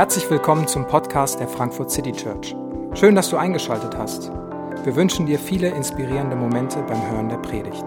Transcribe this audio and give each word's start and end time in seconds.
Herzlich 0.00 0.30
willkommen 0.30 0.66
zum 0.66 0.86
Podcast 0.86 1.40
der 1.40 1.46
Frankfurt 1.46 1.90
City 1.90 2.12
Church. 2.12 2.56
Schön, 2.94 3.14
dass 3.14 3.28
du 3.28 3.36
eingeschaltet 3.36 3.94
hast. 3.98 4.30
Wir 4.82 4.96
wünschen 4.96 5.26
dir 5.26 5.38
viele 5.38 5.68
inspirierende 5.68 6.36
Momente 6.36 6.82
beim 6.84 7.10
Hören 7.10 7.28
der 7.28 7.36
Predigt. 7.36 7.84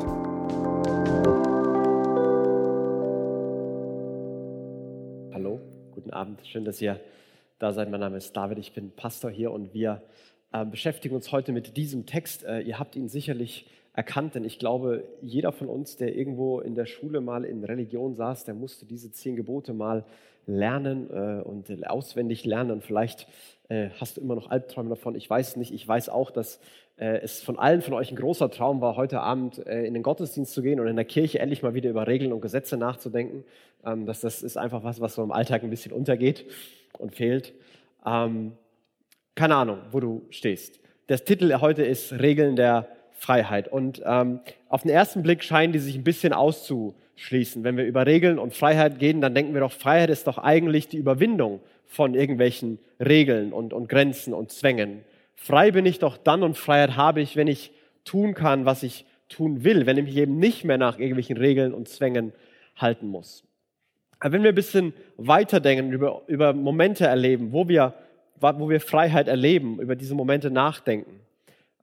Hallo, 5.33 5.59
guten 5.95 6.11
Abend. 6.11 6.45
Schön, 6.45 6.65
dass 6.65 6.79
ihr 6.79 6.99
da 7.57 7.73
seid. 7.73 7.89
Mein 7.89 8.01
Name 8.01 8.17
ist 8.17 8.37
David, 8.37 8.59
ich 8.59 8.73
bin 8.73 8.91
Pastor 8.91 9.31
hier 9.31 9.51
und 9.51 9.73
wir 9.73 10.03
äh, 10.51 10.65
beschäftigen 10.65 11.15
uns 11.15 11.31
heute 11.31 11.51
mit 11.51 11.77
diesem 11.77 12.05
Text. 12.05 12.43
Äh, 12.43 12.59
ihr 12.59 12.77
habt 12.77 12.95
ihn 12.95 13.09
sicherlich 13.09 13.65
erkannt, 13.93 14.35
denn 14.35 14.43
ich 14.43 14.59
glaube, 14.59 15.03
jeder 15.21 15.51
von 15.51 15.69
uns, 15.69 15.97
der 15.97 16.15
irgendwo 16.15 16.59
in 16.59 16.75
der 16.75 16.87
Schule 16.87 17.21
mal 17.21 17.45
in 17.45 17.63
Religion 17.63 18.15
saß, 18.15 18.43
der 18.43 18.55
musste 18.55 18.85
diese 18.85 19.11
zehn 19.11 19.35
Gebote 19.35 19.73
mal 19.73 20.03
lernen 20.45 21.09
äh, 21.11 21.41
und 21.41 21.69
auswendig 21.87 22.43
lernen. 22.43 22.71
Und 22.71 22.83
vielleicht 22.83 23.27
äh, 23.69 23.89
hast 23.99 24.17
du 24.17 24.21
immer 24.21 24.35
noch 24.35 24.49
Albträume 24.49 24.89
davon. 24.89 25.15
Ich 25.15 25.29
weiß 25.29 25.57
nicht. 25.57 25.73
Ich 25.73 25.87
weiß 25.87 26.09
auch, 26.09 26.31
dass 26.31 26.59
äh, 26.97 27.19
es 27.19 27.41
von 27.41 27.57
allen 27.57 27.81
von 27.81 27.93
euch 27.93 28.11
ein 28.11 28.17
großer 28.17 28.49
Traum 28.49 28.81
war, 28.81 28.95
heute 28.95 29.21
Abend 29.21 29.65
äh, 29.65 29.85
in 29.85 29.93
den 29.93 30.03
Gottesdienst 30.03 30.53
zu 30.53 30.61
gehen 30.61 30.79
und 30.79 30.87
in 30.87 30.95
der 30.95 31.05
Kirche 31.05 31.39
endlich 31.39 31.61
mal 31.61 31.75
wieder 31.75 31.89
über 31.89 32.07
Regeln 32.07 32.33
und 32.33 32.41
Gesetze 32.41 32.77
nachzudenken. 32.77 33.45
Ähm, 33.85 34.05
dass 34.05 34.21
das 34.21 34.41
ist 34.41 34.57
einfach 34.57 34.83
was, 34.83 35.01
was 35.01 35.15
so 35.15 35.23
im 35.23 35.31
Alltag 35.31 35.63
ein 35.63 35.69
bisschen 35.69 35.91
untergeht 35.91 36.45
und 36.97 37.15
fehlt. 37.15 37.53
Ähm, 38.05 38.53
keine 39.35 39.55
Ahnung, 39.55 39.79
wo 39.91 39.99
du 39.99 40.23
stehst. 40.29 40.79
Der 41.09 41.23
Titel 41.23 41.59
heute 41.59 41.83
ist 41.83 42.13
Regeln 42.13 42.55
der 42.55 42.87
Freiheit. 43.23 43.69
Und 43.69 44.01
ähm, 44.05 44.41
auf 44.67 44.81
den 44.81 44.91
ersten 44.91 45.23
Blick 45.23 45.43
scheinen 45.43 45.71
die 45.71 45.79
sich 45.79 45.95
ein 45.95 46.03
bisschen 46.03 46.33
auszuschließen. 46.33 47.63
Wenn 47.63 47.77
wir 47.77 47.85
über 47.85 48.05
Regeln 48.05 48.37
und 48.37 48.53
Freiheit 48.53 48.99
gehen, 48.99 49.21
dann 49.21 49.33
denken 49.33 49.53
wir 49.53 49.61
doch, 49.61 49.71
Freiheit 49.71 50.09
ist 50.09 50.27
doch 50.27 50.37
eigentlich 50.37 50.89
die 50.89 50.97
Überwindung 50.97 51.61
von 51.85 52.15
irgendwelchen 52.15 52.79
Regeln 52.99 53.53
und, 53.53 53.71
und 53.71 53.87
Grenzen 53.87 54.33
und 54.33 54.51
Zwängen. 54.51 55.05
Frei 55.35 55.71
bin 55.71 55.85
ich 55.85 55.99
doch 55.99 56.17
dann 56.17 56.43
und 56.43 56.57
Freiheit 56.57 56.97
habe 56.97 57.21
ich, 57.21 57.37
wenn 57.37 57.47
ich 57.47 57.71
tun 58.03 58.33
kann, 58.33 58.65
was 58.65 58.83
ich 58.83 59.05
tun 59.29 59.63
will, 59.63 59.85
wenn 59.85 59.97
ich 59.97 60.03
mich 60.03 60.17
eben 60.17 60.37
nicht 60.37 60.65
mehr 60.65 60.77
nach 60.77 60.99
irgendwelchen 60.99 61.37
Regeln 61.37 61.73
und 61.73 61.87
Zwängen 61.87 62.33
halten 62.75 63.07
muss. 63.07 63.43
Aber 64.19 64.33
wenn 64.33 64.43
wir 64.43 64.49
ein 64.49 64.55
bisschen 64.55 64.93
weiterdenken, 65.17 65.93
über, 65.93 66.23
über 66.27 66.53
Momente 66.53 67.05
erleben, 67.05 67.53
wo 67.53 67.69
wir, 67.69 67.93
wo 68.39 68.69
wir 68.69 68.81
Freiheit 68.81 69.29
erleben, 69.29 69.79
über 69.79 69.95
diese 69.95 70.15
Momente 70.15 70.51
nachdenken, 70.51 71.22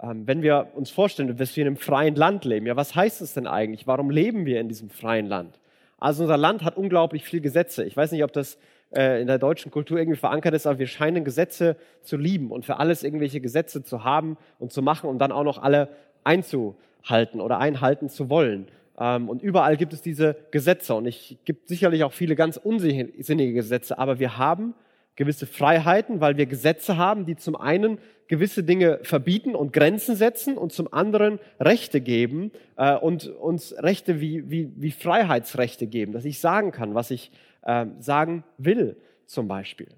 wenn 0.03 0.43
wir 0.43 0.69
uns 0.75 0.91
vorstellen, 0.91 1.37
dass 1.37 1.57
wir 1.57 1.63
in 1.63 1.69
einem 1.69 1.77
freien 1.77 2.15
Land 2.15 2.45
leben, 2.45 2.67
ja, 2.67 2.77
was 2.77 2.95
heißt 2.95 3.21
das 3.21 3.35
denn 3.35 3.47
eigentlich? 3.47 3.87
Warum 3.87 4.11
leben 4.11 4.47
wir 4.47 4.61
in 4.61 4.69
diesem 4.69 4.89
freien 4.89 5.27
Land? 5.27 5.59
Also 5.99 6.23
unser 6.23 6.39
Land 6.39 6.65
hat 6.65 6.77
unglaublich 6.77 7.25
viele 7.25 7.43
Gesetze. 7.43 7.85
Ich 7.85 7.97
weiß 7.97 8.13
nicht, 8.13 8.25
ob 8.25 8.33
das 8.33 8.59
äh, 8.95 9.21
in 9.21 9.27
der 9.27 9.39
deutschen 9.39 9.71
Kultur 9.71 9.99
irgendwie 9.99 10.19
verankert 10.19 10.55
ist, 10.55 10.67
aber 10.67 10.79
wir 10.79 10.87
scheinen 10.87 11.25
Gesetze 11.25 11.77
zu 12.03 12.17
lieben 12.17 12.51
und 12.51 12.65
für 12.65 12.79
alles 12.79 13.03
irgendwelche 13.03 13.41
Gesetze 13.41 13.83
zu 13.83 14.03
haben 14.03 14.39
und 14.59 14.73
zu 14.73 14.81
machen 14.81 15.11
und 15.11 15.19
dann 15.19 15.33
auch 15.33 15.45
noch 15.45 15.63
alle 15.63 15.91
einzuhalten 16.25 17.41
oder 17.41 17.59
einhalten 17.59 18.09
zu 18.09 18.31
wollen. 18.31 18.69
Ähm, 18.99 19.29
und 19.29 19.43
überall 19.43 19.77
gibt 19.77 19.93
es 19.93 20.01
diese 20.01 20.37
Gesetze 20.51 20.95
und 20.95 21.07
es 21.07 21.35
gibt 21.45 21.69
sicherlich 21.69 22.05
auch 22.05 22.13
viele 22.13 22.37
ganz 22.37 22.57
unsinnige 22.57 23.53
Gesetze, 23.53 23.99
aber 23.99 24.19
wir 24.19 24.39
haben 24.39 24.75
gewisse 25.21 25.47
Freiheiten, 25.47 26.23
weil 26.23 26.39
wir 26.39 26.47
Gesetze 26.47 26.97
haben, 26.97 27.27
die 27.27 27.37
zum 27.37 27.55
einen 27.55 27.99
gewisse 28.27 28.65
Dinge 28.65 29.01
verbieten 29.03 29.55
und 29.55 29.71
Grenzen 29.71 30.17
setzen 30.17 30.57
und 30.57 30.73
zum 30.73 30.91
anderen 30.95 31.39
Rechte 31.61 32.01
geben 32.01 32.53
äh, 32.77 32.97
und 32.97 33.27
uns 33.27 33.75
Rechte 33.77 34.23
wie, 34.23 34.51
wie, 34.51 34.73
wie 34.77 34.91
Freiheitsrechte 34.91 35.87
geben, 35.87 36.13
dass 36.13 36.25
ich 36.25 36.39
sagen 36.39 36.73
kann, 36.73 36.95
was 36.95 37.11
ich 37.11 37.33
äh, 37.61 37.85
sagen 37.99 38.45
will 38.57 38.97
zum 39.27 39.47
Beispiel. 39.47 39.89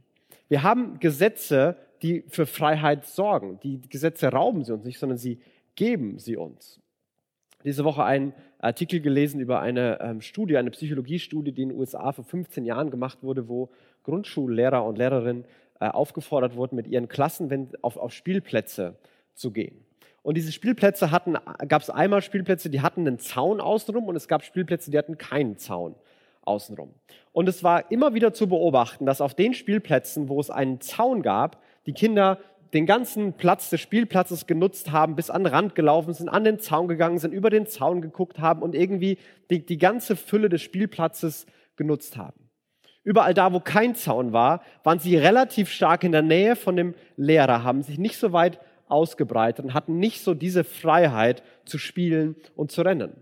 Wir 0.49 0.65
haben 0.65 0.99
Gesetze, 0.99 1.77
die 2.03 2.25
für 2.27 2.45
Freiheit 2.45 3.07
sorgen. 3.07 3.61
Die 3.63 3.81
Gesetze 3.89 4.27
rauben 4.27 4.65
sie 4.65 4.73
uns 4.73 4.85
nicht, 4.85 4.99
sondern 4.99 5.19
sie 5.19 5.39
geben 5.77 6.19
sie 6.19 6.37
uns. 6.37 6.81
Diese 7.65 7.85
Woche 7.85 8.03
einen 8.03 8.35
Artikel 8.59 9.01
gelesen 9.01 9.41
über 9.41 9.61
eine 9.61 10.01
ähm, 10.01 10.21
Studie, 10.21 10.57
eine 10.57 10.73
Psychologiestudie, 10.73 11.53
die 11.53 11.63
in 11.63 11.69
den 11.69 11.79
USA 11.79 12.11
vor 12.11 12.25
15 12.25 12.65
Jahren 12.65 12.91
gemacht 12.91 13.23
wurde, 13.23 13.47
wo 13.47 13.71
Grundschullehrer 14.05 14.85
und 14.85 14.99
Lehrerinnen 14.99 15.45
äh, 15.81 15.89
aufgefordert 15.89 16.57
wurden, 16.57 16.77
mit 16.77 16.87
ihren 16.87 17.09
Klassen 17.09 17.51
wenn, 17.51 17.69
auf, 17.83 17.97
auf 17.97 18.13
Spielplätze 18.13 18.97
zu 19.35 19.51
gehen. 19.51 19.85
Und 20.23 20.37
diese 20.37 20.53
Spielplätze 20.53 21.11
hatten, 21.11 21.37
gab 21.67 21.83
es 21.83 21.91
einmal 21.91 22.23
Spielplätze, 22.23 22.71
die 22.71 22.81
hatten 22.81 23.07
einen 23.07 23.19
Zaun 23.19 23.61
außenrum 23.61 24.07
und 24.07 24.15
es 24.15 24.29
gab 24.29 24.45
Spielplätze, 24.45 24.91
die 24.91 24.99
hatten 24.99 25.19
keinen 25.19 25.57
Zaun 25.57 25.97
außenrum. 26.43 26.95
Und 27.33 27.49
es 27.49 27.65
war 27.65 27.91
immer 27.91 28.15
wieder 28.15 28.33
zu 28.33 28.49
beobachten, 28.49 29.07
dass 29.07 29.21
auf 29.21 29.35
den 29.35 29.55
Spielplätzen, 29.55 30.29
wo 30.29 30.39
es 30.39 30.51
einen 30.51 30.81
Zaun 30.81 31.23
gab, 31.23 31.61
die 31.87 31.93
Kinder 31.93 32.39
den 32.73 32.87
ganzen 32.87 33.35
Platz 33.35 33.69
des 33.69 33.81
Spielplatzes 33.81 34.47
genutzt 34.47 34.93
haben, 34.93 35.15
bis 35.15 35.29
an 35.29 35.45
den 35.45 35.53
Rand 35.53 35.75
gelaufen 35.75 36.15
sind, 36.15 36.29
an 36.29 36.45
den 36.45 36.59
Zaun 36.59 36.89
gegangen 36.89 37.19
sind, 37.19 37.33
über 37.33 37.51
den 37.51 37.67
Zaun 37.67 38.01
geguckt 38.01 38.39
haben 38.39 38.63
und 38.63 38.75
irgendwie 38.75 39.19
die, 39.51 39.65
die 39.65 39.79
ganze 39.79 40.17
Fülle 40.17 40.49
des 40.49 40.63
Spielplatzes 40.63 41.47
genutzt 41.77 42.17
haben. 42.17 42.42
Überall 43.05 43.35
da, 43.35 43.53
wo 43.53 43.61
kein 43.61 43.95
Zaun 43.95 44.33
war, 44.33 44.63
waren 44.85 44.99
sie 44.99 45.17
relativ 45.17 45.71
stark 45.71 46.05
in 46.05 46.13
der 46.13 46.23
Nähe 46.23 46.55
von 46.55 46.77
dem 46.77 46.95
Lehrer, 47.17 47.65
haben 47.65 47.83
sich 47.83 47.99
nicht 47.99 48.17
so 48.17 48.33
weit 48.33 48.61
ausgebreitet 48.89 49.65
und 49.65 49.75
hatten 49.75 49.99
nicht 49.99 50.23
so 50.23 50.35
diese 50.35 50.65
Freiheit 50.65 51.43
zu 51.65 51.79
spielen 51.79 52.37
und 52.55 52.71
zu 52.71 52.83
rennen. 52.83 53.13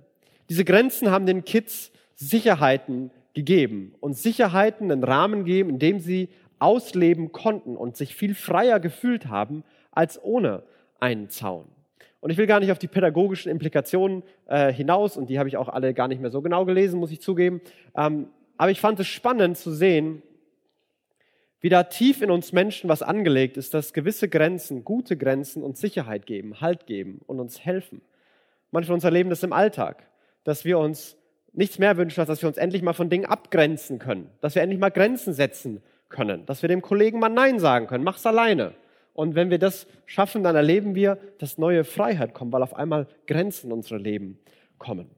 Diese 0.49 0.65
Grenzen 0.65 1.11
haben 1.11 1.27
den 1.27 1.45
Kids 1.45 1.93
Sicherheiten 2.15 3.11
gegeben 3.35 3.95
und 4.01 4.17
Sicherheiten 4.17 4.91
einen 4.91 5.05
Rahmen 5.05 5.45
gegeben, 5.45 5.71
in 5.71 5.79
dem 5.79 6.01
sie 6.01 6.29
ausleben 6.59 7.33
konnten 7.33 7.77
und 7.77 7.97
sich 7.97 8.15
viel 8.15 8.35
freier 8.35 8.81
gefühlt 8.81 9.29
haben 9.29 9.65
als 9.93 10.23
ohne 10.23 10.63
einen 10.99 11.31
Zaun. 11.31 11.67
Und 12.21 12.31
ich 12.31 12.37
will 12.37 12.47
gar 12.47 12.61
nicht 12.61 12.71
auf 12.71 12.79
die 12.79 12.89
pädagogischen 12.89 13.51
Implikationen 13.51 14.23
äh, 14.47 14.71
hinaus, 14.71 15.17
und 15.17 15.31
die 15.31 15.39
habe 15.39 15.49
ich 15.49 15.57
auch 15.57 15.71
alle 15.71 15.95
gar 15.95 16.07
nicht 16.07 16.21
mehr 16.21 16.31
so 16.31 16.43
genau 16.43 16.67
gelesen, 16.67 17.01
muss 17.01 17.11
ich 17.11 17.23
zugeben. 17.23 17.63
Ähm, 17.97 18.27
aber 18.61 18.71
ich 18.71 18.81
fand 18.83 19.01
es 19.01 19.07
spannend 19.07 19.57
zu 19.57 19.73
sehen, 19.73 20.21
wie 21.61 21.71
da 21.71 21.85
tief 21.85 22.21
in 22.21 22.31
uns 22.31 22.53
Menschen 22.53 22.91
was 22.91 23.01
angelegt 23.01 23.57
ist, 23.57 23.73
dass 23.73 23.95
gewisse 23.95 24.29
Grenzen, 24.29 24.85
gute 24.85 25.17
Grenzen 25.17 25.63
uns 25.63 25.81
Sicherheit 25.81 26.27
geben, 26.27 26.61
Halt 26.61 26.85
geben 26.85 27.23
und 27.27 27.41
uns 27.41 27.65
helfen. 27.65 28.03
Manche 28.71 28.89
von 28.89 28.97
uns 28.97 29.05
erleben 29.05 29.31
das 29.31 29.43
im 29.43 29.55
Alltag, 29.55 30.07
dass 30.45 30.67
wir 30.67 30.79
uns 30.79 31.17
nichts 31.55 31.79
mehr 31.79 31.97
wünschen, 31.97 32.21
als 32.21 32.29
dass 32.29 32.43
wir 32.43 32.51
uns 32.51 32.59
endlich 32.59 32.83
mal 32.83 32.93
von 32.93 33.09
Dingen 33.09 33.25
abgrenzen 33.25 33.99
können, 33.99 34.29
dass 34.43 34.55
wir 34.55 34.61
endlich 34.61 34.79
mal 34.79 34.91
Grenzen 34.91 35.33
setzen 35.33 35.81
können, 36.11 36.45
dass 36.45 36.61
wir 36.61 36.69
dem 36.69 36.83
Kollegen 36.83 37.19
mal 37.19 37.31
Nein 37.31 37.61
sagen 37.61 37.87
können, 37.87 38.05
mach's 38.05 38.27
alleine. 38.27 38.75
Und 39.15 39.37
wenn 39.37 39.49
wir 39.49 39.59
das 39.59 39.87
schaffen, 40.05 40.43
dann 40.43 40.55
erleben 40.55 40.95
wir, 40.95 41.17
dass 41.39 41.57
neue 41.57 41.85
Freiheit 41.85 42.35
kommt, 42.35 42.53
weil 42.53 42.63
auf 42.63 42.75
einmal 42.75 43.07
Grenzen 43.27 43.69
in 43.69 43.73
unsere 43.73 43.97
Leben 43.97 44.39
kommen. 44.77 45.09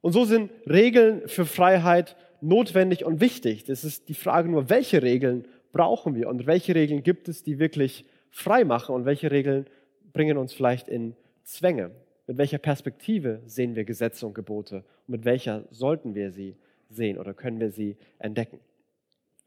Und 0.00 0.12
so 0.12 0.24
sind 0.24 0.52
Regeln 0.68 1.26
für 1.26 1.44
Freiheit 1.44 2.14
notwendig 2.44 3.04
und 3.04 3.20
wichtig. 3.20 3.64
Das 3.64 3.84
ist 3.84 4.08
die 4.08 4.14
Frage 4.14 4.48
nur, 4.48 4.70
welche 4.70 5.02
Regeln 5.02 5.46
brauchen 5.72 6.14
wir 6.14 6.28
und 6.28 6.46
welche 6.46 6.74
Regeln 6.74 7.02
gibt 7.02 7.28
es, 7.28 7.42
die 7.42 7.58
wirklich 7.58 8.04
frei 8.30 8.64
machen 8.64 8.94
und 8.94 9.04
welche 9.04 9.30
Regeln 9.30 9.66
bringen 10.12 10.36
uns 10.36 10.52
vielleicht 10.52 10.88
in 10.88 11.16
Zwänge. 11.42 11.90
Mit 12.26 12.38
welcher 12.38 12.58
Perspektive 12.58 13.40
sehen 13.46 13.74
wir 13.74 13.84
Gesetze 13.84 14.26
und 14.26 14.34
Gebote 14.34 14.84
und 15.06 15.08
mit 15.08 15.24
welcher 15.24 15.64
sollten 15.70 16.14
wir 16.14 16.30
sie 16.30 16.56
sehen 16.90 17.18
oder 17.18 17.34
können 17.34 17.60
wir 17.60 17.70
sie 17.70 17.96
entdecken? 18.18 18.60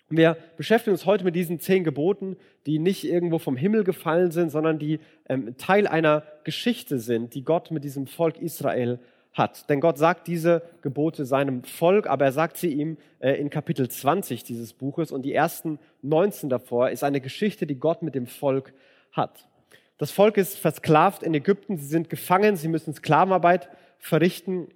Wir 0.10 0.38
beschäftigen 0.56 0.94
uns 0.94 1.06
heute 1.06 1.26
mit 1.26 1.36
diesen 1.36 1.60
zehn 1.60 1.84
Geboten, 1.84 2.38
die 2.66 2.80
nicht 2.80 3.04
irgendwo 3.04 3.40
vom 3.40 3.58
Himmel 3.58 3.84
gefallen 3.84 4.32
sind, 4.32 4.52
sondern 4.52 4.80
die 4.80 5.00
ähm, 5.28 5.58
Teil 5.58 5.86
einer 5.86 6.24
Geschichte 6.46 7.00
sind, 7.00 7.34
die 7.34 7.44
Gott 7.44 7.72
mit 7.72 7.84
diesem 7.84 8.08
Volk 8.08 8.38
Israel 8.38 9.00
hat. 9.38 9.70
Denn 9.70 9.80
Gott 9.80 9.98
sagt 9.98 10.28
diese 10.28 10.64
Gebote 10.82 11.26
seinem 11.26 11.64
Volk, 11.64 12.08
aber 12.08 12.26
er 12.26 12.32
sagt 12.32 12.58
sie 12.58 12.74
ihm 12.74 12.98
äh, 13.20 13.34
in 13.34 13.50
Kapitel 13.50 13.90
20 13.90 14.44
dieses 14.44 14.74
Buches. 14.74 15.12
Und 15.12 15.24
die 15.24 15.34
ersten 15.34 15.80
19 16.02 16.50
davor 16.50 16.90
ist 16.90 17.04
eine 17.04 17.22
Geschichte, 17.22 17.68
die 17.68 17.80
Gott 17.80 18.02
mit 18.02 18.16
dem 18.16 18.28
Volk 18.28 18.74
hat. 19.12 19.48
Das 19.98 20.12
Volk 20.12 20.38
ist 20.38 20.58
versklavt 20.58 21.24
in 21.24 21.34
Ägypten, 21.34 21.78
sie 21.78 21.88
sind 21.88 22.10
gefangen, 22.10 22.56
sie 22.56 22.68
müssen 22.68 22.94
Sklavenarbeit 22.94 23.70
verrichten. 23.98 24.68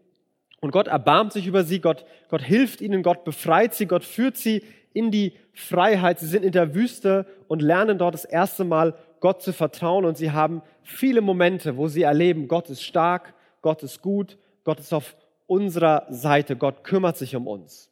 Und 0.61 0.71
Gott 0.71 0.87
erbarmt 0.87 1.33
sich 1.33 1.47
über 1.47 1.63
sie, 1.63 1.79
Gott, 1.79 2.05
Gott 2.29 2.41
hilft 2.41 2.81
ihnen, 2.81 3.03
Gott 3.03 3.23
befreit 3.23 3.73
sie, 3.73 3.85
Gott 3.85 4.03
führt 4.03 4.37
sie 4.37 4.63
in 4.93 5.11
die 5.11 5.33
Freiheit. 5.53 6.19
Sie 6.19 6.27
sind 6.27 6.43
in 6.43 6.51
der 6.51 6.73
Wüste 6.75 7.25
und 7.47 7.61
lernen 7.61 7.97
dort 7.97 8.13
das 8.13 8.25
erste 8.25 8.63
Mal 8.63 8.95
Gott 9.19 9.41
zu 9.41 9.53
vertrauen. 9.53 10.05
Und 10.05 10.17
sie 10.17 10.31
haben 10.31 10.61
viele 10.83 11.21
Momente, 11.21 11.77
wo 11.77 11.87
sie 11.87 12.01
erleben, 12.01 12.47
Gott 12.47 12.69
ist 12.69 12.83
stark, 12.83 13.33
Gott 13.61 13.83
ist 13.83 14.01
gut, 14.01 14.37
Gott 14.63 14.79
ist 14.79 14.93
auf 14.93 15.15
unserer 15.47 16.05
Seite, 16.09 16.55
Gott 16.55 16.83
kümmert 16.83 17.17
sich 17.17 17.35
um 17.35 17.47
uns. 17.47 17.89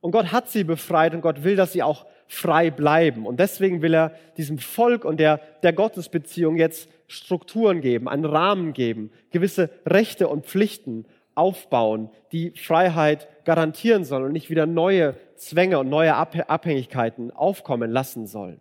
Und 0.00 0.12
Gott 0.12 0.30
hat 0.30 0.48
sie 0.48 0.64
befreit 0.64 1.14
und 1.14 1.22
Gott 1.22 1.42
will, 1.42 1.56
dass 1.56 1.72
sie 1.72 1.82
auch 1.82 2.06
frei 2.28 2.70
bleiben. 2.70 3.26
Und 3.26 3.40
deswegen 3.40 3.82
will 3.82 3.94
er 3.94 4.12
diesem 4.36 4.58
Volk 4.58 5.04
und 5.04 5.18
der, 5.18 5.40
der 5.62 5.72
Gottesbeziehung 5.72 6.56
jetzt 6.56 6.88
Strukturen 7.06 7.80
geben, 7.80 8.08
einen 8.08 8.24
Rahmen 8.24 8.74
geben, 8.74 9.10
gewisse 9.30 9.70
Rechte 9.86 10.28
und 10.28 10.46
Pflichten 10.46 11.06
aufbauen, 11.34 12.10
die 12.32 12.50
Freiheit 12.50 13.28
garantieren 13.44 14.04
sollen 14.04 14.24
und 14.24 14.32
nicht 14.32 14.50
wieder 14.50 14.66
neue 14.66 15.14
Zwänge 15.36 15.78
und 15.78 15.88
neue 15.88 16.14
Abhängigkeiten 16.14 17.30
aufkommen 17.30 17.90
lassen 17.90 18.26
sollen. 18.26 18.60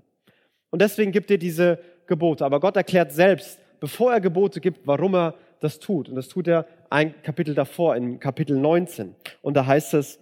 Und 0.69 0.81
deswegen 0.81 1.11
gibt 1.11 1.29
er 1.31 1.37
diese 1.37 1.79
Gebote. 2.05 2.45
Aber 2.45 2.59
Gott 2.59 2.77
erklärt 2.77 3.11
selbst, 3.11 3.59
bevor 3.79 4.13
er 4.13 4.21
Gebote 4.21 4.61
gibt, 4.61 4.87
warum 4.87 5.15
er 5.15 5.33
das 5.59 5.79
tut. 5.79 6.09
Und 6.09 6.15
das 6.15 6.27
tut 6.27 6.47
er 6.47 6.67
ein 6.89 7.21
Kapitel 7.21 7.55
davor, 7.55 7.95
in 7.95 8.19
Kapitel 8.19 8.57
19. 8.57 9.15
Und 9.41 9.55
da 9.55 9.65
heißt 9.65 9.93
es, 9.93 10.19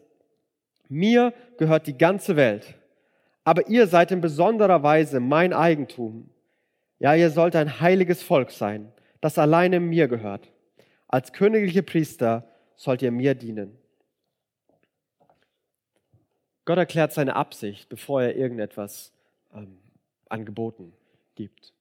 mir 0.88 1.34
gehört 1.58 1.88
die 1.88 1.98
ganze 1.98 2.36
Welt, 2.36 2.76
aber 3.44 3.68
ihr 3.68 3.88
seid 3.88 4.12
in 4.12 4.22
besonderer 4.22 4.84
Weise 4.84 5.20
mein 5.20 5.54
Eigentum. 5.54 6.30
Ja, 7.00 7.14
ihr 7.16 7.30
sollt 7.30 7.56
ein 7.56 7.80
heiliges 7.80 8.24
Volk 8.24 8.52
sein, 8.52 8.92
das 9.22 9.38
alleine 9.38 9.80
mir 9.80 10.08
gehört. 10.08 10.52
Als 11.08 11.34
königliche 11.34 11.84
Priester 11.84 12.48
sollt 12.76 13.02
ihr 13.02 13.12
mir 13.12 13.36
dienen. 13.36 13.78
Gott 16.66 16.78
erklärt 16.78 17.14
seine 17.14 17.36
Absicht, 17.36 17.90
bevor 17.90 18.24
er 18.24 18.36
irgendetwas 18.36 19.14
ähm, 19.54 19.78
angeboten 20.30 20.94
gibt. 21.36 21.74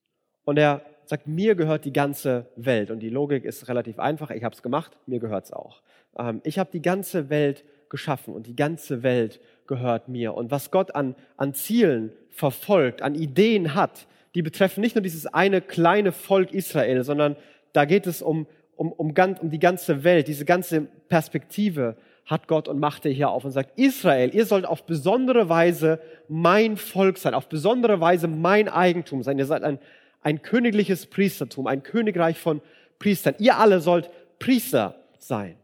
Und 0.44 0.58
er 0.58 0.82
sagt, 1.08 1.26
mir 1.26 1.54
gehört 1.54 1.84
die 1.84 1.92
ganze 1.92 2.46
Welt. 2.56 2.90
Und 2.90 3.00
die 3.00 3.10
Logik 3.10 3.44
ist 3.44 3.68
relativ 3.68 3.98
einfach. 3.98 4.30
Ich 4.30 4.44
habe 4.44 4.54
es 4.54 4.62
gemacht, 4.62 4.96
mir 5.06 5.20
gehört 5.20 5.44
es 5.44 5.52
auch. 5.52 5.82
Ähm, 6.18 6.40
ich 6.44 6.58
habe 6.58 6.70
die 6.72 6.82
ganze 6.82 7.30
Welt 7.30 7.64
geschaffen 7.88 8.34
und 8.34 8.46
die 8.46 8.56
ganze 8.56 9.02
Welt 9.02 9.40
gehört 9.66 10.08
mir. 10.08 10.34
Und 10.34 10.50
was 10.50 10.70
Gott 10.70 10.94
an, 10.94 11.14
an 11.36 11.54
Zielen 11.54 12.12
verfolgt, 12.30 13.02
an 13.02 13.14
Ideen 13.14 13.74
hat, 13.74 14.06
die 14.34 14.42
betreffen 14.42 14.80
nicht 14.80 14.96
nur 14.96 15.02
dieses 15.02 15.26
eine 15.26 15.60
kleine 15.60 16.12
Volk 16.12 16.52
Israel, 16.52 17.04
sondern 17.04 17.36
da 17.72 17.84
geht 17.84 18.06
es 18.06 18.20
um, 18.20 18.46
um, 18.76 18.92
um, 18.92 19.14
ganz, 19.14 19.40
um 19.40 19.50
die 19.50 19.60
ganze 19.60 20.04
Welt, 20.04 20.28
diese 20.28 20.44
ganze 20.44 20.82
Perspektive 21.08 21.96
hat 22.26 22.48
Gott 22.48 22.68
und 22.68 22.80
macht 22.80 23.04
er 23.04 23.12
hier 23.12 23.28
auf 23.30 23.44
und 23.44 23.50
sagt, 23.50 23.78
Israel, 23.78 24.34
ihr 24.34 24.46
sollt 24.46 24.64
auf 24.64 24.86
besondere 24.86 25.48
Weise 25.48 26.00
mein 26.28 26.76
Volk 26.76 27.18
sein, 27.18 27.34
auf 27.34 27.48
besondere 27.48 28.00
Weise 28.00 28.28
mein 28.28 28.68
Eigentum 28.68 29.22
sein. 29.22 29.38
Ihr 29.38 29.46
seid 29.46 29.62
ein, 29.62 29.78
ein 30.24 30.42
königliches 30.42 31.06
Priestertum, 31.06 31.68
ein 31.68 31.84
Königreich 31.84 32.38
von 32.38 32.60
Priestern. 32.98 33.36
Ihr 33.38 33.58
alle 33.58 33.80
sollt 33.80 34.10
Priester 34.40 34.96
sein. 35.18 35.54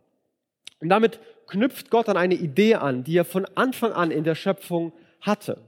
Und 0.79 0.89
damit 0.89 1.19
knüpft 1.49 1.91
Gott 1.91 2.09
an 2.09 2.17
eine 2.17 2.35
Idee 2.35 2.77
an, 2.77 3.03
die 3.03 3.17
er 3.17 3.25
von 3.25 3.45
Anfang 3.57 3.93
an 3.93 4.12
in 4.12 4.23
der 4.23 4.37
Schöpfung 4.37 4.93
hatte. 5.21 5.59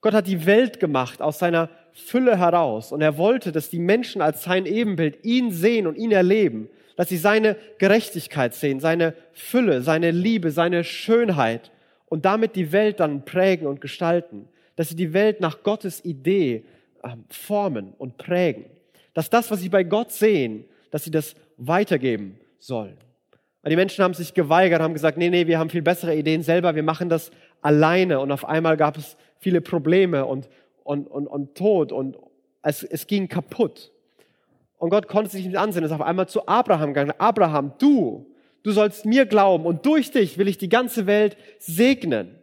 Gott 0.00 0.14
hat 0.14 0.28
die 0.28 0.46
Welt 0.46 0.78
gemacht 0.78 1.20
aus 1.20 1.40
seiner 1.40 1.68
Fülle 1.92 2.38
heraus 2.38 2.92
und 2.92 3.00
er 3.00 3.18
wollte, 3.18 3.50
dass 3.50 3.68
die 3.68 3.80
Menschen 3.80 4.22
als 4.22 4.44
sein 4.44 4.66
Ebenbild 4.66 5.24
ihn 5.24 5.50
sehen 5.50 5.88
und 5.88 5.96
ihn 5.96 6.12
erleben 6.12 6.68
dass 6.96 7.08
sie 7.08 7.16
seine 7.16 7.56
Gerechtigkeit 7.78 8.54
sehen, 8.54 8.80
seine 8.80 9.14
Fülle, 9.32 9.82
seine 9.82 10.10
Liebe, 10.10 10.50
seine 10.50 10.84
Schönheit 10.84 11.70
und 12.06 12.24
damit 12.24 12.56
die 12.56 12.72
Welt 12.72 13.00
dann 13.00 13.24
prägen 13.24 13.66
und 13.66 13.80
gestalten, 13.80 14.48
dass 14.76 14.88
sie 14.88 14.96
die 14.96 15.12
Welt 15.12 15.40
nach 15.40 15.62
Gottes 15.62 16.04
Idee 16.04 16.64
formen 17.28 17.92
und 17.98 18.16
prägen, 18.16 18.66
dass 19.14 19.30
das, 19.30 19.50
was 19.50 19.60
sie 19.60 19.68
bei 19.68 19.84
Gott 19.84 20.12
sehen, 20.12 20.64
dass 20.90 21.04
sie 21.04 21.10
das 21.10 21.34
weitergeben 21.56 22.38
sollen. 22.58 22.96
Die 23.64 23.76
Menschen 23.76 24.02
haben 24.02 24.14
sich 24.14 24.34
geweigert, 24.34 24.82
haben 24.82 24.94
gesagt, 24.94 25.16
nee, 25.16 25.30
nee, 25.30 25.46
wir 25.46 25.58
haben 25.58 25.70
viel 25.70 25.82
bessere 25.82 26.16
Ideen 26.16 26.42
selber, 26.42 26.74
wir 26.74 26.82
machen 26.82 27.08
das 27.08 27.30
alleine. 27.60 28.18
Und 28.18 28.32
auf 28.32 28.44
einmal 28.44 28.76
gab 28.76 28.96
es 28.96 29.16
viele 29.38 29.60
Probleme 29.60 30.26
und, 30.26 30.48
und, 30.82 31.06
und, 31.06 31.28
und 31.28 31.54
Tod 31.54 31.92
und 31.92 32.16
es, 32.62 32.82
es 32.82 33.06
ging 33.06 33.28
kaputt. 33.28 33.92
Und 34.78 34.90
Gott 34.90 35.06
konnte 35.06 35.30
sich 35.30 35.46
nicht 35.46 35.58
ansehen, 35.58 35.84
ist 35.84 35.92
auf 35.92 36.00
einmal 36.00 36.28
zu 36.28 36.48
Abraham 36.48 36.88
gegangen. 36.88 37.12
Abraham, 37.18 37.72
du, 37.78 38.26
du 38.64 38.72
sollst 38.72 39.06
mir 39.06 39.26
glauben 39.26 39.64
und 39.64 39.86
durch 39.86 40.10
dich 40.10 40.38
will 40.38 40.48
ich 40.48 40.58
die 40.58 40.68
ganze 40.68 41.06
Welt 41.06 41.36
segnen. 41.58 42.34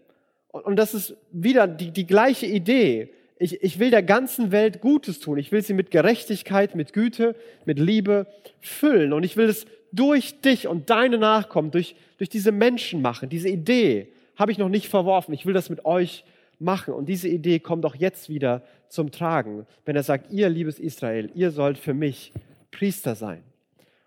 Und 0.47 0.77
das 0.77 0.93
ist 0.93 1.17
wieder 1.31 1.67
die, 1.67 1.91
die 1.91 2.07
gleiche 2.07 2.45
Idee. 2.45 3.13
Ich, 3.39 3.63
ich 3.63 3.79
will 3.79 3.89
der 3.89 4.03
ganzen 4.03 4.51
Welt 4.51 4.81
Gutes 4.81 5.19
tun. 5.19 5.37
Ich 5.37 5.51
will 5.51 5.61
sie 5.61 5.73
mit 5.73 5.91
Gerechtigkeit, 5.91 6.75
mit 6.75 6.93
Güte, 6.93 7.35
mit 7.65 7.79
Liebe 7.79 8.27
füllen. 8.59 9.13
Und 9.13 9.23
ich 9.23 9.37
will 9.37 9.47
es 9.47 9.65
durch 9.91 10.41
dich 10.41 10.67
und 10.67 10.89
deine 10.89 11.17
Nachkommen, 11.17 11.71
durch, 11.71 11.95
durch 12.17 12.29
diese 12.29 12.51
Menschen 12.51 13.01
machen. 13.01 13.29
Diese 13.29 13.49
Idee 13.49 14.09
habe 14.35 14.51
ich 14.51 14.57
noch 14.57 14.69
nicht 14.69 14.89
verworfen. 14.89 15.33
Ich 15.33 15.45
will 15.45 15.53
das 15.53 15.69
mit 15.69 15.85
euch 15.85 16.25
machen. 16.59 16.93
Und 16.93 17.07
diese 17.07 17.29
Idee 17.29 17.59
kommt 17.59 17.85
auch 17.85 17.95
jetzt 17.95 18.29
wieder 18.29 18.61
zum 18.89 19.11
Tragen, 19.11 19.65
wenn 19.85 19.95
er 19.95 20.03
sagt, 20.03 20.31
ihr 20.31 20.49
liebes 20.49 20.77
Israel, 20.77 21.31
ihr 21.33 21.51
sollt 21.51 21.77
für 21.77 21.93
mich 21.93 22.33
Priester 22.71 23.15
sein. 23.15 23.41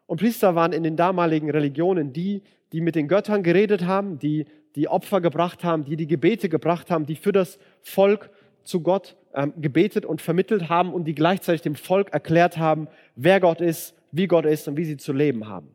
Und 0.07 0.21
Priester 0.21 0.55
waren 0.55 0.73
in 0.73 0.83
den 0.83 0.97
damaligen 0.97 1.51
Religionen 1.51 2.13
die, 2.13 2.43
die 2.73 2.81
mit 2.81 2.97
den 2.97 3.09
Göttern 3.09 3.43
geredet 3.43 3.87
haben, 3.87 4.19
die 4.19 4.45
die 4.77 4.89
Opfer 4.89 5.21
gebracht 5.21 5.65
haben, 5.65 5.85
die 5.85 5.97
die 5.97 6.07
Gebete 6.07 6.49
gebracht 6.49 6.91
haben, 6.91 7.07
die 7.07 7.17
für 7.17 7.33
das 7.33 7.59
Volk 7.83 8.31
zu 8.65 8.81
Gott 8.81 9.17
ähm, 9.35 9.53
gebetet 9.61 10.05
und 10.05 10.21
vermittelt 10.21 10.69
haben 10.69 10.93
und 10.93 11.05
die 11.05 11.15
gleichzeitig 11.15 11.63
dem 11.63 11.75
Volk 11.75 12.13
erklärt 12.13 12.59
haben, 12.59 12.89
wer 13.17 13.41
Gott 13.41 13.61
ist, 13.61 13.95
wie 14.11 14.27
Gott 14.27 14.45
ist 14.45 14.69
und 14.69 14.77
wie 14.77 14.85
sie 14.85 14.97
zu 14.97 15.13
leben 15.13 15.49
haben. 15.49 15.69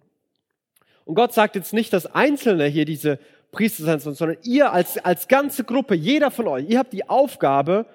Und 1.06 1.16
Gott 1.16 1.34
sagt 1.34 1.56
jetzt 1.56 1.74
nicht, 1.74 1.94
dass 1.94 2.06
Einzelne 2.06 2.66
hier 2.66 2.86
diese 2.86 3.20
Priester 3.52 3.84
sein 3.84 4.00
sollen, 4.00 4.16
sondern 4.16 4.38
ihr 4.44 4.74
als, 4.74 4.98
als 4.98 5.28
ganze 5.28 5.64
Gruppe, 5.64 5.96
jeder 5.96 6.32
von 6.32 6.48
euch, 6.48 6.70
ihr 6.70 6.80
habt 6.80 6.94
die 6.94 7.10
Aufgabe, 7.10 7.86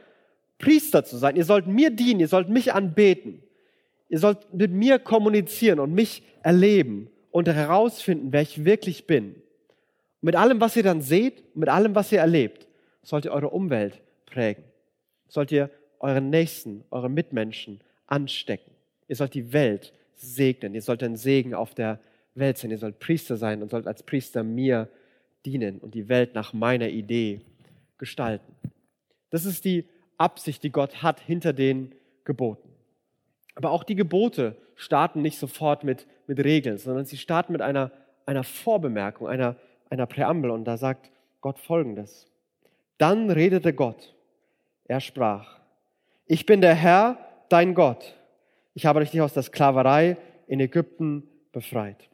Priester 0.59 1.05
zu 1.05 1.17
sein. 1.17 1.37
Ihr 1.37 1.45
sollt 1.45 1.67
mir 1.67 1.91
dienen, 1.91 2.21
ihr 2.21 2.29
sollt 2.29 2.49
mich 2.49 2.73
anbeten. 2.73 3.43
Ihr 4.09 4.19
sollt 4.19 4.53
mit 4.55 4.71
mir 4.71 4.99
kommunizieren 4.99 5.81
und 5.81 5.93
mich 5.93 6.23
erleben 6.43 7.11
und 7.31 7.49
herausfinden, 7.49 8.29
wer 8.31 8.43
ich 8.43 8.65
wirklich 8.65 9.07
bin. 9.07 9.35
Und 9.35 10.23
mit 10.23 10.37
allem, 10.37 10.61
was 10.61 10.77
ihr 10.77 10.83
dann 10.83 11.03
seht, 11.03 11.57
mit 11.57 11.69
allem, 11.69 11.95
was 11.95 12.13
ihr 12.13 12.21
erlebt, 12.21 12.67
sollt 13.03 13.25
ihr 13.25 13.33
eure 13.33 13.51
Umwelt 13.51 14.01
prägen. 14.27 14.65
Sollt 15.33 15.51
ihr 15.51 15.71
euren 15.99 16.29
Nächsten, 16.29 16.85
eure 16.91 17.09
Mitmenschen 17.09 17.81
anstecken. 18.07 18.71
Ihr 19.09 19.17
sollt 19.17 19.33
die 19.33 19.55
Welt 19.55 19.95
segnen. 20.15 20.75
Ihr 20.75 20.83
sollt 20.83 21.03
ein 21.03 21.17
Segen 21.17 21.55
auf 21.55 21.75
der 21.75 22.01
Welt 22.35 22.59
sein. 22.59 22.71
Ihr 22.71 22.77
sollt 22.77 22.99
Priester 22.99 23.39
sein 23.39 23.63
und 23.63 23.71
sollt 23.71 23.87
als 23.87 24.03
Priester 24.03 24.43
mir 24.43 24.91
dienen 25.47 25.79
und 25.79 25.95
die 25.95 26.11
Welt 26.11 26.35
nach 26.35 26.53
meiner 26.53 26.91
Idee 26.91 27.41
gestalten. 27.97 28.55
Das 29.31 29.47
ist 29.47 29.65
die 29.65 29.89
Absicht, 30.19 30.63
die 30.65 30.71
Gott 30.71 31.03
hat 31.03 31.19
hinter 31.19 31.55
den 31.55 31.95
Geboten. 32.25 32.69
Aber 33.55 33.71
auch 33.71 33.85
die 33.85 33.95
Gebote 33.95 34.59
starten 34.77 35.23
nicht 35.23 35.39
sofort 35.39 35.83
mit, 35.83 36.07
mit 36.27 36.45
Regeln, 36.45 36.77
sondern 36.77 37.07
sie 37.07 37.17
starten 37.17 37.53
mit 37.53 37.63
einer, 37.63 37.91
einer 38.27 38.45
Vorbemerkung, 38.45 39.29
einer, 39.29 39.57
einer 39.89 40.05
Präambel. 40.05 40.51
Und 40.51 40.67
da 40.67 40.77
sagt 40.77 41.11
Gott 41.41 41.59
folgendes. 41.59 42.27
Dann 42.99 43.31
redete 43.31 43.73
Gott. 43.73 44.15
Er 44.93 45.01
sprach, 45.01 45.59
ich 46.27 46.45
bin 46.45 46.61
der 46.61 46.75
Herr, 46.75 47.17
dein 47.49 47.73
Gott. 47.73 48.15
Ich 48.75 48.85
habe 48.85 49.01
dich 49.01 49.19
aus 49.23 49.33
der 49.33 49.43
Sklaverei 49.43 50.19
in 50.47 50.61
Ägypten 50.61 51.27
befreit. 51.51 52.11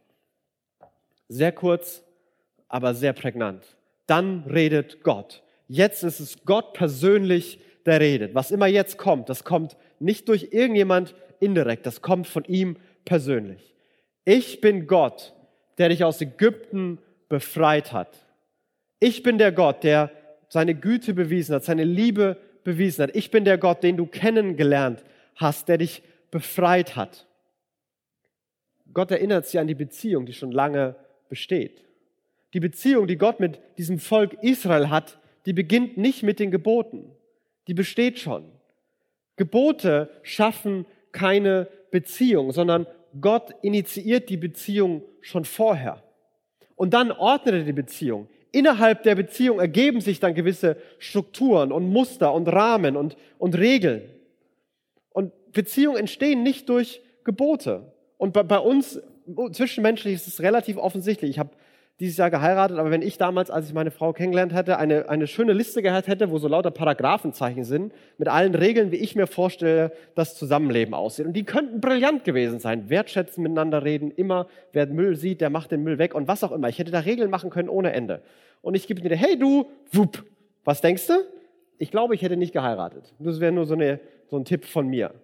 Sehr 1.26 1.50
kurz, 1.50 2.04
aber 2.68 2.94
sehr 2.94 3.14
prägnant. 3.14 3.64
Dann 4.06 4.44
redet 4.44 5.02
Gott. 5.02 5.42
Jetzt 5.66 6.04
ist 6.04 6.20
es 6.20 6.44
Gott 6.44 6.72
persönlich, 6.72 7.58
der 7.84 7.98
redet. 7.98 8.36
Was 8.36 8.52
immer 8.52 8.68
jetzt 8.68 8.96
kommt, 8.96 9.28
das 9.28 9.42
kommt 9.42 9.76
nicht 9.98 10.28
durch 10.28 10.50
irgendjemand 10.52 11.16
indirekt, 11.40 11.84
das 11.84 12.00
kommt 12.00 12.28
von 12.28 12.44
ihm 12.44 12.76
persönlich. 13.04 13.74
Ich 14.24 14.60
bin 14.60 14.86
Gott, 14.86 15.34
der 15.78 15.88
dich 15.88 16.04
aus 16.04 16.20
Ägypten 16.20 17.00
befreit 17.28 17.92
hat. 17.92 18.24
Ich 19.00 19.24
bin 19.24 19.36
der 19.36 19.50
Gott, 19.50 19.82
der 19.82 20.12
seine 20.48 20.76
Güte 20.76 21.12
bewiesen 21.12 21.56
hat, 21.56 21.64
seine 21.64 21.82
Liebe 21.82 22.36
bewiesen 22.64 23.04
hat. 23.04 23.16
Ich 23.16 23.30
bin 23.30 23.44
der 23.44 23.58
Gott, 23.58 23.82
den 23.82 23.96
du 23.96 24.06
kennengelernt 24.06 25.04
hast, 25.36 25.68
der 25.68 25.78
dich 25.78 26.02
befreit 26.30 26.96
hat. 26.96 27.26
Gott 28.92 29.10
erinnert 29.10 29.46
sie 29.46 29.58
an 29.58 29.66
die 29.66 29.74
Beziehung, 29.74 30.26
die 30.26 30.32
schon 30.32 30.52
lange 30.52 30.96
besteht. 31.28 31.84
Die 32.54 32.60
Beziehung, 32.60 33.06
die 33.06 33.16
Gott 33.18 33.40
mit 33.40 33.60
diesem 33.76 33.98
Volk 33.98 34.34
Israel 34.42 34.88
hat, 34.88 35.18
die 35.46 35.52
beginnt 35.52 35.96
nicht 35.96 36.22
mit 36.22 36.40
den 36.40 36.50
Geboten 36.50 37.12
die 37.68 37.74
besteht 37.74 38.18
schon. 38.18 38.50
Gebote 39.36 40.10
schaffen 40.22 40.86
keine 41.12 41.68
Beziehung, 41.90 42.50
sondern 42.50 42.86
Gott 43.20 43.54
initiiert 43.62 44.28
die 44.30 44.36
Beziehung 44.36 45.02
schon 45.20 45.44
vorher. 45.44 46.02
Und 46.74 46.94
dann 46.94 47.12
ordnet 47.12 47.54
er 47.54 47.64
die 47.64 47.72
Beziehung. 47.72 48.28
Innerhalb 48.50 49.02
der 49.02 49.14
Beziehung 49.14 49.60
ergeben 49.60 50.00
sich 50.00 50.20
dann 50.20 50.34
gewisse 50.34 50.76
Strukturen 50.98 51.72
und 51.72 51.90
Muster 51.90 52.32
und 52.32 52.48
Rahmen 52.48 52.96
und, 52.96 53.16
und 53.38 53.56
Regeln. 53.58 54.02
Und 55.10 55.32
Beziehungen 55.52 55.98
entstehen 55.98 56.42
nicht 56.42 56.68
durch 56.68 57.02
Gebote. 57.24 57.92
Und 58.16 58.32
bei, 58.32 58.42
bei 58.42 58.58
uns 58.58 59.00
zwischenmenschlich 59.52 60.14
ist 60.14 60.28
es 60.28 60.40
relativ 60.40 60.78
offensichtlich. 60.78 61.30
Ich 61.30 61.38
habe 61.38 61.50
dieses 62.00 62.16
Jahr 62.16 62.30
geheiratet, 62.30 62.78
aber 62.78 62.90
wenn 62.90 63.02
ich 63.02 63.18
damals, 63.18 63.50
als 63.50 63.66
ich 63.66 63.74
meine 63.74 63.90
Frau 63.90 64.12
kennengelernt 64.12 64.54
hätte, 64.54 64.78
eine, 64.78 65.08
eine 65.08 65.26
schöne 65.26 65.52
Liste 65.52 65.82
gehabt 65.82 66.06
hätte, 66.06 66.30
wo 66.30 66.38
so 66.38 66.46
lauter 66.46 66.70
Paragraphenzeichen 66.70 67.64
sind, 67.64 67.92
mit 68.18 68.28
allen 68.28 68.54
Regeln, 68.54 68.92
wie 68.92 68.96
ich 68.96 69.16
mir 69.16 69.26
vorstelle, 69.26 69.92
das 70.14 70.36
Zusammenleben 70.36 70.94
aussieht. 70.94 71.26
Und 71.26 71.32
die 71.32 71.44
könnten 71.44 71.80
brillant 71.80 72.24
gewesen 72.24 72.60
sein. 72.60 72.88
Wertschätzen, 72.88 73.42
miteinander 73.42 73.84
reden, 73.84 74.12
immer, 74.12 74.46
wer 74.72 74.86
Müll 74.86 75.16
sieht, 75.16 75.40
der 75.40 75.50
macht 75.50 75.72
den 75.72 75.82
Müll 75.82 75.98
weg 75.98 76.14
und 76.14 76.28
was 76.28 76.44
auch 76.44 76.52
immer. 76.52 76.68
Ich 76.68 76.78
hätte 76.78 76.92
da 76.92 77.00
Regeln 77.00 77.30
machen 77.30 77.50
können 77.50 77.68
ohne 77.68 77.92
Ende. 77.92 78.22
Und 78.62 78.74
ich 78.74 78.86
gebe 78.86 79.02
mir, 79.02 79.16
hey 79.16 79.36
du, 79.36 79.66
wupp, 79.90 80.24
was 80.64 80.80
denkst 80.80 81.08
du? 81.08 81.14
Ich 81.78 81.90
glaube, 81.90 82.14
ich 82.14 82.22
hätte 82.22 82.36
nicht 82.36 82.52
geheiratet. 82.52 83.12
Das 83.18 83.40
wäre 83.40 83.52
nur 83.52 83.66
so 83.66 83.74
eine 83.74 84.00
so 84.30 84.36
ein 84.36 84.44
Tipp 84.44 84.64
von 84.64 84.88
mir. 84.88 85.14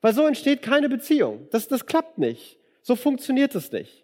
Weil 0.00 0.14
so 0.14 0.26
entsteht 0.26 0.62
keine 0.62 0.88
Beziehung. 0.88 1.48
Das, 1.50 1.68
das 1.68 1.86
klappt 1.86 2.18
nicht. 2.18 2.58
So 2.82 2.96
funktioniert 2.96 3.54
es 3.54 3.72
nicht. 3.72 4.03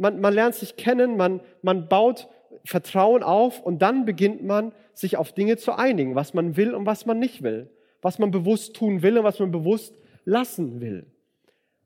Man, 0.00 0.20
man 0.20 0.32
lernt 0.32 0.54
sich 0.54 0.76
kennen, 0.76 1.18
man, 1.18 1.40
man 1.60 1.88
baut 1.88 2.28
Vertrauen 2.64 3.22
auf 3.22 3.60
und 3.60 3.82
dann 3.82 4.06
beginnt 4.06 4.42
man, 4.42 4.72
sich 4.94 5.16
auf 5.16 5.32
Dinge 5.32 5.56
zu 5.58 5.72
einigen, 5.72 6.14
was 6.14 6.32
man 6.34 6.56
will 6.56 6.74
und 6.74 6.86
was 6.86 7.04
man 7.04 7.18
nicht 7.18 7.42
will, 7.42 7.70
was 8.02 8.18
man 8.18 8.30
bewusst 8.30 8.74
tun 8.74 9.02
will 9.02 9.18
und 9.18 9.24
was 9.24 9.38
man 9.38 9.50
bewusst 9.50 9.94
lassen 10.24 10.80
will. 10.80 11.06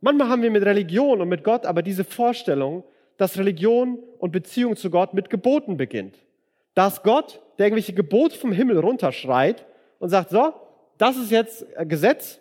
Manchmal 0.01 0.29
haben 0.29 0.43
wir 0.43 0.51
mit 0.51 0.65
Religion 0.65 1.21
und 1.21 1.29
mit 1.29 1.43
Gott 1.43 1.67
aber 1.67 1.83
diese 1.83 2.05
Vorstellung, 2.05 2.85
dass 3.17 3.37
Religion 3.37 3.99
und 4.19 4.31
Beziehung 4.31 4.77
zu 4.77 4.91
Gott 4.91 5.13
mit 5.13 5.29
Geboten 5.29 5.77
beginnt. 5.77 6.19
Dass 6.75 7.03
Gott, 7.03 7.41
der 7.59 7.67
irgendwelche 7.67 7.95
Gebote 7.95 8.37
vom 8.37 8.53
Himmel 8.53 8.79
runterschreit 8.79 9.65
und 9.99 10.09
sagt, 10.09 10.31
so, 10.31 10.53
das 10.99 11.17
ist 11.17 11.31
jetzt 11.33 11.67
Gesetz 11.89 12.41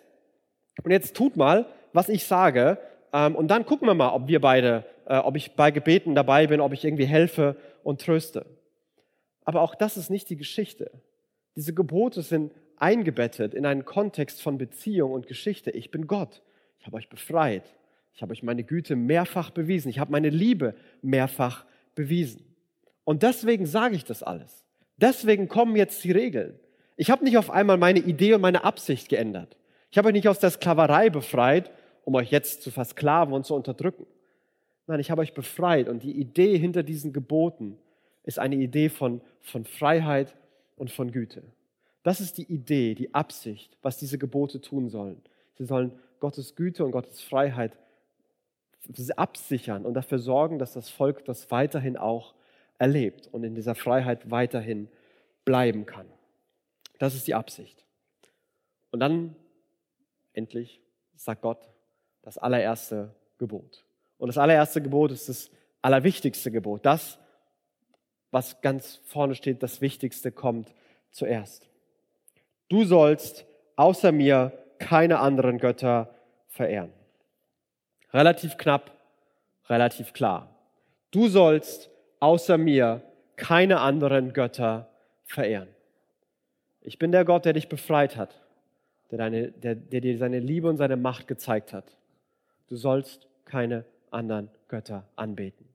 und 0.84 0.92
jetzt 0.92 1.16
tut 1.16 1.36
mal, 1.36 1.66
was 1.92 2.08
ich 2.08 2.24
sage 2.26 2.78
ähm, 3.12 3.36
und 3.36 3.48
dann 3.48 3.64
gucken 3.64 3.88
wir 3.88 3.94
mal, 3.94 4.12
ob 4.12 4.26
wir 4.28 4.40
beide, 4.40 4.84
äh, 5.06 5.16
ob 5.16 5.36
ich 5.36 5.52
bei 5.52 5.70
Gebeten 5.70 6.14
dabei 6.14 6.46
bin, 6.46 6.60
ob 6.60 6.72
ich 6.72 6.84
irgendwie 6.84 7.06
helfe 7.06 7.56
und 7.82 8.00
tröste. 8.00 8.46
Aber 9.44 9.60
auch 9.60 9.74
das 9.74 9.96
ist 9.96 10.10
nicht 10.10 10.30
die 10.30 10.36
Geschichte. 10.36 10.90
Diese 11.56 11.74
Gebote 11.74 12.22
sind 12.22 12.52
eingebettet 12.76 13.54
in 13.54 13.66
einen 13.66 13.84
Kontext 13.84 14.42
von 14.42 14.58
Beziehung 14.58 15.12
und 15.12 15.26
Geschichte. 15.26 15.70
Ich 15.70 15.90
bin 15.90 16.06
Gott. 16.06 16.42
Ich 16.80 16.86
habe 16.86 16.96
euch 16.96 17.08
befreit. 17.08 17.74
Ich 18.14 18.22
habe 18.22 18.32
euch 18.32 18.42
meine 18.42 18.64
Güte 18.64 18.96
mehrfach 18.96 19.50
bewiesen. 19.50 19.88
Ich 19.88 19.98
habe 19.98 20.12
meine 20.12 20.30
Liebe 20.30 20.74
mehrfach 21.02 21.64
bewiesen. 21.94 22.44
Und 23.04 23.22
deswegen 23.22 23.66
sage 23.66 23.96
ich 23.96 24.04
das 24.04 24.22
alles. 24.22 24.64
Deswegen 24.96 25.48
kommen 25.48 25.76
jetzt 25.76 26.02
die 26.04 26.12
Regeln. 26.12 26.58
Ich 26.96 27.10
habe 27.10 27.24
nicht 27.24 27.38
auf 27.38 27.50
einmal 27.50 27.76
meine 27.76 27.98
Idee 27.98 28.34
und 28.34 28.40
meine 28.40 28.64
Absicht 28.64 29.08
geändert. 29.08 29.56
Ich 29.90 29.98
habe 29.98 30.08
euch 30.08 30.14
nicht 30.14 30.28
aus 30.28 30.38
der 30.38 30.50
Sklaverei 30.50 31.10
befreit, 31.10 31.70
um 32.04 32.14
euch 32.14 32.30
jetzt 32.30 32.62
zu 32.62 32.70
versklaven 32.70 33.34
und 33.34 33.44
zu 33.46 33.54
unterdrücken. 33.54 34.06
Nein, 34.86 35.00
ich 35.00 35.10
habe 35.10 35.22
euch 35.22 35.34
befreit 35.34 35.88
und 35.88 36.02
die 36.02 36.18
Idee 36.18 36.58
hinter 36.58 36.82
diesen 36.82 37.12
Geboten 37.12 37.78
ist 38.22 38.38
eine 38.38 38.56
Idee 38.56 38.88
von, 38.88 39.20
von 39.40 39.64
Freiheit 39.64 40.36
und 40.76 40.90
von 40.90 41.10
Güte. 41.10 41.42
Das 42.02 42.20
ist 42.20 42.36
die 42.36 42.52
Idee, 42.52 42.94
die 42.94 43.14
Absicht, 43.14 43.76
was 43.80 43.98
diese 43.98 44.18
Gebote 44.18 44.60
tun 44.60 44.88
sollen. 44.88 45.22
Sie 45.54 45.64
sollen 45.64 45.92
Gottes 46.20 46.54
Güte 46.54 46.84
und 46.84 46.90
Gottes 46.90 47.22
Freiheit 47.22 47.76
absichern 49.16 49.86
und 49.86 49.94
dafür 49.94 50.18
sorgen, 50.18 50.58
dass 50.58 50.74
das 50.74 50.90
Volk 50.90 51.24
das 51.24 51.50
weiterhin 51.50 51.96
auch 51.96 52.34
erlebt 52.78 53.28
und 53.32 53.44
in 53.44 53.54
dieser 53.54 53.74
Freiheit 53.74 54.30
weiterhin 54.30 54.88
bleiben 55.44 55.86
kann. 55.86 56.06
Das 56.98 57.14
ist 57.14 57.26
die 57.26 57.34
Absicht. 57.34 57.84
Und 58.90 59.00
dann 59.00 59.34
endlich 60.32 60.80
sagt 61.16 61.42
Gott 61.42 61.68
das 62.22 62.38
allererste 62.38 63.14
Gebot. 63.38 63.83
Und 64.18 64.28
das 64.28 64.38
allererste 64.38 64.80
Gebot 64.80 65.12
ist 65.12 65.28
das 65.28 65.50
allerwichtigste 65.82 66.50
Gebot. 66.50 66.84
Das, 66.86 67.18
was 68.30 68.60
ganz 68.60 69.00
vorne 69.04 69.34
steht, 69.34 69.62
das 69.62 69.80
Wichtigste 69.80 70.32
kommt 70.32 70.74
zuerst. 71.10 71.68
Du 72.68 72.84
sollst 72.84 73.44
außer 73.76 74.12
mir 74.12 74.52
keine 74.78 75.18
anderen 75.18 75.58
Götter 75.58 76.14
verehren. 76.48 76.92
Relativ 78.12 78.56
knapp, 78.56 78.92
relativ 79.68 80.12
klar. 80.12 80.54
Du 81.10 81.28
sollst 81.28 81.90
außer 82.20 82.58
mir 82.58 83.02
keine 83.36 83.80
anderen 83.80 84.32
Götter 84.32 84.88
verehren. 85.24 85.68
Ich 86.80 86.98
bin 86.98 87.12
der 87.12 87.24
Gott, 87.24 87.44
der 87.44 87.54
dich 87.54 87.68
befreit 87.68 88.16
hat, 88.16 88.40
der, 89.10 89.18
deine, 89.18 89.52
der, 89.52 89.74
der 89.74 90.00
dir 90.00 90.18
seine 90.18 90.38
Liebe 90.38 90.68
und 90.68 90.76
seine 90.76 90.96
Macht 90.96 91.26
gezeigt 91.26 91.72
hat. 91.72 91.96
Du 92.68 92.76
sollst 92.76 93.26
keine 93.44 93.84
anderen 94.14 94.50
Götter 94.68 95.04
anbeten. 95.16 95.66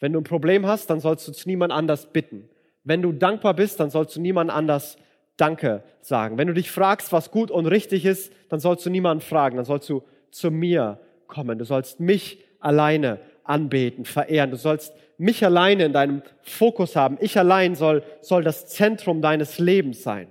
Wenn 0.00 0.12
du 0.12 0.20
ein 0.20 0.24
Problem 0.24 0.66
hast, 0.66 0.90
dann 0.90 1.00
sollst 1.00 1.26
du 1.26 1.32
zu 1.32 1.48
niemand 1.48 1.72
anders 1.72 2.12
bitten. 2.12 2.48
Wenn 2.84 3.02
du 3.02 3.12
dankbar 3.12 3.54
bist, 3.54 3.80
dann 3.80 3.90
sollst 3.90 4.16
du 4.16 4.20
niemand 4.20 4.50
anders 4.50 4.96
Danke 5.36 5.84
sagen. 6.00 6.36
Wenn 6.36 6.48
du 6.48 6.54
dich 6.54 6.70
fragst, 6.70 7.12
was 7.12 7.30
gut 7.30 7.50
und 7.50 7.66
richtig 7.66 8.04
ist, 8.04 8.32
dann 8.48 8.58
sollst 8.58 8.84
du 8.84 8.90
niemanden 8.90 9.22
fragen, 9.22 9.56
dann 9.56 9.64
sollst 9.64 9.88
du 9.88 10.02
zu 10.30 10.50
mir 10.50 10.98
kommen. 11.28 11.58
Du 11.58 11.64
sollst 11.64 12.00
mich 12.00 12.44
alleine 12.58 13.20
anbeten, 13.44 14.04
verehren. 14.04 14.50
Du 14.50 14.56
sollst 14.56 14.92
mich 15.16 15.44
alleine 15.44 15.84
in 15.84 15.92
deinem 15.92 16.22
Fokus 16.42 16.96
haben. 16.96 17.18
Ich 17.20 17.38
allein 17.38 17.76
soll, 17.76 18.02
soll 18.20 18.42
das 18.42 18.66
Zentrum 18.66 19.22
deines 19.22 19.58
Lebens 19.58 20.02
sein. 20.02 20.28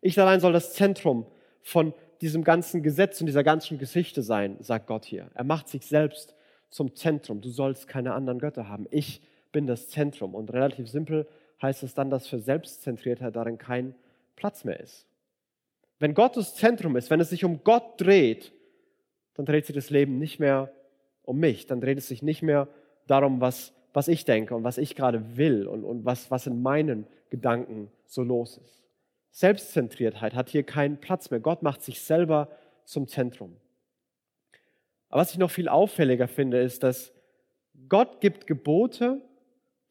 Ich 0.00 0.20
allein 0.20 0.40
soll 0.40 0.52
das 0.52 0.74
Zentrum 0.74 1.26
von 1.62 1.94
diesem 2.20 2.44
ganzen 2.44 2.82
Gesetz 2.82 3.20
und 3.20 3.26
dieser 3.26 3.44
ganzen 3.44 3.78
Geschichte 3.78 4.22
sein, 4.22 4.56
sagt 4.60 4.86
Gott 4.86 5.04
hier. 5.04 5.30
Er 5.34 5.44
macht 5.44 5.68
sich 5.68 5.86
selbst 5.86 6.34
zum 6.70 6.94
Zentrum. 6.94 7.40
Du 7.40 7.48
sollst 7.48 7.88
keine 7.88 8.14
anderen 8.14 8.38
Götter 8.38 8.68
haben. 8.68 8.86
Ich 8.90 9.20
bin 9.52 9.66
das 9.66 9.88
Zentrum. 9.88 10.34
Und 10.34 10.52
relativ 10.52 10.88
simpel 10.88 11.26
heißt 11.62 11.82
es 11.82 11.94
dann, 11.94 12.10
dass 12.10 12.26
für 12.26 12.38
Selbstzentriertheit 12.38 13.34
darin 13.36 13.58
kein 13.58 13.94
Platz 14.36 14.64
mehr 14.64 14.80
ist. 14.80 15.06
Wenn 15.98 16.14
Gott 16.14 16.36
das 16.36 16.54
Zentrum 16.54 16.96
ist, 16.96 17.10
wenn 17.10 17.20
es 17.20 17.30
sich 17.30 17.44
um 17.44 17.62
Gott 17.64 18.00
dreht, 18.00 18.52
dann 19.34 19.46
dreht 19.46 19.66
sich 19.66 19.74
das 19.74 19.90
Leben 19.90 20.18
nicht 20.18 20.38
mehr 20.38 20.72
um 21.22 21.38
mich, 21.38 21.66
dann 21.66 21.80
dreht 21.80 21.98
es 21.98 22.08
sich 22.08 22.22
nicht 22.22 22.42
mehr 22.42 22.68
darum, 23.06 23.40
was, 23.40 23.72
was 23.92 24.08
ich 24.08 24.24
denke 24.24 24.54
und 24.54 24.64
was 24.64 24.78
ich 24.78 24.94
gerade 24.94 25.36
will 25.36 25.66
und, 25.66 25.84
und 25.84 26.04
was, 26.04 26.30
was 26.30 26.46
in 26.46 26.62
meinen 26.62 27.06
Gedanken 27.30 27.90
so 28.06 28.22
los 28.22 28.58
ist. 28.58 28.84
Selbstzentriertheit 29.30 30.34
hat 30.34 30.48
hier 30.48 30.62
keinen 30.62 30.98
Platz 30.98 31.30
mehr. 31.30 31.40
Gott 31.40 31.62
macht 31.62 31.82
sich 31.82 32.00
selber 32.00 32.48
zum 32.84 33.08
Zentrum. 33.08 33.56
Aber 35.14 35.20
was 35.20 35.30
ich 35.30 35.38
noch 35.38 35.52
viel 35.52 35.68
auffälliger 35.68 36.26
finde, 36.26 36.60
ist, 36.60 36.82
dass 36.82 37.12
Gott 37.88 38.20
gibt 38.20 38.48
Gebote, 38.48 39.22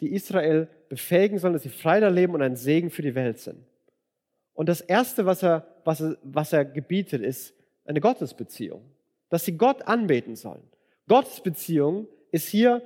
die 0.02 0.12
Israel 0.12 0.68
befähigen 0.90 1.40
sollen, 1.40 1.54
dass 1.54 1.64
sie 1.64 1.70
frei 1.70 2.02
da 2.02 2.10
leben 2.10 2.34
und 2.34 2.42
ein 2.42 2.58
Segen 2.58 2.90
für 2.90 3.04
die 3.04 3.16
Welt 3.16 3.40
sind. 3.40 3.64
Und 4.54 4.68
das 4.68 4.82
Erste, 4.82 5.26
was 5.26 5.42
er, 5.42 5.66
was 5.86 6.02
er, 6.02 6.18
was 6.24 6.52
er 6.52 6.66
gebietet, 6.66 7.22
ist 7.22 7.54
eine 7.86 8.02
Gottesbeziehung, 8.02 8.84
dass 9.30 9.46
sie 9.46 9.56
Gott 9.56 9.84
anbeten 9.88 10.36
sollen. 10.36 10.68
Gottesbeziehung 11.08 12.10
ist 12.32 12.50
hier 12.50 12.82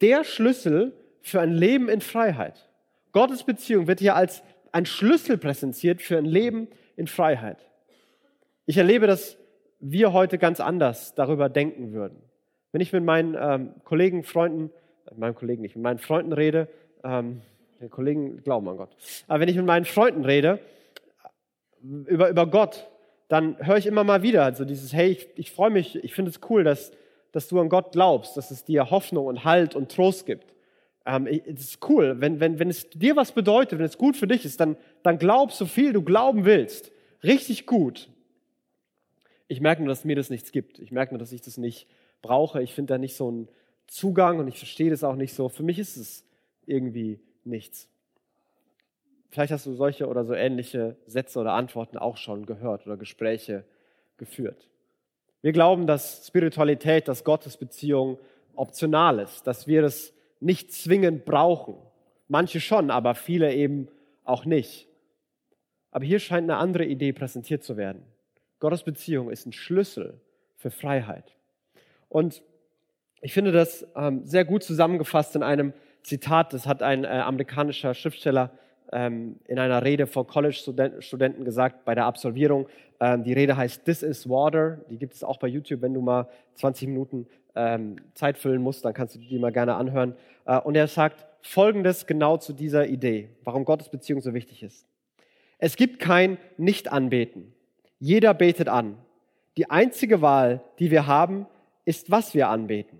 der 0.00 0.24
Schlüssel 0.24 0.94
für 1.20 1.42
ein 1.42 1.52
Leben 1.52 1.90
in 1.90 2.00
Freiheit. 2.00 2.66
Gottesbeziehung 3.12 3.88
wird 3.88 4.00
hier 4.00 4.16
als 4.16 4.42
ein 4.72 4.86
Schlüssel 4.86 5.36
präsentiert 5.36 6.00
für 6.00 6.16
ein 6.16 6.24
Leben 6.24 6.68
in 6.96 7.08
Freiheit. 7.08 7.58
Ich 8.64 8.78
erlebe, 8.78 9.06
dass 9.06 9.36
wir 9.86 10.12
heute 10.14 10.38
ganz 10.38 10.60
anders 10.60 11.14
darüber 11.14 11.48
denken 11.48 11.92
würden. 11.92 12.16
Wenn 12.72 12.80
ich 12.80 12.92
mit 12.92 13.04
meinen 13.04 13.36
ähm, 13.38 13.74
Kollegen, 13.84 14.24
Freunden, 14.24 14.70
äh, 15.06 15.14
meinen 15.14 15.34
Kollegen 15.34 15.62
nicht, 15.62 15.76
mit 15.76 15.82
meinen 15.82 15.98
Freunden 15.98 16.32
rede, 16.32 16.68
ähm, 17.04 17.42
Kollegen 17.90 18.42
glauben 18.42 18.66
an 18.68 18.78
Gott, 18.78 18.96
aber 19.28 19.40
wenn 19.40 19.48
ich 19.48 19.56
mit 19.56 19.66
meinen 19.66 19.84
Freunden 19.84 20.24
rede, 20.24 20.58
über, 21.82 22.30
über 22.30 22.46
Gott, 22.46 22.88
dann 23.28 23.58
höre 23.58 23.76
ich 23.76 23.86
immer 23.86 24.04
mal 24.04 24.22
wieder 24.22 24.54
so 24.54 24.64
dieses, 24.64 24.94
hey, 24.94 25.10
ich, 25.10 25.28
ich 25.36 25.50
freue 25.50 25.70
mich, 25.70 26.02
ich 26.02 26.14
finde 26.14 26.30
es 26.30 26.40
cool, 26.48 26.64
dass, 26.64 26.92
dass 27.32 27.48
du 27.48 27.60
an 27.60 27.68
Gott 27.68 27.92
glaubst, 27.92 28.38
dass 28.38 28.50
es 28.50 28.64
dir 28.64 28.90
Hoffnung 28.90 29.26
und 29.26 29.44
Halt 29.44 29.76
und 29.76 29.92
Trost 29.92 30.24
gibt. 30.24 30.54
Ähm, 31.04 31.26
es 31.26 31.60
ist 31.60 31.88
cool, 31.90 32.16
wenn, 32.20 32.40
wenn, 32.40 32.58
wenn 32.58 32.70
es 32.70 32.88
dir 32.88 33.16
was 33.16 33.32
bedeutet, 33.32 33.78
wenn 33.78 33.84
es 33.84 33.98
gut 33.98 34.16
für 34.16 34.26
dich 34.26 34.46
ist, 34.46 34.60
dann, 34.60 34.76
dann 35.02 35.18
glaub 35.18 35.52
so 35.52 35.66
viel 35.66 35.92
du 35.92 36.00
glauben 36.00 36.46
willst. 36.46 36.90
Richtig 37.22 37.66
gut. 37.66 38.08
Ich 39.48 39.60
merke 39.60 39.82
nur, 39.82 39.88
dass 39.88 40.04
mir 40.04 40.16
das 40.16 40.30
nichts 40.30 40.52
gibt. 40.52 40.78
Ich 40.78 40.90
merke 40.90 41.14
nur, 41.14 41.18
dass 41.18 41.32
ich 41.32 41.42
das 41.42 41.56
nicht 41.58 41.86
brauche. 42.22 42.62
Ich 42.62 42.74
finde 42.74 42.94
da 42.94 42.98
nicht 42.98 43.16
so 43.16 43.28
einen 43.28 43.48
Zugang 43.86 44.38
und 44.38 44.48
ich 44.48 44.58
verstehe 44.58 44.90
das 44.90 45.04
auch 45.04 45.16
nicht 45.16 45.34
so. 45.34 45.48
Für 45.48 45.62
mich 45.62 45.78
ist 45.78 45.96
es 45.96 46.24
irgendwie 46.66 47.20
nichts. 47.44 47.88
Vielleicht 49.30 49.52
hast 49.52 49.66
du 49.66 49.74
solche 49.74 50.06
oder 50.06 50.24
so 50.24 50.32
ähnliche 50.32 50.96
Sätze 51.06 51.40
oder 51.40 51.52
Antworten 51.52 51.98
auch 51.98 52.16
schon 52.16 52.46
gehört 52.46 52.86
oder 52.86 52.96
Gespräche 52.96 53.64
geführt. 54.16 54.68
Wir 55.42 55.52
glauben, 55.52 55.86
dass 55.86 56.26
Spiritualität, 56.26 57.08
dass 57.08 57.24
Gottesbeziehung 57.24 58.18
optional 58.54 59.18
ist, 59.18 59.46
dass 59.46 59.66
wir 59.66 59.82
es 59.82 60.14
nicht 60.40 60.72
zwingend 60.72 61.24
brauchen. 61.24 61.76
Manche 62.28 62.60
schon, 62.60 62.90
aber 62.90 63.14
viele 63.14 63.52
eben 63.52 63.88
auch 64.22 64.44
nicht. 64.44 64.88
Aber 65.90 66.04
hier 66.04 66.18
scheint 66.18 66.50
eine 66.50 66.56
andere 66.56 66.84
Idee 66.84 67.12
präsentiert 67.12 67.62
zu 67.62 67.76
werden. 67.76 68.02
Gottesbeziehung 68.64 69.30
ist 69.30 69.44
ein 69.44 69.52
Schlüssel 69.52 70.22
für 70.56 70.70
Freiheit. 70.70 71.36
Und 72.08 72.42
ich 73.20 73.34
finde 73.34 73.52
das 73.52 73.86
ähm, 73.94 74.24
sehr 74.24 74.46
gut 74.46 74.62
zusammengefasst 74.62 75.36
in 75.36 75.42
einem 75.42 75.74
Zitat, 76.02 76.54
das 76.54 76.66
hat 76.66 76.82
ein 76.82 77.04
äh, 77.04 77.08
amerikanischer 77.08 77.92
Schriftsteller 77.92 78.52
ähm, 78.90 79.38
in 79.48 79.58
einer 79.58 79.84
Rede 79.84 80.06
vor 80.06 80.26
College-Studenten 80.26 81.44
gesagt 81.44 81.84
bei 81.84 81.94
der 81.94 82.06
Absolvierung. 82.06 82.66
Ähm, 83.00 83.22
die 83.22 83.34
Rede 83.34 83.54
heißt 83.54 83.84
This 83.84 84.02
is 84.02 84.30
Water. 84.30 84.78
Die 84.88 84.96
gibt 84.96 85.12
es 85.12 85.22
auch 85.22 85.38
bei 85.38 85.48
YouTube, 85.48 85.82
wenn 85.82 85.92
du 85.92 86.00
mal 86.00 86.26
20 86.54 86.88
Minuten 86.88 87.26
ähm, 87.54 87.96
Zeit 88.14 88.38
füllen 88.38 88.62
musst, 88.62 88.82
dann 88.86 88.94
kannst 88.94 89.14
du 89.14 89.18
die 89.18 89.38
mal 89.38 89.52
gerne 89.52 89.74
anhören. 89.74 90.16
Äh, 90.46 90.58
und 90.60 90.74
er 90.74 90.86
sagt 90.86 91.26
Folgendes 91.42 92.06
genau 92.06 92.38
zu 92.38 92.54
dieser 92.54 92.86
Idee, 92.86 93.28
warum 93.44 93.66
Gottes 93.66 93.90
Beziehung 93.90 94.22
so 94.22 94.32
wichtig 94.32 94.62
ist. 94.62 94.86
Es 95.58 95.76
gibt 95.76 95.98
kein 95.98 96.38
Nicht-Anbeten. 96.56 97.53
Jeder 98.04 98.34
betet 98.34 98.68
an. 98.68 98.98
Die 99.56 99.70
einzige 99.70 100.20
Wahl, 100.20 100.60
die 100.78 100.90
wir 100.90 101.06
haben, 101.06 101.46
ist, 101.86 102.10
was 102.10 102.34
wir 102.34 102.50
anbeten. 102.50 102.98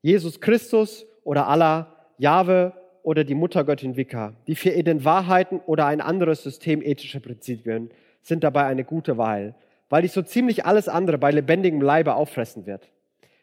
Jesus 0.00 0.40
Christus 0.40 1.04
oder 1.22 1.48
Allah, 1.48 1.94
Jahwe 2.16 2.72
oder 3.02 3.24
die 3.24 3.34
Muttergöttin 3.34 3.98
Wicca. 3.98 4.32
Die 4.46 4.54
vier 4.54 4.74
Eden 4.74 5.04
Wahrheiten 5.04 5.60
oder 5.66 5.84
ein 5.84 6.00
anderes 6.00 6.42
System 6.42 6.80
ethischer 6.80 7.20
Prinzipien 7.20 7.90
sind 8.22 8.42
dabei 8.42 8.64
eine 8.64 8.84
gute 8.84 9.18
Wahl, 9.18 9.54
weil 9.90 10.00
dich 10.00 10.12
so 10.12 10.22
ziemlich 10.22 10.64
alles 10.64 10.88
andere 10.88 11.18
bei 11.18 11.30
lebendigem 11.30 11.82
Leibe 11.82 12.14
auffressen 12.14 12.64
wird. 12.64 12.90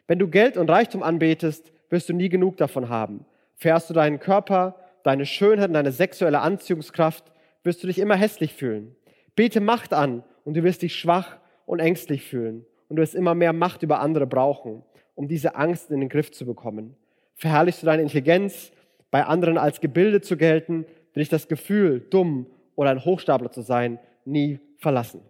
Wenn 0.07 0.17
du 0.17 0.27
Geld 0.27 0.57
und 0.57 0.71
Reichtum 0.71 1.03
anbetest, 1.03 1.71
wirst 1.91 2.09
du 2.09 2.13
nie 2.13 2.29
genug 2.29 2.57
davon 2.57 2.89
haben. 2.89 3.27
Fährst 3.53 3.91
du 3.91 3.93
deinen 3.93 4.19
Körper, 4.19 4.74
deine 5.03 5.27
Schönheit 5.27 5.67
und 5.67 5.75
deine 5.75 5.91
sexuelle 5.91 6.39
Anziehungskraft, 6.39 7.31
wirst 7.62 7.83
du 7.83 7.85
dich 7.85 8.00
immer 8.00 8.15
hässlich 8.15 8.55
fühlen. 8.55 8.95
Bete 9.35 9.62
Macht 9.62 9.93
an 9.93 10.24
und 10.45 10.55
du 10.55 10.63
wirst 10.63 10.81
dich 10.81 10.95
schwach 10.95 11.37
und 11.65 11.79
ängstlich 11.79 12.23
fühlen 12.23 12.65
und 12.87 12.95
du 12.95 13.01
wirst 13.01 13.15
immer 13.15 13.35
mehr 13.35 13.51
Macht 13.51 13.83
über 13.83 13.99
andere 13.99 14.25
brauchen, 14.25 14.83
um 15.15 15.27
diese 15.27 15.55
Angst 15.55 15.91
in 15.91 15.99
den 15.99 16.07
Griff 16.07 16.31
zu 16.31 16.45
bekommen. 16.45 16.95
Verherrlichst 17.35 17.81
du 17.81 17.87
deine 17.87 18.03
Intelligenz, 18.03 18.71
bei 19.11 19.25
anderen 19.25 19.57
als 19.57 19.81
gebildet 19.81 20.25
zu 20.25 20.37
gelten, 20.37 20.85
will 21.13 21.23
ich 21.23 21.29
das 21.29 21.47
Gefühl, 21.47 21.99
dumm 21.99 22.47
oder 22.75 22.91
ein 22.91 23.03
Hochstapler 23.03 23.51
zu 23.51 23.61
sein, 23.61 23.99
nie 24.23 24.59
verlassen. 24.77 25.21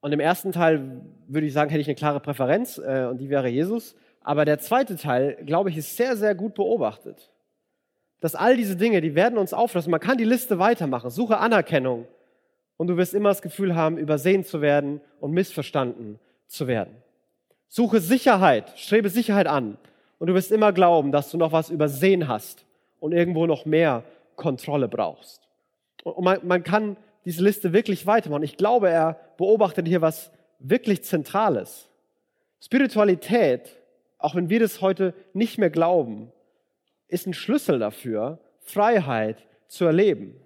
Und 0.00 0.12
im 0.12 0.20
ersten 0.20 0.52
Teil 0.52 1.00
würde 1.26 1.46
ich 1.46 1.52
sagen, 1.52 1.70
hätte 1.70 1.80
ich 1.80 1.88
eine 1.88 1.96
klare 1.96 2.20
Präferenz 2.20 2.78
äh, 2.78 3.06
und 3.10 3.18
die 3.18 3.28
wäre 3.28 3.48
Jesus. 3.48 3.96
Aber 4.20 4.44
der 4.44 4.58
zweite 4.58 4.96
Teil, 4.96 5.36
glaube 5.44 5.70
ich, 5.70 5.76
ist 5.76 5.96
sehr, 5.96 6.16
sehr 6.16 6.34
gut 6.34 6.54
beobachtet. 6.54 7.32
Dass 8.20 8.34
all 8.34 8.56
diese 8.56 8.76
Dinge, 8.76 9.00
die 9.00 9.14
werden 9.14 9.36
uns 9.36 9.52
auflassen. 9.52 9.90
Man 9.90 10.00
kann 10.00 10.16
die 10.16 10.24
Liste 10.24 10.58
weitermachen. 10.58 11.10
Suche 11.10 11.38
Anerkennung 11.38 12.06
und 12.76 12.88
du 12.88 12.96
wirst 12.96 13.14
immer 13.14 13.30
das 13.30 13.42
Gefühl 13.42 13.74
haben, 13.74 13.98
übersehen 13.98 14.44
zu 14.44 14.60
werden 14.60 15.00
und 15.20 15.32
missverstanden 15.32 16.18
zu 16.46 16.66
werden. 16.66 16.94
Suche 17.68 18.00
Sicherheit, 18.00 18.72
strebe 18.76 19.08
Sicherheit 19.08 19.46
an 19.46 19.78
und 20.18 20.28
du 20.28 20.34
wirst 20.34 20.52
immer 20.52 20.72
glauben, 20.72 21.12
dass 21.12 21.30
du 21.30 21.38
noch 21.38 21.52
was 21.52 21.70
übersehen 21.70 22.28
hast 22.28 22.64
und 23.00 23.12
irgendwo 23.12 23.46
noch 23.46 23.64
mehr 23.66 24.04
Kontrolle 24.36 24.88
brauchst. 24.88 25.40
Und 26.04 26.24
man, 26.24 26.46
man 26.46 26.62
kann 26.62 26.96
diese 27.24 27.42
Liste 27.42 27.72
wirklich 27.72 28.06
weitermachen. 28.06 28.44
Ich 28.44 28.56
glaube, 28.56 28.88
er 28.88 29.18
beobachtet 29.36 29.88
hier 29.88 30.00
was 30.00 30.30
wirklich 30.58 31.02
Zentrales. 31.02 31.88
Spiritualität, 32.60 33.76
auch 34.18 34.34
wenn 34.34 34.48
wir 34.48 34.60
das 34.60 34.80
heute 34.80 35.14
nicht 35.32 35.58
mehr 35.58 35.70
glauben, 35.70 36.32
ist 37.08 37.26
ein 37.26 37.34
Schlüssel 37.34 37.78
dafür, 37.78 38.38
Freiheit 38.60 39.44
zu 39.68 39.84
erleben. 39.84 40.40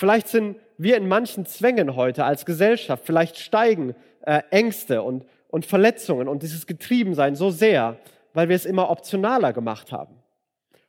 Vielleicht 0.00 0.28
sind 0.28 0.56
wir 0.78 0.96
in 0.96 1.08
manchen 1.08 1.44
Zwängen 1.44 1.94
heute 1.94 2.24
als 2.24 2.46
Gesellschaft, 2.46 3.04
vielleicht 3.04 3.36
steigen 3.36 3.94
äh, 4.22 4.40
Ängste 4.48 5.02
und, 5.02 5.26
und 5.48 5.66
Verletzungen 5.66 6.26
und 6.26 6.42
dieses 6.42 6.66
Getriebensein 6.66 7.36
so 7.36 7.50
sehr, 7.50 7.98
weil 8.32 8.48
wir 8.48 8.56
es 8.56 8.64
immer 8.64 8.88
optionaler 8.88 9.52
gemacht 9.52 9.92
haben. 9.92 10.14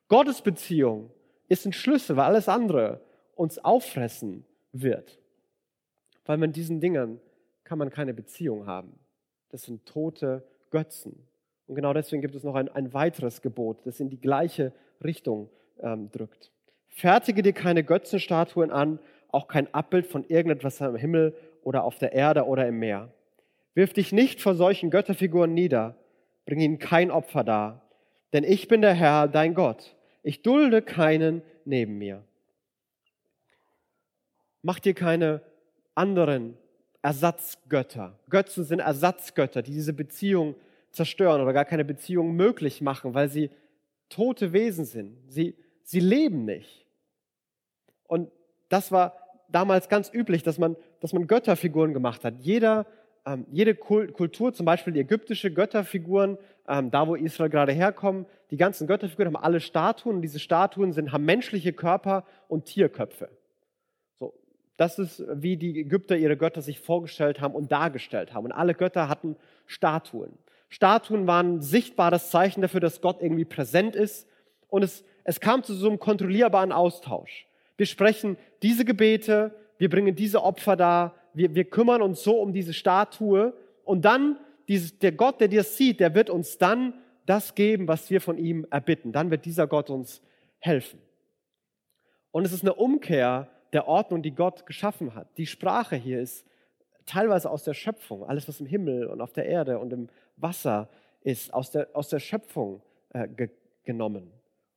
Gottes 0.08 0.42
Beziehung 0.42 1.12
ist 1.50 1.66
ein 1.66 1.74
Schlüssel, 1.74 2.16
weil 2.16 2.24
alles 2.24 2.48
andere 2.48 3.02
uns 3.36 3.60
auffressen 3.60 4.46
wird. 4.72 5.20
Weil 6.24 6.38
mit 6.38 6.56
diesen 6.56 6.80
Dingen 6.80 7.20
kann 7.66 7.80
man 7.80 7.90
keine 7.90 8.14
Beziehung 8.14 8.66
haben. 8.66 8.98
Das 9.50 9.64
sind 9.64 9.86
tote 9.86 10.48
Götzen. 10.70 11.28
Und 11.68 11.76
genau 11.76 11.92
deswegen 11.92 12.22
gibt 12.22 12.36
es 12.36 12.46
noch 12.46 12.56
ein, 12.56 12.70
ein 12.70 12.94
weiteres 12.94 13.42
Gebot, 13.42 13.86
das 13.86 14.00
in 14.00 14.10
die 14.10 14.22
gleiche 14.22 14.72
Richtung 15.04 15.50
ähm, 15.82 16.10
drückt. 16.14 16.54
Fertige 16.92 17.42
dir 17.42 17.54
keine 17.54 17.84
Götzenstatuen 17.84 18.72
an, 18.72 19.00
auch 19.30 19.48
kein 19.48 19.74
Abbild 19.74 20.08
von 20.08 20.24
irgendetwas 20.26 20.82
am 20.82 20.96
Himmel 20.96 21.36
oder 21.64 21.84
auf 21.84 21.98
der 21.98 22.14
Erde 22.14 22.46
oder 22.46 22.68
im 22.68 22.80
Meer. 22.80 23.14
Wirf 23.74 23.94
dich 23.94 24.12
nicht 24.12 24.42
vor 24.42 24.56
solchen 24.56 24.90
Götterfiguren 24.90 25.54
nieder, 25.54 25.96
bring 26.46 26.60
ihnen 26.60 26.80
kein 26.80 27.10
Opfer 27.10 27.44
dar, 27.44 27.82
denn 28.34 28.44
ich 28.44 28.68
bin 28.68 28.82
der 28.82 28.94
Herr, 28.94 29.28
dein 29.28 29.54
Gott. 29.54 29.96
Ich 30.24 30.42
dulde 30.42 30.82
keinen 30.82 31.42
neben 31.66 31.98
mir. 31.98 32.24
Mach 34.62 34.80
dir 34.80 34.94
keine 34.94 35.42
anderen 35.96 36.58
Ersatzgötter. 37.02 38.20
Götzen 38.30 38.64
sind 38.64 38.80
Ersatzgötter, 38.80 39.62
die 39.62 39.72
diese 39.72 39.94
Beziehung 39.94 40.56
zerstören 40.92 41.42
oder 41.42 41.54
gar 41.54 41.66
keine 41.66 41.86
Beziehung 41.86 42.36
möglich 42.36 42.82
machen, 42.82 43.14
weil 43.14 43.30
sie 43.30 43.50
tote 44.10 44.54
Wesen 44.54 44.86
sind. 44.86 45.18
Sie, 45.28 45.56
sie 45.84 46.00
leben 46.00 46.46
nicht. 46.46 46.81
Und 48.12 48.30
das 48.68 48.92
war 48.92 49.16
damals 49.48 49.88
ganz 49.88 50.14
üblich, 50.14 50.44
dass 50.44 50.58
man, 50.58 50.76
dass 51.00 51.14
man 51.14 51.28
Götterfiguren 51.28 51.94
gemacht 51.94 52.26
hat. 52.26 52.34
Jeder, 52.40 52.86
ähm, 53.26 53.46
jede 53.50 53.74
Kultur, 53.74 54.54
zum 54.54 54.66
Beispiel 54.66 54.92
die 54.92 55.00
ägyptische 55.00 55.50
Götterfiguren, 55.50 56.38
ähm, 56.68 56.92
da 56.92 57.08
wo 57.08 57.16
Israel 57.16 57.50
gerade 57.50 57.72
herkommt, 57.72 58.28
die 58.50 58.58
ganzen 58.58 58.86
Götterfiguren 58.86 59.34
haben 59.34 59.42
alle 59.42 59.62
Statuen 59.62 60.18
und 60.18 60.24
diese 60.24 60.40
Statuen 60.40 60.92
sind, 60.92 61.14
haben 61.14 61.24
menschliche 61.24 61.72
Körper 61.72 62.26
und 62.50 62.66
Tierköpfe. 62.66 63.30
Das 64.76 65.00
ist, 65.00 65.24
wie 65.32 65.56
die 65.56 65.80
Ägypter 65.80 66.18
ihre 66.18 66.36
Götter 66.36 66.62
sich 66.62 66.82
vorgestellt 66.82 67.40
haben 67.40 67.56
und 67.56 67.72
dargestellt 67.72 68.34
haben. 68.34 68.44
Und 68.44 68.52
alle 68.52 68.74
Götter 68.74 69.08
hatten 69.08 69.38
Statuen. 69.68 70.38
Statuen 70.68 71.28
waren 71.28 71.56
ein 71.56 71.62
sichtbares 71.62 72.30
Zeichen 72.30 72.62
dafür, 72.62 72.82
dass 72.82 73.00
Gott 73.00 73.22
irgendwie 73.22 73.46
präsent 73.46 73.96
ist. 73.96 74.28
Und 74.68 74.84
es, 74.84 75.06
es 75.24 75.40
kam 75.40 75.64
zu 75.64 75.74
so 75.74 75.88
einem 75.88 76.00
kontrollierbaren 76.00 76.74
Austausch. 76.74 77.48
Wir 77.82 77.88
sprechen 77.88 78.38
diese 78.62 78.86
Gebete, 78.86 79.56
wir 79.80 79.90
bringen 79.90 80.14
diese 80.16 80.44
Opfer 80.44 80.76
dar, 80.76 81.16
wir, 81.34 81.56
wir 81.56 81.64
kümmern 81.64 82.04
uns 82.04 82.22
so 82.22 82.40
um 82.40 82.54
diese 82.54 82.74
Statue. 82.74 83.56
Und 83.84 84.06
dann, 84.06 84.38
dieses, 84.68 85.00
der 85.00 85.12
Gott, 85.14 85.42
der 85.42 85.48
dir 85.48 85.64
sieht, 85.64 86.00
der 86.00 86.14
wird 86.14 86.30
uns 86.30 86.60
dann 86.60 86.94
das 87.26 87.56
geben, 87.56 87.88
was 87.88 88.12
wir 88.12 88.22
von 88.22 88.38
ihm 88.38 88.68
erbitten. 88.70 89.12
Dann 89.12 89.32
wird 89.32 89.46
dieser 89.46 89.66
Gott 89.66 89.90
uns 89.90 90.22
helfen. 90.60 91.00
Und 92.30 92.46
es 92.46 92.54
ist 92.54 92.62
eine 92.62 92.76
Umkehr 92.76 93.50
der 93.74 93.88
Ordnung, 93.88 94.22
die 94.22 94.36
Gott 94.36 94.68
geschaffen 94.68 95.16
hat. 95.16 95.36
Die 95.40 95.48
Sprache 95.48 95.96
hier 95.96 96.22
ist 96.22 96.46
teilweise 97.08 97.50
aus 97.50 97.64
der 97.64 97.74
Schöpfung, 97.74 98.24
alles 98.24 98.48
was 98.48 98.60
im 98.60 98.68
Himmel 98.68 99.08
und 99.08 99.22
auf 99.22 99.34
der 99.34 99.48
Erde 99.48 99.80
und 99.80 99.92
im 99.92 100.08
Wasser 100.38 100.88
ist, 101.22 101.52
aus 101.52 101.72
der, 101.72 101.88
aus 101.94 102.10
der 102.10 102.20
Schöpfung 102.20 102.84
äh, 103.10 103.28
ge 103.28 103.50
genommen. 103.84 104.32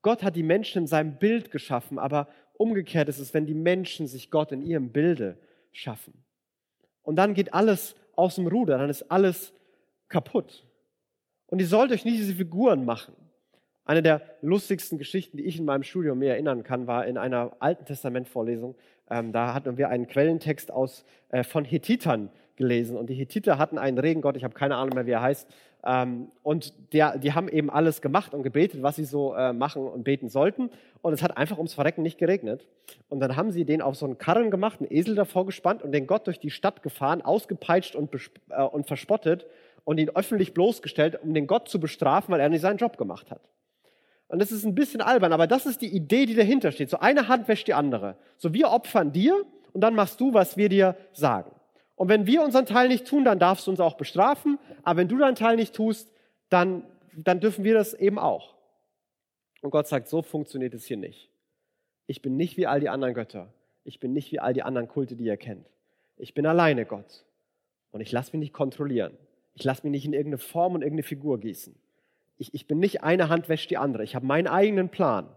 Gott 0.05 0.23
hat 0.23 0.37
die 0.37 0.43
Menschen 0.43 0.83
in 0.83 0.87
seinem 0.87 1.17
Bild 1.17 1.51
geschaffen, 1.51 1.99
aber 1.99 2.29
umgekehrt 2.57 3.09
ist 3.09 3.19
es, 3.19 3.35
wenn 3.35 3.47
die 3.47 3.55
Menschen 3.55 4.07
sich 4.07 4.31
Gott 4.31 4.53
in 4.53 4.63
ihrem 4.63 4.91
Bilde 4.91 5.39
schaffen. 5.73 6.25
Und 7.03 7.17
dann 7.17 7.35
geht 7.35 7.53
alles 7.53 7.95
aus 8.17 8.37
dem 8.37 8.47
Ruder, 8.47 8.79
dann 8.79 8.91
ist 8.91 9.11
alles 9.11 9.53
kaputt. 10.09 10.67
Und 11.47 11.61
ihr 11.61 11.67
sollt 11.67 11.93
euch 11.93 12.05
nicht 12.05 12.19
diese 12.19 12.35
Figuren 12.35 12.85
machen. 12.85 13.15
Eine 13.85 14.03
der 14.03 14.23
lustigsten 14.41 14.97
Geschichten, 14.97 15.37
die 15.37 15.45
ich 15.45 15.59
in 15.59 15.67
meinem 15.67 15.83
Studium 15.83 16.19
mir 16.19 16.31
erinnern 16.31 16.63
kann, 16.63 16.87
war 16.87 17.07
in 17.07 17.19
einer 17.19 17.55
Alten 17.61 17.85
Testament-Vorlesung. 17.85 18.77
Ähm, 19.11 19.33
da 19.33 19.53
hatten 19.53 19.77
wir 19.77 19.91
einen 19.91 20.07
Quellentext 20.07 20.71
aus, 20.71 21.05
äh, 21.29 21.45
von 21.45 21.67
Hethitern 21.67 22.31
gelesen. 22.57 22.97
Und 22.97 23.11
die 23.11 23.15
Hethiter 23.15 23.59
hatten 23.59 23.79
einen 23.79 23.99
Regengott, 23.99 24.37
ich 24.37 24.45
habe 24.45 24.55
keine 24.55 24.77
Ahnung 24.77 24.95
mehr, 24.95 25.07
wie 25.07 25.13
er 25.13 25.23
heißt. 25.23 25.49
Ähm, 25.85 26.29
und 26.43 26.73
der, 26.93 27.19
die 27.19 27.33
haben 27.33 27.49
eben 27.49 27.71
alles 27.71 28.01
gemacht 28.01 28.33
und 28.35 28.43
gebetet, 28.43 28.83
was 28.83 28.97
sie 28.97 29.05
so 29.05 29.35
äh, 29.35 29.53
machen 29.53 29.87
und 29.87 30.05
beten 30.05 30.29
sollten. 30.29 30.71
Und 31.03 31.13
es 31.13 31.23
hat 31.23 31.37
einfach 31.37 31.59
ums 31.59 31.75
Verrecken 31.75 32.03
nicht 32.03 32.19
geregnet. 32.19 32.67
Und 33.09 33.21
dann 33.21 33.37
haben 33.37 33.51
sie 33.51 33.65
den 33.65 33.83
auf 33.83 33.97
so 33.97 34.07
einen 34.07 34.19
Karren 34.19 34.51
gemacht, 34.51 34.81
einen 34.81 34.91
Esel 34.91 35.15
davor 35.15 35.47
gespannt 35.47 35.83
und 35.83 35.93
den 35.93 36.07
Gott 36.07 36.27
durch 36.27 36.41
die 36.41 36.51
Stadt 36.51 36.83
gefahren, 36.83 37.23
ausgepeitscht 37.23 37.97
und, 37.97 38.15
äh, 38.51 38.63
und 38.63 38.87
verspottet 38.87 39.47
und 39.85 39.99
ihn 39.99 40.11
öffentlich 40.11 40.55
bloßgestellt, 40.55 41.21
um 41.23 41.35
den 41.35 41.47
Gott 41.47 41.69
zu 41.69 41.79
bestrafen, 41.79 42.33
weil 42.33 42.41
er 42.41 42.49
nicht 42.49 42.63
seinen 42.63 42.79
Job 42.79 42.97
gemacht 42.97 43.31
hat. 43.31 43.41
Und 44.29 44.39
das 44.39 44.51
ist 44.51 44.65
ein 44.65 44.75
bisschen 44.75 45.03
albern, 45.03 45.33
aber 45.33 45.47
das 45.47 45.67
ist 45.67 45.83
die 45.83 45.95
Idee, 45.95 46.27
die 46.27 46.35
dahinter 46.35 46.73
steht. 46.73 46.89
So 46.89 46.99
eine 46.99 47.29
Hand 47.29 47.47
wäscht 47.47 47.69
die 47.69 47.75
andere. 47.75 48.17
So 48.39 48.55
wir 48.55 48.71
opfern 48.71 49.13
dir 49.13 49.45
und 49.73 49.83
dann 49.83 49.95
machst 49.95 50.21
du, 50.21 50.33
was 50.33 50.57
wir 50.57 50.69
dir 50.69 50.97
sagen. 51.13 51.51
Und 51.97 52.09
wenn 52.09 52.27
wir 52.27 52.43
unseren 52.43 52.67
Teil 52.67 52.89
nicht 52.89 53.07
tun, 53.07 53.25
dann 53.25 53.39
darfst 53.39 53.67
du 53.67 53.71
uns 53.71 53.81
auch 53.81 53.97
bestrafen. 53.97 54.59
Aber 54.83 54.99
wenn 54.99 55.09
du 55.09 55.19
deinen 55.19 55.37
Teil 55.37 55.57
nicht 55.57 55.75
tust, 55.75 56.11
dann, 56.49 56.85
dann 57.17 57.41
dürfen 57.41 57.65
wir 57.65 57.75
das 57.75 57.95
eben 57.95 58.19
auch. 58.19 58.55
Und 59.63 59.71
Gott 59.71 59.87
sagt, 59.87 60.09
so 60.09 60.23
funktioniert 60.23 60.75
es 60.75 60.85
hier 60.85 60.97
nicht. 60.97 61.31
Ich 62.07 62.21
bin 62.21 62.37
nicht 62.37 62.57
wie 62.57 62.67
all 62.67 62.81
die 62.81 62.89
anderen 62.89 63.15
Götter. 63.15 63.53
Ich 63.85 64.01
bin 64.01 64.13
nicht 64.13 64.33
wie 64.33 64.41
all 64.41 64.53
die 64.53 64.63
anderen 64.63 64.89
Kulte, 64.89 65.17
die 65.17 65.25
ihr 65.25 65.37
kennt. 65.37 65.67
Ich 66.17 66.35
bin 66.35 66.47
alleine 66.47 66.85
Gott. 66.85 67.25
Und 67.93 68.01
ich 68.01 68.13
lasse 68.13 68.33
mich 68.33 68.41
nicht 68.41 68.53
kontrollieren. 68.53 69.17
Ich 69.55 69.65
lasse 69.65 69.83
mich 69.85 69.93
nicht 69.93 70.05
in 70.05 70.13
irgendeine 70.13 70.39
Form 70.39 70.75
und 70.75 70.83
irgendeine 70.83 71.05
Figur 71.05 71.39
gießen 71.39 71.75
ich, 72.37 72.55
ich 72.55 72.67
bin 72.67 72.79
nicht 72.79 73.03
eine 73.03 73.29
Hand 73.29 73.49
wäscht 73.49 73.71
die 73.71 73.77
andere. 73.77 74.05
Ich 74.05 74.15
habe 74.15 74.27
meinen 74.27 74.47
eigenen 74.47 74.89
Plan. 74.89 75.29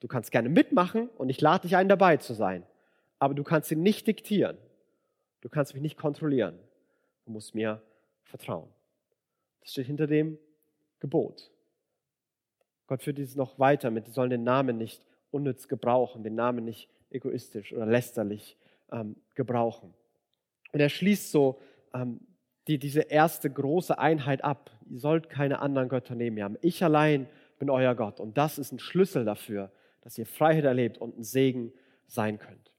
Du 0.00 0.08
kannst 0.08 0.30
gerne 0.30 0.48
mitmachen 0.48 1.08
und 1.16 1.28
ich 1.28 1.40
lade 1.40 1.62
dich 1.62 1.76
ein, 1.76 1.88
dabei 1.88 2.16
zu 2.18 2.34
sein. 2.34 2.62
Aber 3.18 3.34
du 3.34 3.42
kannst 3.42 3.70
ihn 3.72 3.82
nicht 3.82 4.06
diktieren. 4.06 4.56
Du 5.40 5.48
kannst 5.48 5.74
mich 5.74 5.82
nicht 5.82 5.96
kontrollieren. 5.96 6.58
Du 7.24 7.32
musst 7.32 7.54
mir 7.54 7.82
vertrauen. 8.24 8.68
Das 9.60 9.72
steht 9.72 9.86
hinter 9.86 10.06
dem 10.06 10.38
Gebot. 11.00 11.50
Gott 12.86 13.02
führt 13.02 13.18
dieses 13.18 13.36
noch 13.36 13.58
weiter 13.58 13.90
mit, 13.90 14.06
sie 14.06 14.12
sollen 14.12 14.30
den 14.30 14.44
Namen 14.44 14.78
nicht 14.78 15.04
unnütz 15.30 15.68
gebrauchen, 15.68 16.22
den 16.22 16.34
Namen 16.34 16.64
nicht 16.64 16.88
egoistisch 17.10 17.72
oder 17.72 17.86
lästerlich 17.86 18.56
ähm, 18.90 19.16
gebrauchen. 19.34 19.94
Und 20.72 20.80
er 20.80 20.88
schließt 20.88 21.30
so 21.30 21.60
ähm, 21.94 22.20
die, 22.66 22.78
diese 22.78 23.02
erste 23.02 23.50
große 23.50 23.98
Einheit 23.98 24.44
ab. 24.44 24.70
Ihr 24.88 24.98
sollt 24.98 25.28
keine 25.30 25.60
anderen 25.60 25.88
Götter 25.88 26.14
neben 26.14 26.34
mir 26.34 26.44
haben. 26.44 26.56
Ich 26.60 26.82
allein 26.82 27.28
bin 27.58 27.70
euer 27.70 27.94
Gott. 27.94 28.20
Und 28.20 28.38
das 28.38 28.58
ist 28.58 28.72
ein 28.72 28.78
Schlüssel 28.78 29.24
dafür, 29.24 29.70
dass 30.02 30.16
ihr 30.18 30.26
Freiheit 30.26 30.64
erlebt 30.64 30.98
und 30.98 31.18
ein 31.18 31.24
Segen 31.24 31.72
sein 32.06 32.38
könnt. 32.38 32.72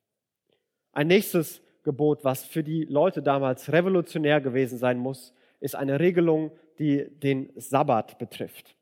Ein 0.92 1.08
nächstes 1.08 1.62
Gebot, 1.90 2.24
was 2.24 2.46
für 2.46 2.64
die 2.64 2.84
Leute 2.84 3.24
damals 3.24 3.72
revolutionär 3.72 4.42
gewesen 4.42 4.78
sein 4.78 5.00
muss, 5.00 5.34
ist 5.60 5.76
eine 5.76 6.00
Regelung, 6.00 6.52
die 6.78 7.08
den 7.24 7.50
Sabbat 7.56 8.20
betrifft. 8.20 8.76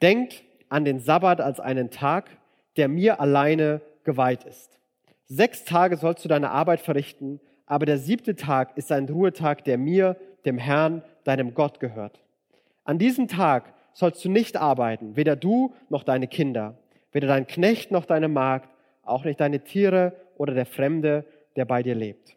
Denkt 0.00 0.44
an 0.68 0.84
den 0.84 1.00
Sabbat 1.00 1.40
als 1.40 1.58
einen 1.58 1.90
Tag, 1.90 2.30
der 2.76 2.86
mir 2.86 3.18
alleine 3.18 3.80
geweiht 4.04 4.44
ist. 4.44 4.78
Sechs 5.24 5.64
Tage 5.64 5.96
sollst 5.96 6.24
du 6.24 6.28
deine 6.28 6.52
Arbeit 6.52 6.80
verrichten, 6.80 7.40
aber 7.66 7.84
der 7.84 7.98
siebte 7.98 8.36
Tag 8.36 8.78
ist 8.78 8.92
ein 8.92 9.08
Ruhetag, 9.08 9.64
der 9.64 9.76
mir, 9.76 10.16
dem 10.44 10.58
Herrn, 10.58 11.02
deinem 11.24 11.52
Gott 11.52 11.80
gehört. 11.80 12.22
An 12.84 13.00
diesem 13.00 13.26
Tag 13.26 13.74
sollst 13.92 14.24
du 14.24 14.30
nicht 14.30 14.56
arbeiten, 14.56 15.16
weder 15.16 15.34
du 15.34 15.74
noch 15.88 16.04
deine 16.04 16.28
Kinder, 16.28 16.78
weder 17.10 17.26
dein 17.26 17.48
Knecht 17.48 17.90
noch 17.90 18.04
deine 18.04 18.28
Magd, 18.28 18.68
auch 19.02 19.24
nicht 19.24 19.40
deine 19.40 19.64
Tiere 19.64 20.12
oder 20.36 20.54
der 20.54 20.66
Fremde, 20.66 21.24
der 21.56 21.64
bei 21.64 21.82
dir 21.82 21.94
lebt. 21.94 22.36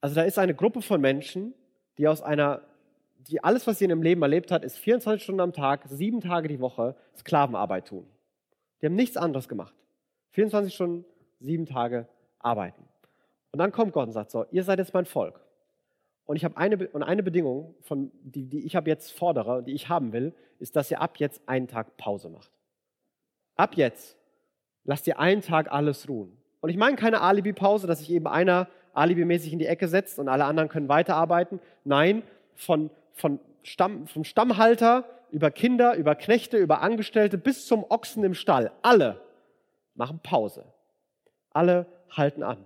Also 0.00 0.16
da 0.16 0.22
ist 0.22 0.38
eine 0.38 0.54
Gruppe 0.54 0.82
von 0.82 1.00
Menschen, 1.00 1.54
die 1.96 2.08
aus 2.08 2.22
einer, 2.22 2.62
die 3.18 3.42
alles, 3.42 3.66
was 3.66 3.78
sie 3.78 3.84
in 3.84 3.90
ihrem 3.90 4.02
Leben 4.02 4.22
erlebt 4.22 4.50
hat, 4.50 4.64
ist 4.64 4.78
24 4.78 5.22
Stunden 5.22 5.40
am 5.40 5.52
Tag, 5.52 5.84
sieben 5.86 6.20
Tage 6.20 6.48
die 6.48 6.60
Woche 6.60 6.96
Sklavenarbeit 7.16 7.88
tun. 7.88 8.06
Die 8.80 8.86
haben 8.86 8.96
nichts 8.96 9.16
anderes 9.16 9.48
gemacht. 9.48 9.74
24 10.30 10.74
Stunden, 10.74 11.04
sieben 11.38 11.66
Tage 11.66 12.08
arbeiten. 12.40 12.82
Und 13.52 13.58
dann 13.58 13.70
kommt 13.70 13.92
Gott 13.92 14.06
und 14.06 14.12
sagt 14.12 14.30
so, 14.30 14.46
ihr 14.50 14.64
seid 14.64 14.78
jetzt 14.78 14.94
mein 14.94 15.06
Volk. 15.06 15.40
Und 16.24 16.36
ich 16.36 16.44
habe 16.44 16.56
eine, 16.56 16.88
und 16.88 17.02
eine 17.02 17.22
Bedingung, 17.22 17.74
von, 17.82 18.10
die, 18.22 18.46
die 18.46 18.64
ich 18.64 18.74
habe 18.74 18.88
jetzt 18.88 19.12
fordere, 19.12 19.62
die 19.62 19.72
ich 19.72 19.88
haben 19.88 20.12
will, 20.12 20.34
ist, 20.58 20.74
dass 20.76 20.90
ihr 20.90 21.00
ab 21.00 21.18
jetzt 21.18 21.46
einen 21.46 21.68
Tag 21.68 21.96
Pause 21.96 22.28
macht. 22.28 22.50
Ab 23.56 23.76
jetzt 23.76 24.16
lasst 24.84 25.06
ihr 25.06 25.18
einen 25.18 25.42
Tag 25.42 25.70
alles 25.70 26.08
ruhen. 26.08 26.41
Und 26.62 26.70
ich 26.70 26.76
meine 26.76 26.96
keine 26.96 27.20
Alibi-Pause, 27.20 27.86
dass 27.86 27.98
sich 27.98 28.10
eben 28.10 28.28
einer 28.28 28.68
alibimäßig 28.94 29.52
in 29.52 29.58
die 29.58 29.66
Ecke 29.66 29.88
setzt 29.88 30.18
und 30.18 30.28
alle 30.28 30.44
anderen 30.44 30.68
können 30.68 30.88
weiterarbeiten. 30.88 31.60
Nein, 31.84 32.22
von, 32.54 32.88
von 33.12 33.40
Stamm, 33.62 34.06
vom 34.06 34.24
Stammhalter 34.24 35.04
über 35.32 35.50
Kinder, 35.50 35.96
über 35.96 36.14
Knechte, 36.14 36.58
über 36.58 36.80
Angestellte 36.80 37.36
bis 37.36 37.66
zum 37.66 37.84
Ochsen 37.88 38.22
im 38.22 38.34
Stall. 38.34 38.70
Alle 38.82 39.20
machen 39.94 40.20
Pause. 40.22 40.64
Alle 41.50 41.86
halten 42.10 42.44
an. 42.44 42.64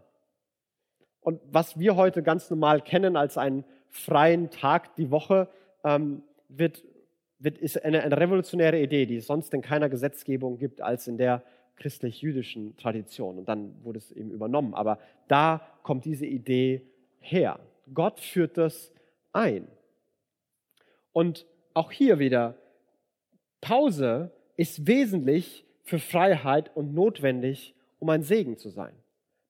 Und 1.20 1.40
was 1.50 1.78
wir 1.78 1.96
heute 1.96 2.22
ganz 2.22 2.50
normal 2.50 2.82
kennen 2.82 3.16
als 3.16 3.38
einen 3.38 3.64
freien 3.88 4.50
Tag 4.50 4.94
die 4.96 5.10
Woche, 5.10 5.48
ähm, 5.84 6.22
wird, 6.48 6.84
wird, 7.38 7.58
ist 7.58 7.82
eine, 7.82 8.02
eine 8.02 8.16
revolutionäre 8.16 8.78
Idee, 8.78 9.06
die 9.06 9.16
es 9.16 9.26
sonst 9.26 9.54
in 9.54 9.62
keiner 9.62 9.88
Gesetzgebung 9.88 10.58
gibt, 10.58 10.82
als 10.82 11.08
in 11.08 11.16
der 11.16 11.42
christlich-jüdischen 11.76 12.76
Tradition. 12.76 13.38
Und 13.38 13.48
dann 13.48 13.74
wurde 13.84 13.98
es 13.98 14.10
eben 14.12 14.30
übernommen. 14.30 14.74
Aber 14.74 14.98
da 15.28 15.60
kommt 15.82 16.04
diese 16.04 16.26
Idee 16.26 16.82
her. 17.20 17.60
Gott 17.92 18.20
führt 18.20 18.56
das 18.58 18.92
ein. 19.32 19.68
Und 21.12 21.46
auch 21.74 21.92
hier 21.92 22.18
wieder, 22.18 22.56
Pause 23.60 24.32
ist 24.56 24.86
wesentlich 24.86 25.64
für 25.82 25.98
Freiheit 25.98 26.74
und 26.74 26.94
notwendig, 26.94 27.74
um 27.98 28.10
ein 28.10 28.22
Segen 28.22 28.56
zu 28.58 28.70
sein. 28.70 28.92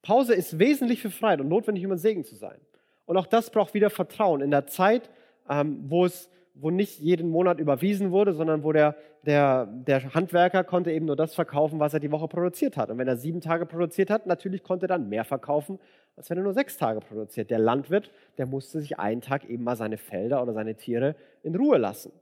Pause 0.02 0.34
ist 0.34 0.58
wesentlich 0.58 1.00
für 1.00 1.10
Freiheit 1.10 1.40
und 1.40 1.48
notwendig, 1.48 1.84
um 1.84 1.92
ein 1.92 1.98
Segen 1.98 2.24
zu 2.24 2.36
sein. 2.36 2.58
Und 3.06 3.16
auch 3.16 3.26
das 3.26 3.50
braucht 3.50 3.74
wieder 3.74 3.90
Vertrauen. 3.90 4.40
In 4.40 4.50
der 4.50 4.66
Zeit, 4.66 5.10
ähm, 5.48 5.84
wo 5.88 6.04
es 6.04 6.28
wo 6.60 6.70
nicht 6.70 6.98
jeden 7.00 7.30
Monat 7.30 7.58
überwiesen 7.58 8.10
wurde, 8.10 8.32
sondern 8.32 8.64
wo 8.64 8.72
der, 8.72 8.94
der, 9.24 9.66
der 9.66 10.14
Handwerker 10.14 10.64
konnte 10.64 10.90
eben 10.90 11.06
nur 11.06 11.16
das 11.16 11.34
verkaufen, 11.34 11.78
was 11.78 11.94
er 11.94 12.00
die 12.00 12.10
Woche 12.10 12.28
produziert 12.28 12.76
hat. 12.76 12.90
Und 12.90 12.98
wenn 12.98 13.08
er 13.08 13.16
sieben 13.16 13.40
Tage 13.40 13.66
produziert 13.66 14.10
hat, 14.10 14.26
natürlich 14.26 14.62
konnte 14.62 14.86
er 14.86 14.88
dann 14.88 15.08
mehr 15.08 15.24
verkaufen, 15.24 15.78
als 16.16 16.30
wenn 16.30 16.38
er 16.38 16.44
nur 16.44 16.54
sechs 16.54 16.76
Tage 16.78 17.00
produziert. 17.00 17.50
Der 17.50 17.58
Landwirt, 17.58 18.10
der 18.38 18.46
musste 18.46 18.80
sich 18.80 18.98
einen 18.98 19.20
Tag 19.20 19.44
eben 19.44 19.64
mal 19.64 19.76
seine 19.76 19.98
Felder 19.98 20.42
oder 20.42 20.54
seine 20.54 20.74
Tiere 20.74 21.14
in 21.42 21.54
Ruhe 21.54 21.78
lassen. 21.78 22.12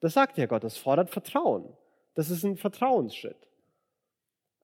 Das 0.00 0.14
sagt 0.14 0.38
ja 0.38 0.46
Gott, 0.46 0.64
das 0.64 0.78
fordert 0.78 1.10
Vertrauen. 1.10 1.64
Das 2.14 2.30
ist 2.30 2.44
ein 2.44 2.56
Vertrauensschritt. 2.56 3.48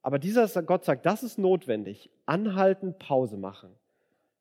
Aber 0.02 0.18
dieser 0.18 0.62
Gott 0.62 0.84
sagt, 0.84 1.04
das 1.04 1.22
ist 1.22 1.38
notwendig. 1.38 2.10
Anhalten, 2.24 2.94
Pause 2.98 3.36
machen 3.36 3.70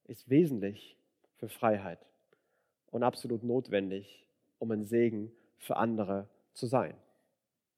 ist 0.07 0.29
wesentlich 0.29 0.95
für 1.37 1.49
Freiheit 1.49 1.99
und 2.91 3.03
absolut 3.03 3.43
notwendig 3.43 4.26
um 4.59 4.71
ein 4.71 4.83
Segen 4.83 5.31
für 5.57 5.77
andere 5.77 6.27
zu 6.53 6.65
sein. 6.65 6.95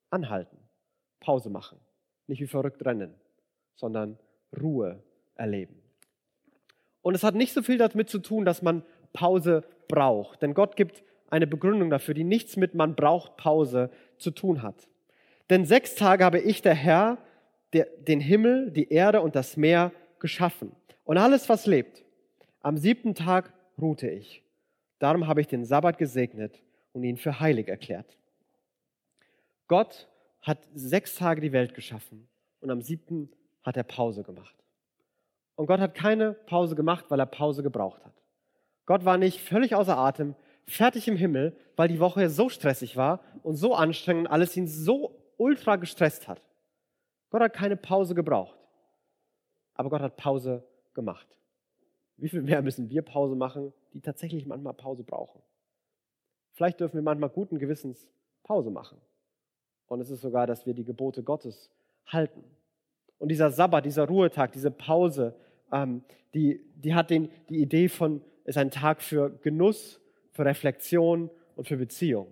Anhalten, 0.09 0.57
Pause 1.19 1.49
machen, 1.49 1.79
nicht 2.27 2.41
wie 2.41 2.47
verrückt 2.47 2.83
rennen, 2.85 3.13
sondern 3.75 4.17
Ruhe 4.59 5.03
erleben. 5.35 5.81
Und 7.01 7.15
es 7.15 7.23
hat 7.23 7.35
nicht 7.35 7.53
so 7.53 7.61
viel 7.61 7.77
damit 7.77 8.09
zu 8.09 8.19
tun, 8.19 8.45
dass 8.45 8.61
man 8.61 8.83
Pause 9.13 9.63
braucht, 9.87 10.41
denn 10.41 10.53
Gott 10.53 10.75
gibt 10.75 11.03
eine 11.29 11.47
Begründung 11.47 11.89
dafür, 11.89 12.13
die 12.13 12.23
nichts 12.23 12.57
mit 12.57 12.73
man 12.73 12.95
braucht 12.95 13.37
Pause 13.37 13.91
zu 14.17 14.31
tun 14.31 14.63
hat. 14.63 14.87
Denn 15.49 15.65
sechs 15.65 15.95
Tage 15.95 16.23
habe 16.23 16.39
ich, 16.39 16.61
der 16.61 16.73
Herr, 16.73 17.17
der, 17.73 17.85
den 17.99 18.19
Himmel, 18.19 18.71
die 18.71 18.89
Erde 18.89 19.21
und 19.21 19.35
das 19.35 19.57
Meer 19.57 19.91
geschaffen 20.19 20.71
und 21.05 21.17
alles, 21.17 21.49
was 21.49 21.65
lebt. 21.65 22.03
Am 22.61 22.77
siebten 22.77 23.15
Tag 23.15 23.53
ruhte 23.79 24.09
ich. 24.09 24.43
Darum 24.99 25.27
habe 25.27 25.41
ich 25.41 25.47
den 25.47 25.65
Sabbat 25.65 25.97
gesegnet 25.97 26.61
und 26.93 27.03
ihn 27.03 27.17
für 27.17 27.39
heilig 27.39 27.67
erklärt. 27.67 28.17
Gott 29.67 30.07
hat 30.41 30.59
sechs 30.73 31.15
Tage 31.15 31.41
die 31.41 31.51
Welt 31.51 31.73
geschaffen 31.73 32.27
und 32.59 32.69
am 32.71 32.81
siebten 32.81 33.31
hat 33.63 33.77
er 33.77 33.83
Pause 33.83 34.23
gemacht. 34.23 34.55
Und 35.55 35.67
Gott 35.67 35.79
hat 35.79 35.93
keine 35.93 36.33
Pause 36.33 36.75
gemacht, 36.75 37.05
weil 37.09 37.19
er 37.19 37.25
Pause 37.25 37.63
gebraucht 37.63 38.03
hat. 38.05 38.13
Gott 38.85 39.05
war 39.05 39.17
nicht 39.17 39.41
völlig 39.41 39.75
außer 39.75 39.97
Atem, 39.97 40.35
fertig 40.65 41.07
im 41.07 41.17
Himmel, 41.17 41.55
weil 41.75 41.87
die 41.87 41.99
Woche 41.99 42.29
so 42.29 42.49
stressig 42.49 42.95
war 42.95 43.21
und 43.43 43.55
so 43.55 43.75
anstrengend 43.75 44.29
alles 44.29 44.55
ihn 44.55 44.67
so 44.67 45.19
ultra 45.37 45.75
gestresst 45.75 46.27
hat. 46.27 46.41
Gott 47.29 47.41
hat 47.41 47.53
keine 47.53 47.75
Pause 47.75 48.15
gebraucht. 48.15 48.57
Aber 49.73 49.89
Gott 49.89 50.01
hat 50.01 50.17
Pause 50.17 50.65
gemacht. 50.93 51.27
Wie 52.17 52.29
viel 52.29 52.41
mehr 52.41 52.61
müssen 52.61 52.89
wir 52.89 53.01
Pause 53.01 53.35
machen, 53.35 53.73
die 53.93 54.01
tatsächlich 54.01 54.45
manchmal 54.45 54.73
Pause 54.73 55.03
brauchen? 55.03 55.41
Vielleicht 56.53 56.79
dürfen 56.79 56.95
wir 56.95 57.01
manchmal 57.01 57.29
guten 57.29 57.59
Gewissens 57.59 58.09
Pause 58.43 58.71
machen. 58.71 58.97
Und 59.87 60.01
es 60.01 60.09
ist 60.09 60.21
sogar, 60.21 60.47
dass 60.47 60.65
wir 60.65 60.73
die 60.73 60.83
Gebote 60.83 61.23
Gottes 61.23 61.69
halten. 62.05 62.43
Und 63.17 63.29
dieser 63.29 63.51
Sabbat, 63.51 63.85
dieser 63.85 64.07
Ruhetag, 64.07 64.51
diese 64.51 64.71
Pause, 64.71 65.35
ähm, 65.71 66.03
die, 66.33 66.61
die 66.75 66.93
hat 66.93 67.09
den, 67.09 67.29
die 67.49 67.59
Idee 67.59 67.89
von, 67.89 68.21
ist 68.45 68.57
ein 68.57 68.71
Tag 68.71 69.01
für 69.01 69.29
Genuss, 69.41 69.99
für 70.31 70.45
Reflexion 70.45 71.29
und 71.55 71.67
für 71.67 71.77
Beziehung. 71.77 72.27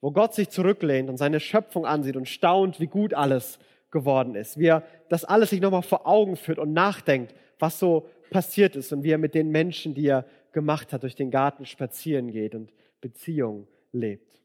Wo 0.00 0.10
Gott 0.10 0.34
sich 0.34 0.50
zurücklehnt 0.50 1.08
und 1.08 1.16
seine 1.16 1.38
Schöpfung 1.38 1.86
ansieht 1.86 2.16
und 2.16 2.28
staunt, 2.28 2.80
wie 2.80 2.88
gut 2.88 3.14
alles 3.14 3.58
geworden 3.90 4.34
ist. 4.34 4.58
Wie 4.58 4.66
er 4.66 4.82
das 5.08 5.24
alles 5.24 5.50
sich 5.50 5.60
nochmal 5.60 5.82
vor 5.82 6.06
Augen 6.06 6.36
führt 6.36 6.58
und 6.58 6.72
nachdenkt, 6.72 7.34
was 7.58 7.78
so 7.78 8.08
passiert 8.30 8.74
ist 8.74 8.92
und 8.92 9.04
wie 9.04 9.10
er 9.10 9.18
mit 9.18 9.34
den 9.34 9.50
Menschen, 9.50 9.94
die 9.94 10.06
er 10.06 10.24
gemacht 10.52 10.92
hat, 10.92 11.04
durch 11.04 11.14
den 11.14 11.30
Garten 11.30 11.66
spazieren 11.66 12.32
geht 12.32 12.54
und 12.54 12.72
Beziehung 13.02 13.66
lebt. 13.92 14.40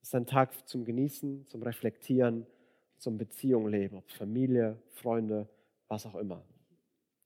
Es 0.00 0.10
ist 0.10 0.14
ein 0.14 0.26
Tag 0.26 0.68
zum 0.68 0.84
Genießen, 0.84 1.48
zum 1.48 1.62
Reflektieren, 1.64 2.46
zum 2.98 3.18
Beziehung 3.18 3.66
leben, 3.66 3.96
ob 3.96 4.08
Familie, 4.12 4.78
Freunde, 4.92 5.48
was 5.88 6.06
auch 6.06 6.14
immer. 6.14 6.44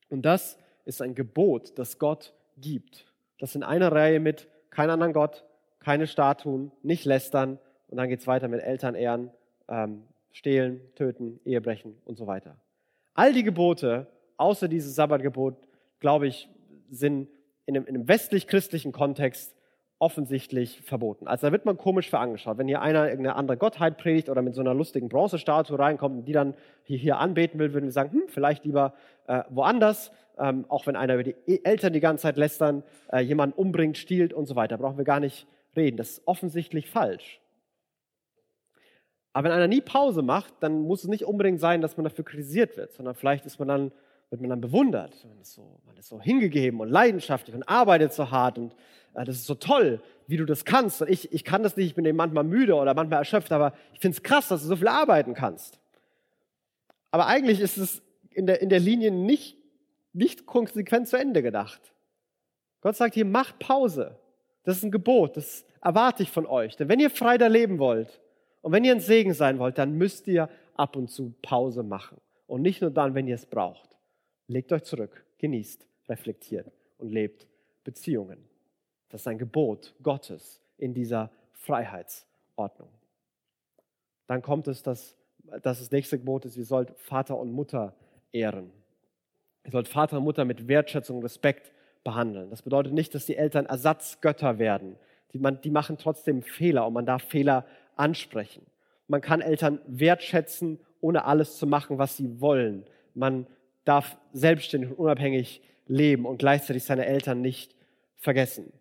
Und 0.08 0.22
das 0.22 0.58
ist 0.86 1.02
ein 1.02 1.14
Gebot, 1.14 1.78
das 1.78 1.98
Gott 1.98 2.32
gibt. 2.56 3.12
Das 3.38 3.54
in 3.54 3.62
einer 3.62 3.92
Reihe 3.92 4.18
mit 4.18 4.48
kein 4.70 4.88
anderen 4.88 5.12
Gott, 5.12 5.44
keine 5.78 6.06
Statuen, 6.06 6.72
nicht 6.82 7.04
lästern 7.04 7.58
und 7.88 7.98
dann 7.98 8.08
geht 8.08 8.20
es 8.20 8.26
weiter 8.26 8.48
mit 8.48 8.62
Eltern 8.62 8.94
ehren, 8.94 9.30
ähm, 9.68 10.04
stehlen, 10.32 10.80
töten, 10.94 11.40
Ehebrechen 11.44 11.96
und 12.04 12.16
so 12.16 12.26
weiter. 12.26 12.56
All 13.14 13.32
die 13.32 13.42
Gebote, 13.42 14.06
außer 14.36 14.68
dieses 14.68 14.94
Sabbatgebot, 14.94 15.56
glaube 15.98 16.28
ich, 16.28 16.48
sind 16.90 17.28
in 17.66 17.76
einem, 17.76 17.86
in 17.86 17.94
einem 17.96 18.08
westlich-christlichen 18.08 18.92
Kontext 18.92 19.54
offensichtlich 20.00 20.80
verboten. 20.80 21.28
Also 21.28 21.46
da 21.46 21.52
wird 21.52 21.66
man 21.66 21.76
komisch 21.76 22.08
für 22.08 22.18
angeschaut. 22.18 22.56
Wenn 22.56 22.66
hier 22.66 22.80
einer 22.80 23.08
irgendeine 23.08 23.36
andere 23.36 23.58
Gottheit 23.58 23.98
predigt 23.98 24.30
oder 24.30 24.40
mit 24.40 24.54
so 24.54 24.62
einer 24.62 24.72
lustigen 24.72 25.10
Bronzestatue 25.10 25.78
reinkommt 25.78 26.16
und 26.16 26.24
die 26.24 26.32
dann 26.32 26.54
hier, 26.84 26.96
hier 26.96 27.18
anbeten 27.18 27.60
will, 27.60 27.74
würden 27.74 27.84
wir 27.84 27.92
sagen, 27.92 28.10
hm, 28.12 28.22
vielleicht 28.28 28.64
lieber 28.64 28.94
äh, 29.28 29.42
woanders. 29.50 30.10
Ähm, 30.38 30.64
auch 30.68 30.86
wenn 30.86 30.96
einer 30.96 31.14
über 31.14 31.22
die 31.22 31.36
e-, 31.46 31.60
Eltern 31.64 31.92
die 31.92 32.00
ganze 32.00 32.22
Zeit 32.22 32.38
lästern, 32.38 32.82
äh, 33.12 33.20
jemanden 33.20 33.58
umbringt, 33.58 33.98
stiehlt 33.98 34.32
und 34.32 34.46
so 34.46 34.56
weiter, 34.56 34.78
brauchen 34.78 34.96
wir 34.96 35.04
gar 35.04 35.20
nicht 35.20 35.46
reden. 35.76 35.98
Das 35.98 36.12
ist 36.12 36.22
offensichtlich 36.26 36.88
falsch. 36.88 37.38
Aber 39.34 39.44
wenn 39.44 39.52
einer 39.52 39.68
nie 39.68 39.82
Pause 39.82 40.22
macht, 40.22 40.54
dann 40.60 40.80
muss 40.80 41.04
es 41.04 41.10
nicht 41.10 41.26
unbedingt 41.26 41.60
sein, 41.60 41.82
dass 41.82 41.98
man 41.98 42.04
dafür 42.04 42.24
kritisiert 42.24 42.78
wird, 42.78 42.94
sondern 42.94 43.14
vielleicht 43.14 43.44
ist 43.44 43.58
man 43.58 43.68
dann 43.68 43.92
wird 44.30 44.40
man 44.40 44.50
dann 44.50 44.60
bewundert. 44.60 45.12
Man 45.28 45.40
ist, 45.40 45.54
so, 45.54 45.80
man 45.84 45.96
ist 45.96 46.08
so 46.08 46.20
hingegeben 46.20 46.80
und 46.80 46.88
leidenschaftlich 46.88 47.54
und 47.54 47.68
arbeitet 47.68 48.12
so 48.12 48.30
hart 48.30 48.58
und 48.58 48.74
äh, 49.14 49.24
das 49.24 49.36
ist 49.36 49.46
so 49.46 49.54
toll, 49.54 50.00
wie 50.26 50.36
du 50.36 50.46
das 50.46 50.64
kannst. 50.64 51.02
Und 51.02 51.10
ich, 51.10 51.32
ich 51.32 51.44
kann 51.44 51.62
das 51.62 51.76
nicht, 51.76 51.86
ich 51.86 51.94
bin 51.94 52.04
eben 52.04 52.16
manchmal 52.16 52.44
müde 52.44 52.74
oder 52.76 52.94
manchmal 52.94 53.18
erschöpft, 53.18 53.52
aber 53.52 53.74
ich 53.92 54.00
finde 54.00 54.16
es 54.16 54.22
krass, 54.22 54.48
dass 54.48 54.62
du 54.62 54.68
so 54.68 54.76
viel 54.76 54.88
arbeiten 54.88 55.34
kannst. 55.34 55.80
Aber 57.10 57.26
eigentlich 57.26 57.60
ist 57.60 57.76
es 57.76 58.02
in 58.30 58.46
der, 58.46 58.62
in 58.62 58.68
der 58.68 58.78
Linie 58.78 59.10
nicht, 59.10 59.56
nicht 60.12 60.46
konsequent 60.46 61.08
zu 61.08 61.16
Ende 61.16 61.42
gedacht. 61.42 61.80
Gott 62.80 62.96
sagt 62.96 63.14
hier, 63.14 63.24
macht 63.24 63.58
Pause. 63.58 64.16
Das 64.62 64.76
ist 64.76 64.84
ein 64.84 64.90
Gebot, 64.90 65.36
das 65.36 65.64
erwarte 65.82 66.22
ich 66.22 66.30
von 66.30 66.46
euch. 66.46 66.76
Denn 66.76 66.88
wenn 66.88 67.00
ihr 67.00 67.10
frei 67.10 67.38
da 67.38 67.48
leben 67.48 67.78
wollt 67.78 68.20
und 68.62 68.72
wenn 68.72 68.84
ihr 68.84 68.92
ein 68.92 69.00
Segen 69.00 69.34
sein 69.34 69.58
wollt, 69.58 69.78
dann 69.78 69.94
müsst 69.98 70.28
ihr 70.28 70.48
ab 70.76 70.96
und 70.96 71.10
zu 71.10 71.34
Pause 71.42 71.82
machen. 71.82 72.20
Und 72.46 72.62
nicht 72.62 72.80
nur 72.80 72.90
dann, 72.90 73.14
wenn 73.14 73.26
ihr 73.26 73.34
es 73.34 73.46
braucht. 73.46 73.89
Legt 74.50 74.72
euch 74.72 74.82
zurück, 74.82 75.24
genießt, 75.38 75.86
reflektiert 76.08 76.72
und 76.98 77.10
lebt 77.10 77.46
Beziehungen. 77.84 78.38
Das 79.08 79.20
ist 79.20 79.28
ein 79.28 79.38
Gebot 79.38 79.94
Gottes 80.02 80.60
in 80.76 80.92
dieser 80.92 81.30
Freiheitsordnung. 81.52 82.88
Dann 84.26 84.42
kommt 84.42 84.66
es, 84.66 84.82
dass, 84.82 85.16
dass 85.62 85.78
das 85.78 85.92
nächste 85.92 86.18
Gebot 86.18 86.46
ist, 86.46 86.56
ihr 86.56 86.64
sollt 86.64 86.90
Vater 86.98 87.38
und 87.38 87.52
Mutter 87.52 87.94
ehren. 88.32 88.72
Ihr 89.66 89.70
sollt 89.70 89.86
Vater 89.86 90.18
und 90.18 90.24
Mutter 90.24 90.44
mit 90.44 90.66
Wertschätzung 90.66 91.18
und 91.18 91.22
Respekt 91.22 91.70
behandeln. 92.02 92.50
Das 92.50 92.62
bedeutet 92.62 92.92
nicht, 92.92 93.14
dass 93.14 93.26
die 93.26 93.36
Eltern 93.36 93.66
Ersatzgötter 93.66 94.58
werden. 94.58 94.96
Die, 95.32 95.38
man, 95.38 95.60
die 95.60 95.70
machen 95.70 95.96
trotzdem 95.96 96.42
Fehler 96.42 96.88
und 96.88 96.94
man 96.94 97.06
darf 97.06 97.22
Fehler 97.22 97.66
ansprechen. 97.94 98.66
Man 99.06 99.20
kann 99.20 99.42
Eltern 99.42 99.80
wertschätzen, 99.86 100.80
ohne 101.00 101.24
alles 101.24 101.56
zu 101.56 101.68
machen, 101.68 101.98
was 101.98 102.16
sie 102.16 102.40
wollen. 102.40 102.84
Man 103.14 103.46
darf 103.84 104.16
selbstständig 104.32 104.90
und 104.90 104.98
unabhängig 104.98 105.62
leben 105.86 106.26
und 106.26 106.38
gleichzeitig 106.38 106.84
seine 106.84 107.06
Eltern 107.06 107.40
nicht 107.40 107.74
vergessen. 108.16 108.72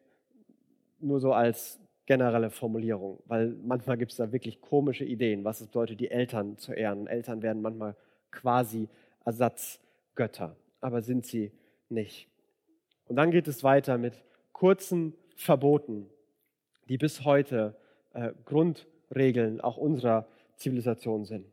Nur 1.00 1.20
so 1.20 1.34
als 1.34 1.80
generelle 2.06 2.50
Formulierung, 2.50 3.22
weil 3.26 3.56
manchmal 3.64 3.98
gibt 3.98 4.12
es 4.12 4.18
da 4.18 4.32
wirklich 4.32 4.62
komische 4.62 5.06
Ideen, 5.06 5.44
was 5.44 5.62
es 5.62 5.68
bedeutet, 5.68 6.00
die 6.00 6.10
Eltern 6.10 6.58
zu 6.58 6.74
ehren. 6.74 7.08
Eltern 7.08 7.42
werden 7.42 7.62
manchmal 7.62 7.96
quasi 8.32 8.90
Ersatzgötter, 9.26 10.56
aber 10.82 11.02
sind 11.02 11.26
sie 11.26 11.52
nicht. 11.88 12.28
Und 13.06 13.16
dann 13.16 13.32
geht 13.32 13.48
es 13.48 13.64
weiter 13.64 13.98
mit 13.98 14.24
kurzen 14.54 15.14
Verboten, 15.36 16.10
die 16.90 16.98
bis 16.98 17.26
heute 17.26 17.76
äh, 18.14 18.32
Grundregeln 18.46 19.62
auch 19.62 19.78
unserer 19.78 20.28
Zivilisation 20.58 21.26
sind. 21.26 21.46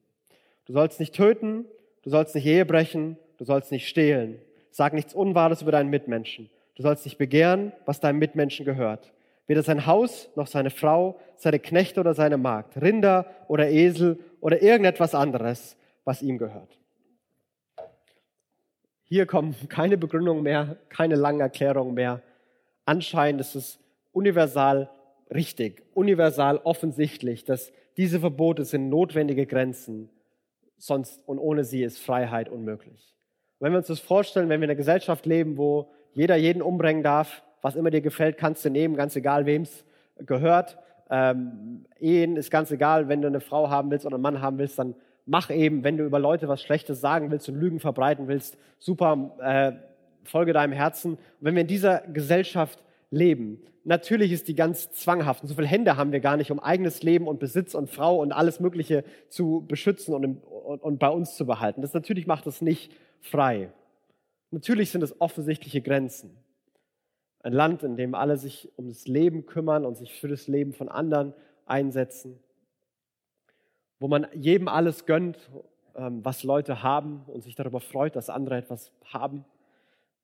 Du 0.65 0.73
sollst 0.73 0.99
nicht 1.01 1.15
töten, 1.15 1.67
du 2.03 2.11
sollst 2.11 2.35
nicht 2.35 2.47
Ehe 2.47 2.67
brechen, 2.67 3.19
du 3.39 3.45
sollst 3.45 3.73
nicht 3.73 3.89
stehlen. 3.89 4.39
Sag 4.71 4.93
nichts 4.93 5.15
Unwahres 5.15 5.63
über 5.63 5.73
deinen 5.73 5.91
Mitmenschen. 5.91 6.51
Du 6.75 6.83
sollst 6.83 7.05
nicht 7.05 7.19
begehren, 7.19 7.73
was 7.87 8.01
deinem 8.01 8.19
Mitmenschen 8.19 8.67
gehört. 8.67 9.13
Weder 9.47 9.63
sein 9.63 9.87
Haus 9.87 10.29
noch 10.37 10.47
seine 10.47 10.71
Frau, 10.71 11.19
seine 11.37 11.59
Knechte 11.59 12.01
oder 12.01 12.15
seine 12.15 12.37
Magd, 12.37 12.81
Rinder 12.81 13.27
oder 13.49 13.71
Esel 13.71 14.19
oder 14.41 14.61
irgendetwas 14.61 15.15
anderes, 15.15 15.77
was 16.05 16.23
ihm 16.23 16.39
gehört. 16.39 16.79
Hier 19.05 19.27
kommen 19.27 19.55
keine 19.69 19.97
Begründungen 19.97 20.43
mehr, 20.43 20.77
keine 20.89 21.15
langen 21.15 21.41
Erklärungen 21.41 21.95
mehr. 21.95 22.23
Anscheinend 22.85 23.41
ist 23.41 23.55
es 23.55 23.79
universal 24.13 24.91
richtig, 25.33 25.85
universal 25.95 26.59
offensichtlich, 26.65 27.45
dass 27.45 27.73
diese 27.97 28.21
Verbote 28.21 28.65
sind 28.65 28.89
notwendige 28.89 29.47
Grenzen, 29.47 30.11
sonst 30.77 31.27
und 31.27 31.39
ohne 31.39 31.65
sie 31.65 31.83
ist 31.83 31.99
Freiheit 31.99 32.49
unmöglich. 32.49 33.16
Wenn 33.61 33.73
wir 33.73 33.79
uns 33.79 33.87
das 33.87 34.01
vorstellen, 34.01 34.49
wenn 34.49 34.61
wir 34.61 34.67
in 34.67 34.71
einer 34.71 34.77
Gesellschaft 34.77 35.27
leben, 35.27 35.57
wo 35.57 35.91
jeder 36.13 36.37
jeden 36.37 36.63
umbringen 36.63 37.03
darf, 37.03 37.43
was 37.63 37.77
immer 37.77 37.91
dir 37.91 38.01
gefällt, 38.01 38.39
kannst 38.39 38.65
du 38.65 38.71
nehmen, 38.71 38.97
ganz 38.97 39.17
egal 39.17 39.47
wem 39.47 39.63
es 39.63 39.85
gehört. 40.19 40.79
Ähm, 41.11 41.85
Ehen 41.99 42.37
ist 42.37 42.51
ganz 42.51 42.71
egal, 42.71 43.09
wenn 43.09 43.23
du 43.23 43.29
eine 43.29 43.41
Frau 43.41 43.71
haben 43.71 43.91
willst 43.91 44.07
oder 44.07 44.17
einen 44.17 44.23
Mann 44.23 44.41
haben 44.41 44.59
willst, 44.59 44.79
dann 44.79 44.95
mach 45.25 45.51
eben, 45.51 45.85
wenn 45.85 45.97
du 45.97 46.05
über 46.05 46.19
Leute 46.19 46.49
was 46.49 46.63
Schlechtes 46.63 47.01
sagen 47.01 47.31
willst 47.31 47.49
und 47.49 47.57
Lügen 47.57 47.81
verbreiten 47.81 48.29
willst, 48.29 48.57
super, 48.79 49.33
äh, 49.41 49.73
folge 50.25 50.53
deinem 50.53 50.73
Herzen. 50.73 51.13
Und 51.13 51.21
wenn 51.41 51.55
wir 51.55 51.63
in 51.63 51.69
dieser 51.69 52.01
Gesellschaft 52.01 52.83
leben, 53.11 53.61
natürlich 53.85 54.33
ist 54.33 54.49
die 54.49 54.55
ganz 54.55 54.91
zwanghaft. 54.93 55.43
Und 55.43 55.49
so 55.49 55.55
viele 55.55 55.69
Hände 55.69 55.97
haben 55.97 56.13
wir 56.13 56.21
gar 56.21 56.37
nicht, 56.37 56.51
um 56.51 56.59
eigenes 56.59 57.03
Leben 57.03 57.29
und 57.29 57.39
Besitz 57.39 57.75
und 57.75 57.89
Frau 57.89 58.21
und 58.21 58.33
alles 58.33 58.61
Mögliche 58.61 59.05
zu 59.29 59.65
beschützen 59.67 60.15
und, 60.15 60.25
und, 60.43 60.83
und 60.83 60.99
bei 60.99 61.09
uns 61.09 61.37
zu 61.37 61.47
behalten. 61.47 61.83
Das 61.83 61.95
natürlich 61.95 62.27
macht 62.27 62.47
es 62.47 62.61
nicht 62.61 62.93
frei. 63.27 63.73
Natürlich 64.51 64.91
sind 64.91 65.03
es 65.03 65.21
offensichtliche 65.21 65.83
Grenzen. 65.83 66.37
Ein 67.41 67.53
Land, 67.53 67.83
in 67.83 67.97
dem 67.97 68.15
alle 68.15 68.37
sich 68.37 68.73
ums 68.77 69.07
Leben 69.07 69.47
kümmern 69.47 69.85
und 69.85 69.97
sich 69.97 70.13
für 70.13 70.29
das 70.29 70.49
Leben 70.49 70.73
von 70.73 70.89
anderen 70.89 71.35
einsetzen 71.65 72.41
wo 73.99 74.09
man 74.09 74.27
jedem 74.35 74.69
alles 74.69 75.07
gönnt, 75.07 75.39
ähm, 75.95 76.25
was 76.25 76.43
Leute 76.43 76.83
haben 76.83 77.25
und 77.27 77.43
sich 77.43 77.55
darüber 77.55 77.81
freut, 77.81 78.17
dass 78.17 78.31
andere 78.31 78.57
etwas 78.57 78.93
haben, 79.05 79.45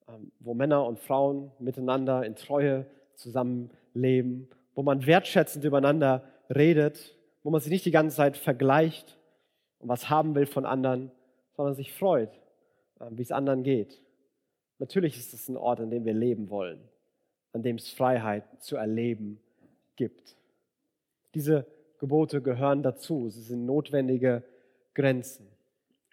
ähm, 0.08 0.32
wo 0.40 0.54
Männer 0.54 0.86
und 0.86 0.98
Frauen 0.98 1.50
miteinander 1.58 2.24
in 2.24 2.36
Treue 2.36 2.86
zusammenleben, 3.14 4.48
wo 4.74 4.82
man 4.82 5.06
wertschätzend 5.06 5.64
übereinander 5.64 6.22
redet, 6.54 7.16
wo 7.42 7.50
man 7.50 7.60
sich 7.60 7.72
nicht 7.72 7.84
die 7.84 7.90
ganze 7.90 8.16
Zeit 8.16 8.36
vergleicht 8.36 9.18
und 9.78 9.88
was 9.88 10.10
haben 10.10 10.34
will 10.34 10.46
von 10.46 10.66
anderen, 10.66 11.10
sondern 11.56 11.74
sich 11.74 11.92
freut, 11.92 12.30
wie 13.10 13.22
es 13.22 13.32
anderen 13.32 13.62
geht. 13.62 14.00
Natürlich 14.78 15.16
ist 15.16 15.34
es 15.34 15.48
ein 15.48 15.56
Ort, 15.56 15.80
an 15.80 15.90
dem 15.90 16.04
wir 16.04 16.14
leben 16.14 16.50
wollen, 16.50 16.80
an 17.52 17.62
dem 17.62 17.76
es 17.76 17.90
Freiheit 17.90 18.44
zu 18.60 18.76
erleben 18.76 19.40
gibt. 19.96 20.36
Diese 21.34 21.66
Gebote 21.98 22.42
gehören 22.42 22.82
dazu. 22.82 23.30
Sie 23.30 23.42
sind 23.42 23.64
notwendige 23.64 24.42
Grenzen. 24.94 25.46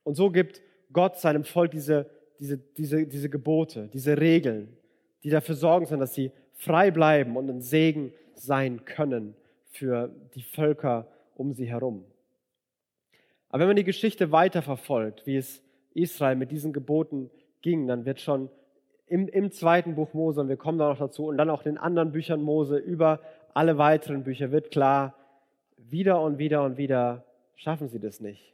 Und 0.03 0.15
so 0.15 0.29
gibt 0.29 0.61
Gott 0.93 1.17
seinem 1.17 1.43
Volk 1.43 1.71
diese, 1.71 2.09
diese, 2.39 2.57
diese, 2.57 3.05
diese 3.07 3.29
Gebote, 3.29 3.89
diese 3.91 4.19
Regeln, 4.19 4.77
die 5.23 5.29
dafür 5.29 5.55
sorgen 5.55 5.85
sollen, 5.85 5.99
dass 5.99 6.13
sie 6.13 6.31
frei 6.53 6.91
bleiben 6.91 7.37
und 7.37 7.49
ein 7.49 7.61
Segen 7.61 8.13
sein 8.35 8.85
können 8.85 9.35
für 9.71 10.13
die 10.35 10.43
Völker 10.43 11.07
um 11.35 11.53
sie 11.53 11.69
herum. 11.69 12.05
Aber 13.49 13.61
wenn 13.61 13.69
man 13.69 13.75
die 13.75 13.83
Geschichte 13.83 14.31
weiterverfolgt, 14.31 15.25
wie 15.25 15.37
es 15.37 15.61
Israel 15.93 16.35
mit 16.35 16.51
diesen 16.51 16.73
Geboten 16.73 17.29
ging, 17.61 17.87
dann 17.87 18.05
wird 18.05 18.19
schon 18.19 18.49
im, 19.07 19.27
im 19.27 19.51
zweiten 19.51 19.95
Buch 19.95 20.13
Mose, 20.13 20.41
und 20.41 20.49
wir 20.49 20.57
kommen 20.57 20.77
da 20.77 20.89
noch 20.89 20.99
dazu, 20.99 21.27
und 21.27 21.37
dann 21.37 21.49
auch 21.49 21.65
in 21.65 21.73
den 21.73 21.77
anderen 21.77 22.11
Büchern 22.11 22.41
Mose, 22.41 22.77
über 22.77 23.19
alle 23.53 23.77
weiteren 23.77 24.23
Bücher 24.23 24.51
wird 24.51 24.71
klar, 24.71 25.15
wieder 25.77 26.21
und 26.21 26.37
wieder 26.37 26.63
und 26.63 26.77
wieder 26.77 27.25
schaffen 27.55 27.87
sie 27.87 27.99
das 27.99 28.19
nicht. 28.19 28.53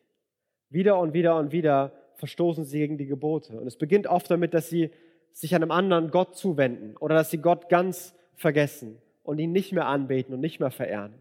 Wieder 0.69 0.97
und 0.97 1.13
wieder 1.13 1.37
und 1.37 1.51
wieder 1.51 1.91
verstoßen 2.15 2.63
sie 2.63 2.79
gegen 2.79 2.97
die 2.97 3.05
Gebote. 3.05 3.59
Und 3.59 3.67
es 3.67 3.77
beginnt 3.77 4.07
oft 4.07 4.31
damit, 4.31 4.53
dass 4.53 4.69
sie 4.69 4.91
sich 5.31 5.53
einem 5.53 5.71
anderen 5.71 6.11
Gott 6.11 6.35
zuwenden 6.35 6.95
oder 6.97 7.15
dass 7.15 7.29
sie 7.29 7.39
Gott 7.39 7.67
ganz 7.67 8.15
vergessen 8.35 8.97
und 9.23 9.39
ihn 9.39 9.51
nicht 9.51 9.73
mehr 9.73 9.87
anbeten 9.87 10.33
und 10.33 10.39
nicht 10.39 10.59
mehr 10.59 10.71
verehren. 10.71 11.13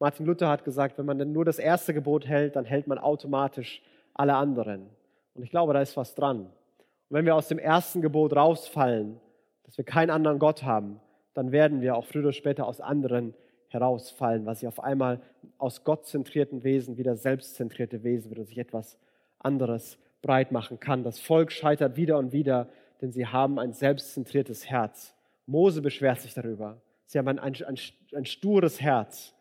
Martin 0.00 0.26
Luther 0.26 0.48
hat 0.48 0.64
gesagt, 0.64 0.98
wenn 0.98 1.06
man 1.06 1.18
denn 1.18 1.32
nur 1.32 1.44
das 1.44 1.58
erste 1.58 1.94
Gebot 1.94 2.26
hält, 2.26 2.56
dann 2.56 2.64
hält 2.64 2.86
man 2.86 2.98
automatisch 2.98 3.82
alle 4.14 4.34
anderen. 4.34 4.86
Und 5.34 5.42
ich 5.42 5.50
glaube, 5.50 5.72
da 5.72 5.80
ist 5.80 5.96
was 5.96 6.14
dran. 6.14 6.40
Und 6.40 7.16
wenn 7.16 7.24
wir 7.24 7.34
aus 7.34 7.48
dem 7.48 7.58
ersten 7.58 8.02
Gebot 8.02 8.34
rausfallen, 8.34 9.20
dass 9.64 9.78
wir 9.78 9.84
keinen 9.84 10.10
anderen 10.10 10.38
Gott 10.38 10.62
haben, 10.62 11.00
dann 11.34 11.52
werden 11.52 11.80
wir 11.80 11.96
auch 11.96 12.04
früher 12.04 12.24
oder 12.24 12.32
später 12.32 12.66
aus 12.66 12.80
anderen 12.80 13.34
herausfallen, 13.68 14.46
weil 14.46 14.56
sie 14.56 14.66
auf 14.66 14.82
einmal 14.82 15.20
aus 15.58 15.84
gottzentrierten 15.84 16.64
Wesen 16.64 16.96
wieder 16.96 17.16
selbstzentrierte 17.16 18.02
Wesen 18.02 18.30
wird 18.30 18.40
und 18.40 18.46
sich 18.46 18.58
etwas 18.58 18.98
anderes 19.38 19.98
breit 20.22 20.52
machen 20.52 20.80
kann. 20.80 21.04
Das 21.04 21.20
Volk 21.20 21.52
scheitert 21.52 21.96
wieder 21.96 22.18
und 22.18 22.32
wieder, 22.32 22.68
denn 23.00 23.12
sie 23.12 23.26
haben 23.26 23.58
ein 23.58 23.72
selbstzentriertes 23.72 24.68
Herz. 24.68 25.14
Mose 25.46 25.80
beschwert 25.82 26.20
sich 26.20 26.34
darüber. 26.34 26.80
Sie 27.06 27.18
haben 27.18 27.28
ein, 27.28 27.38
ein, 27.38 27.78
ein 28.14 28.24
stures 28.26 28.80
Herz. 28.80 29.34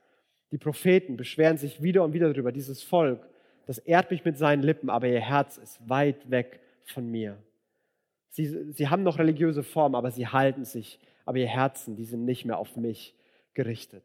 Die 0.51 0.57
Propheten 0.57 1.17
beschweren 1.17 1.57
sich 1.57 1.81
wieder 1.81 2.03
und 2.03 2.13
wieder 2.13 2.31
darüber. 2.31 2.51
Dieses 2.51 2.81
Volk, 2.83 3.27
das 3.67 3.77
ehrt 3.77 4.09
mich 4.09 4.25
mit 4.25 4.37
seinen 4.37 4.63
Lippen, 4.63 4.89
aber 4.89 5.07
ihr 5.07 5.19
Herz 5.19 5.57
ist 5.57 5.87
weit 5.87 6.31
weg 6.31 6.59
von 6.85 7.05
mir. 7.09 7.37
Sie, 8.29 8.71
sie 8.71 8.87
haben 8.87 9.03
noch 9.03 9.19
religiöse 9.19 9.61
Form, 9.61 9.93
aber 9.93 10.09
sie 10.09 10.27
halten 10.27 10.65
sich, 10.65 10.99
aber 11.25 11.37
ihr 11.37 11.47
Herzen, 11.47 11.95
die 11.95 12.05
sind 12.05 12.25
nicht 12.25 12.45
mehr 12.45 12.57
auf 12.57 12.77
mich 12.77 13.13
gerichtet. 13.53 14.03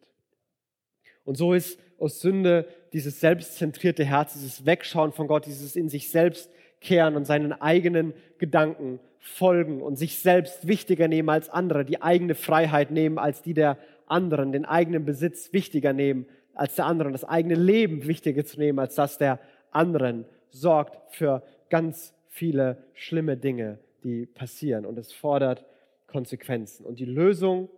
Und 1.25 1.37
so 1.37 1.53
ist 1.53 1.79
aus 1.99 2.21
Sünde 2.21 2.67
dieses 2.93 3.21
selbstzentrierte 3.21 4.05
Herz, 4.05 4.33
dieses 4.33 4.67
Wegschauen 4.67 5.13
von 5.13 5.29
Gott, 5.29 5.47
dieses 5.47 5.77
in 5.77 5.89
sich 5.89 6.11
selbst 6.11 6.51
kehren 6.81 7.15
und 7.15 7.27
seinen 7.27 7.53
eigenen 7.53 8.13
Gedanken 8.39 8.99
folgen 9.21 9.81
und 9.81 9.97
sich 9.97 10.19
selbst 10.19 10.67
wichtiger 10.67 11.07
nehmen 11.07 11.29
als 11.29 11.49
andere, 11.49 11.85
die 11.85 12.03
eigene 12.03 12.35
Freiheit 12.35 12.91
nehmen 12.91 13.19
als 13.19 13.43
die 13.43 13.55
der 13.55 13.79
anderen, 14.07 14.51
den 14.51 14.65
eigenen 14.65 15.05
Besitz 15.05 15.53
wichtiger 15.53 15.93
nehmen 15.93 16.27
als 16.55 16.75
der 16.75 16.87
anderen, 16.87 17.13
das 17.13 17.25
eigene 17.25 17.55
Leben 17.55 18.07
wichtiger 18.07 18.45
zu 18.45 18.59
nehmen 18.59 18.79
als 18.79 18.97
das 18.97 19.17
der 19.19 19.39
anderen, 19.75 20.25
sorgt 20.51 21.15
für 21.15 21.43
ganz 21.71 22.15
viele 22.29 22.85
schlimme 22.95 23.37
Dinge, 23.37 23.79
die 24.05 24.27
passieren 24.27 24.87
und 24.87 24.99
es 24.99 25.13
fordert 25.13 25.65
Konsequenzen. 26.07 26.85
Und 26.85 26.99
die 26.99 27.05
Lösung, 27.05 27.69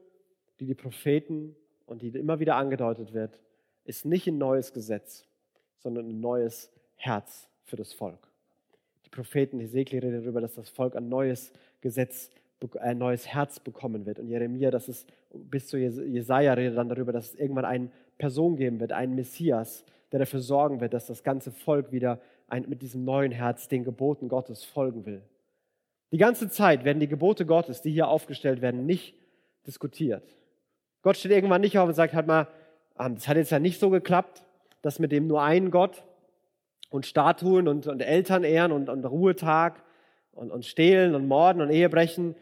die 0.60 0.66
die 0.66 0.74
Propheten 0.74 1.56
und 1.86 2.02
die 2.02 2.08
immer 2.08 2.40
wieder 2.40 2.56
angedeutet 2.56 3.12
wird, 3.12 3.40
ist 3.84 4.04
nicht 4.04 4.26
ein 4.26 4.38
neues 4.38 4.72
Gesetz, 4.72 5.26
sondern 5.78 6.08
ein 6.08 6.20
neues 6.20 6.70
Herz 6.96 7.48
für 7.64 7.76
das 7.76 7.92
Volk. 7.92 8.28
Die 9.04 9.10
Propheten, 9.10 9.60
Hesekiel 9.60 10.00
redet 10.00 10.24
darüber, 10.24 10.40
dass 10.40 10.54
das 10.54 10.68
Volk 10.68 10.96
ein 10.96 11.08
neues 11.08 11.52
Gesetz, 11.80 12.30
ein 12.80 12.96
neues 12.96 13.26
Herz 13.26 13.60
bekommen 13.60 14.06
wird. 14.06 14.18
Und 14.18 14.28
Jeremia, 14.28 14.70
das 14.70 14.88
ist 14.88 15.06
bis 15.32 15.66
zu 15.66 15.76
Jesaja 15.76 16.54
redet 16.54 16.78
dann 16.78 16.88
darüber, 16.88 17.12
dass 17.12 17.32
es 17.32 17.38
irgendwann 17.38 17.66
eine 17.66 17.90
Person 18.16 18.56
geben 18.56 18.80
wird, 18.80 18.92
einen 18.92 19.14
Messias, 19.14 19.84
der 20.14 20.20
dafür 20.20 20.38
sorgen 20.38 20.80
wird, 20.80 20.94
dass 20.94 21.06
das 21.06 21.24
ganze 21.24 21.50
Volk 21.50 21.90
wieder 21.90 22.20
ein, 22.46 22.66
mit 22.68 22.82
diesem 22.82 23.04
neuen 23.04 23.32
Herz 23.32 23.66
den 23.66 23.82
Geboten 23.82 24.28
Gottes 24.28 24.62
folgen 24.62 25.06
will. 25.06 25.22
Die 26.12 26.18
ganze 26.18 26.48
Zeit 26.48 26.84
werden 26.84 27.00
die 27.00 27.08
Gebote 27.08 27.44
Gottes, 27.44 27.82
die 27.82 27.90
hier 27.90 28.06
aufgestellt 28.06 28.62
werden, 28.62 28.86
nicht 28.86 29.16
diskutiert. 29.66 30.22
Gott 31.02 31.16
steht 31.16 31.32
irgendwann 31.32 31.62
nicht 31.62 31.76
auf 31.78 31.88
und 31.88 31.94
sagt, 31.94 32.14
halt 32.14 32.28
mal, 32.28 32.46
ah, 32.94 33.08
das 33.08 33.26
hat 33.26 33.36
jetzt 33.36 33.50
ja 33.50 33.58
nicht 33.58 33.80
so 33.80 33.90
geklappt, 33.90 34.44
dass 34.82 35.00
mit 35.00 35.10
dem 35.10 35.26
nur 35.26 35.42
einen 35.42 35.72
Gott 35.72 36.04
und 36.90 37.06
Statuen 37.06 37.66
und, 37.66 37.88
und 37.88 37.98
Eltern 37.98 38.44
ehren 38.44 38.70
und, 38.70 38.88
und 38.88 39.04
Ruhetag 39.04 39.82
und, 40.30 40.52
und 40.52 40.64
Stehlen 40.64 41.16
und 41.16 41.26
Morden 41.26 41.60
und 41.60 41.70
Ehebrechen, 41.70 42.36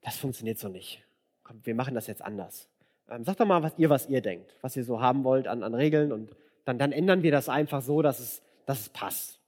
das 0.00 0.16
funktioniert 0.16 0.58
so 0.58 0.70
nicht. 0.70 1.04
Komm, 1.44 1.60
wir 1.62 1.74
machen 1.74 1.94
das 1.94 2.06
jetzt 2.06 2.22
anders. 2.22 2.70
Ähm, 3.10 3.22
sagt 3.24 3.38
doch 3.38 3.44
mal, 3.44 3.62
was 3.62 3.74
ihr, 3.76 3.90
was 3.90 4.08
ihr 4.08 4.22
denkt, 4.22 4.56
was 4.62 4.74
ihr 4.78 4.84
so 4.84 5.02
haben 5.02 5.24
wollt 5.24 5.46
an, 5.46 5.62
an 5.62 5.74
Regeln 5.74 6.10
und 6.10 6.34
dann, 6.64 6.78
dann 6.78 6.92
ändern 6.92 7.22
wir 7.22 7.32
das 7.32 7.48
einfach 7.48 7.82
so, 7.82 8.02
dass 8.02 8.20
es, 8.20 8.42
dass 8.66 8.80
es 8.80 8.88
passt. 8.88 9.38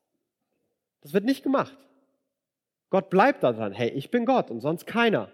Das 1.00 1.12
wird 1.12 1.24
nicht 1.24 1.42
gemacht. 1.42 1.77
Gott 2.90 3.11
bleibt 3.11 3.42
daran. 3.42 3.72
Hey, 3.72 3.90
ich 3.90 4.11
bin 4.11 4.24
Gott 4.24 4.50
und 4.50 4.61
sonst 4.61 4.87
keiner. 4.87 5.29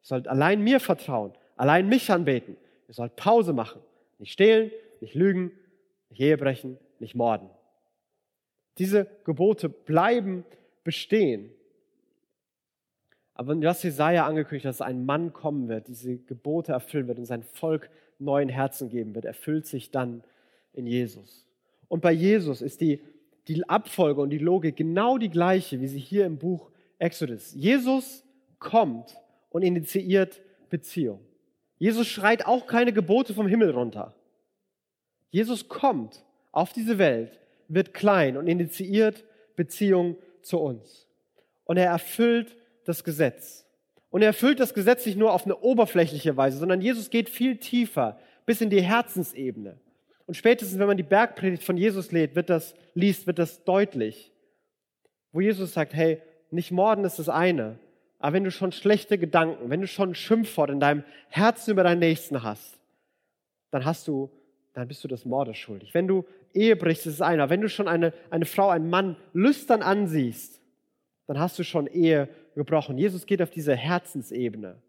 Ihr 0.00 0.06
sollt 0.06 0.28
allein 0.28 0.62
mir 0.62 0.80
vertrauen, 0.80 1.32
allein 1.56 1.88
mich 1.88 2.10
anbeten. 2.10 2.56
Ihr 2.88 2.94
sollt 2.94 3.16
Pause 3.16 3.52
machen. 3.52 3.82
Nicht 4.18 4.32
stehlen, 4.32 4.70
nicht 5.00 5.14
lügen, 5.14 5.52
nicht 6.08 6.20
Ehebrechen, 6.20 6.78
nicht 6.98 7.14
morden. 7.14 7.48
Diese 8.78 9.06
Gebote 9.24 9.68
bleiben 9.68 10.44
bestehen. 10.84 11.50
Aber 13.34 13.56
hast 13.66 13.82
Jesaja 13.82 14.26
angekündigt, 14.26 14.66
dass 14.66 14.80
ein 14.80 15.04
Mann 15.04 15.32
kommen 15.32 15.68
wird, 15.68 15.88
diese 15.88 16.16
Gebote 16.18 16.72
erfüllen 16.72 17.08
wird 17.08 17.18
und 17.18 17.24
sein 17.24 17.42
Volk 17.42 17.90
neuen 18.18 18.48
Herzen 18.48 18.88
geben 18.88 19.14
wird, 19.14 19.24
erfüllt 19.24 19.66
sich 19.66 19.90
dann 19.90 20.22
in 20.72 20.86
Jesus. 20.86 21.46
Und 21.88 22.00
bei 22.00 22.12
Jesus 22.12 22.62
ist 22.62 22.80
die, 22.80 23.00
die 23.48 23.68
Abfolge 23.68 24.20
und 24.20 24.30
die 24.30 24.38
Logik 24.38 24.76
genau 24.76 25.18
die 25.18 25.30
gleiche, 25.30 25.80
wie 25.80 25.88
sie 25.88 25.98
hier 25.98 26.26
im 26.26 26.38
Buch 26.38 26.70
Exodus. 26.98 27.52
Jesus 27.54 28.24
kommt 28.58 29.16
und 29.50 29.62
initiiert 29.62 30.40
Beziehung. 30.70 31.20
Jesus 31.78 32.06
schreit 32.06 32.46
auch 32.46 32.66
keine 32.66 32.92
Gebote 32.92 33.34
vom 33.34 33.48
Himmel 33.48 33.70
runter. 33.70 34.14
Jesus 35.30 35.68
kommt 35.68 36.24
auf 36.52 36.72
diese 36.72 36.98
Welt, 36.98 37.40
wird 37.68 37.92
klein 37.92 38.36
und 38.36 38.46
initiiert 38.46 39.24
Beziehung 39.56 40.16
zu 40.42 40.58
uns. 40.58 41.08
Und 41.64 41.76
er 41.76 41.86
erfüllt 41.86 42.56
das 42.84 43.02
Gesetz. 43.02 43.66
Und 44.10 44.22
er 44.22 44.28
erfüllt 44.28 44.60
das 44.60 44.74
Gesetz 44.74 45.06
nicht 45.06 45.18
nur 45.18 45.32
auf 45.32 45.44
eine 45.44 45.58
oberflächliche 45.58 46.36
Weise, 46.36 46.58
sondern 46.58 46.80
Jesus 46.80 47.10
geht 47.10 47.28
viel 47.28 47.56
tiefer, 47.56 48.18
bis 48.44 48.60
in 48.60 48.70
die 48.70 48.82
Herzensebene. 48.82 49.80
Und 50.26 50.34
spätestens, 50.34 50.78
wenn 50.78 50.86
man 50.86 50.96
die 50.96 51.02
Bergpredigt 51.02 51.64
von 51.64 51.76
Jesus 51.76 52.12
liest, 52.12 52.34
wird 52.34 52.50
das, 52.50 52.74
liest, 52.94 53.26
wird 53.26 53.38
das 53.38 53.64
deutlich. 53.64 54.32
Wo 55.32 55.40
Jesus 55.40 55.74
sagt, 55.74 55.94
hey, 55.94 56.20
nicht 56.50 56.70
morden 56.70 57.04
ist 57.04 57.18
das 57.18 57.28
eine, 57.28 57.78
aber 58.22 58.34
wenn 58.34 58.44
du 58.44 58.52
schon 58.52 58.70
schlechte 58.70 59.18
Gedanken, 59.18 59.68
wenn 59.68 59.80
du 59.80 59.88
schon 59.88 60.10
ein 60.10 60.14
Schimpfwort 60.14 60.70
in 60.70 60.78
deinem 60.78 61.02
Herzen 61.28 61.72
über 61.72 61.82
deinen 61.82 61.98
Nächsten 61.98 62.44
hast, 62.44 62.78
dann 63.72 63.84
hast 63.84 64.06
du, 64.06 64.30
dann 64.74 64.86
bist 64.86 65.02
du 65.02 65.08
das 65.08 65.24
Mordes 65.24 65.56
schuldig. 65.56 65.92
Wenn 65.92 66.06
du 66.06 66.24
Ehe 66.54 66.76
brichst, 66.76 67.06
ist 67.06 67.14
es 67.14 67.20
einer. 67.20 67.50
Wenn 67.50 67.62
du 67.62 67.68
schon 67.68 67.88
eine, 67.88 68.12
eine 68.30 68.44
Frau, 68.44 68.68
einen 68.68 68.90
Mann 68.90 69.16
lüstern 69.32 69.82
ansiehst, 69.82 70.60
dann 71.26 71.40
hast 71.40 71.58
du 71.58 71.64
schon 71.64 71.88
Ehe 71.88 72.28
gebrochen. 72.54 72.96
Jesus 72.96 73.26
geht 73.26 73.42
auf 73.42 73.50
diese 73.50 73.74
Herzensebene. 73.74 74.80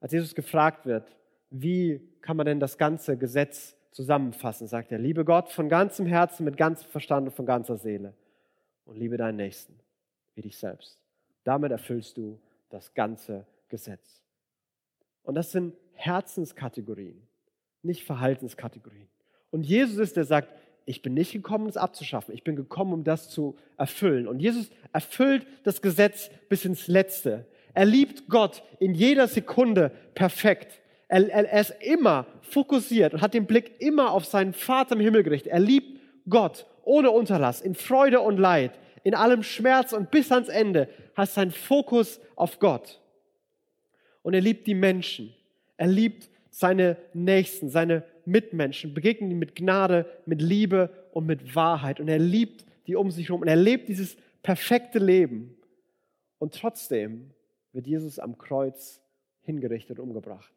Als 0.00 0.12
Jesus 0.12 0.34
gefragt 0.34 0.86
wird, 0.86 1.16
wie 1.50 2.00
kann 2.20 2.36
man 2.36 2.46
denn 2.46 2.58
das 2.58 2.78
ganze 2.78 3.16
Gesetz 3.16 3.75
zusammenfassen, 3.96 4.66
sagt 4.66 4.92
er, 4.92 4.98
liebe 4.98 5.24
Gott 5.24 5.48
von 5.48 5.70
ganzem 5.70 6.04
Herzen, 6.04 6.44
mit 6.44 6.58
ganzem 6.58 6.90
Verstand 6.90 7.28
und 7.28 7.34
von 7.34 7.46
ganzer 7.46 7.78
Seele 7.78 8.12
und 8.84 8.98
liebe 8.98 9.16
deinen 9.16 9.36
Nächsten 9.36 9.74
wie 10.34 10.42
dich 10.42 10.58
selbst. 10.58 11.00
Damit 11.44 11.72
erfüllst 11.72 12.18
du 12.18 12.38
das 12.68 12.92
ganze 12.92 13.46
Gesetz. 13.68 14.22
Und 15.22 15.34
das 15.34 15.50
sind 15.50 15.74
Herzenskategorien, 15.94 17.22
nicht 17.82 18.04
Verhaltenskategorien. 18.04 19.08
Und 19.50 19.62
Jesus 19.62 19.96
ist, 19.96 20.16
der 20.16 20.24
sagt, 20.24 20.50
ich 20.84 21.00
bin 21.00 21.14
nicht 21.14 21.32
gekommen, 21.32 21.66
es 21.66 21.78
abzuschaffen. 21.78 22.34
Ich 22.34 22.44
bin 22.44 22.54
gekommen, 22.54 22.92
um 22.92 23.02
das 23.02 23.30
zu 23.30 23.56
erfüllen. 23.78 24.28
Und 24.28 24.40
Jesus 24.40 24.68
erfüllt 24.92 25.46
das 25.64 25.80
Gesetz 25.80 26.30
bis 26.50 26.66
ins 26.66 26.86
Letzte. 26.86 27.46
Er 27.72 27.86
liebt 27.86 28.28
Gott 28.28 28.62
in 28.78 28.94
jeder 28.94 29.26
Sekunde 29.26 29.90
perfekt. 30.14 30.82
Er, 31.08 31.28
er, 31.28 31.48
er, 31.48 31.60
ist 31.60 31.74
immer 31.80 32.26
fokussiert 32.42 33.14
und 33.14 33.20
hat 33.20 33.34
den 33.34 33.46
Blick 33.46 33.80
immer 33.80 34.10
auf 34.12 34.24
seinen 34.24 34.52
Vater 34.52 34.96
im 34.96 35.00
Himmel 35.00 35.22
gerichtet. 35.22 35.52
Er 35.52 35.60
liebt 35.60 36.00
Gott 36.28 36.66
ohne 36.82 37.10
Unterlass, 37.10 37.60
in 37.60 37.74
Freude 37.74 38.20
und 38.20 38.38
Leid, 38.38 38.72
in 39.02 39.14
allem 39.14 39.42
Schmerz 39.42 39.92
und 39.92 40.10
bis 40.10 40.32
ans 40.32 40.48
Ende 40.48 40.88
hat 41.14 41.30
sein 41.30 41.50
Fokus 41.50 42.20
auf 42.34 42.58
Gott. 42.58 43.00
Und 44.22 44.34
er 44.34 44.40
liebt 44.40 44.66
die 44.66 44.74
Menschen. 44.74 45.32
Er 45.76 45.86
liebt 45.86 46.28
seine 46.50 46.96
Nächsten, 47.12 47.68
seine 47.68 48.02
Mitmenschen, 48.24 48.94
begegnen 48.94 49.30
ihm 49.30 49.38
mit 49.38 49.54
Gnade, 49.54 50.06
mit 50.26 50.42
Liebe 50.42 50.90
und 51.12 51.26
mit 51.26 51.54
Wahrheit. 51.54 52.00
Und 52.00 52.08
er 52.08 52.18
liebt 52.18 52.64
die 52.86 52.96
um 52.96 53.10
sich 53.10 53.28
herum. 53.28 53.42
Und 53.42 53.48
er 53.48 53.56
lebt 53.56 53.88
dieses 53.88 54.16
perfekte 54.42 54.98
Leben. 54.98 55.56
Und 56.38 56.54
trotzdem 56.54 57.30
wird 57.72 57.86
Jesus 57.86 58.18
am 58.18 58.38
Kreuz 58.38 59.00
hingerichtet, 59.42 59.98
umgebracht. 59.98 60.55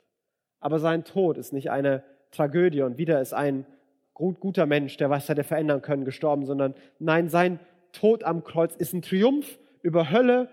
Aber 0.59 0.79
sein 0.79 1.03
Tod 1.03 1.37
ist 1.37 1.53
nicht 1.53 1.71
eine 1.71 2.03
Tragödie 2.31 2.81
und 2.81 2.97
wieder 2.97 3.21
ist 3.21 3.33
ein 3.33 3.65
gut, 4.13 4.39
guter 4.39 4.65
Mensch, 4.65 4.97
der 4.97 5.09
was 5.09 5.29
hätte 5.29 5.43
verändern 5.43 5.81
können, 5.81 6.05
gestorben, 6.05 6.45
sondern 6.45 6.75
nein, 6.99 7.29
sein 7.29 7.59
Tod 7.93 8.23
am 8.23 8.43
Kreuz 8.43 8.75
ist 8.75 8.93
ein 8.93 9.01
Triumph 9.01 9.57
über 9.81 10.11
Hölle, 10.11 10.49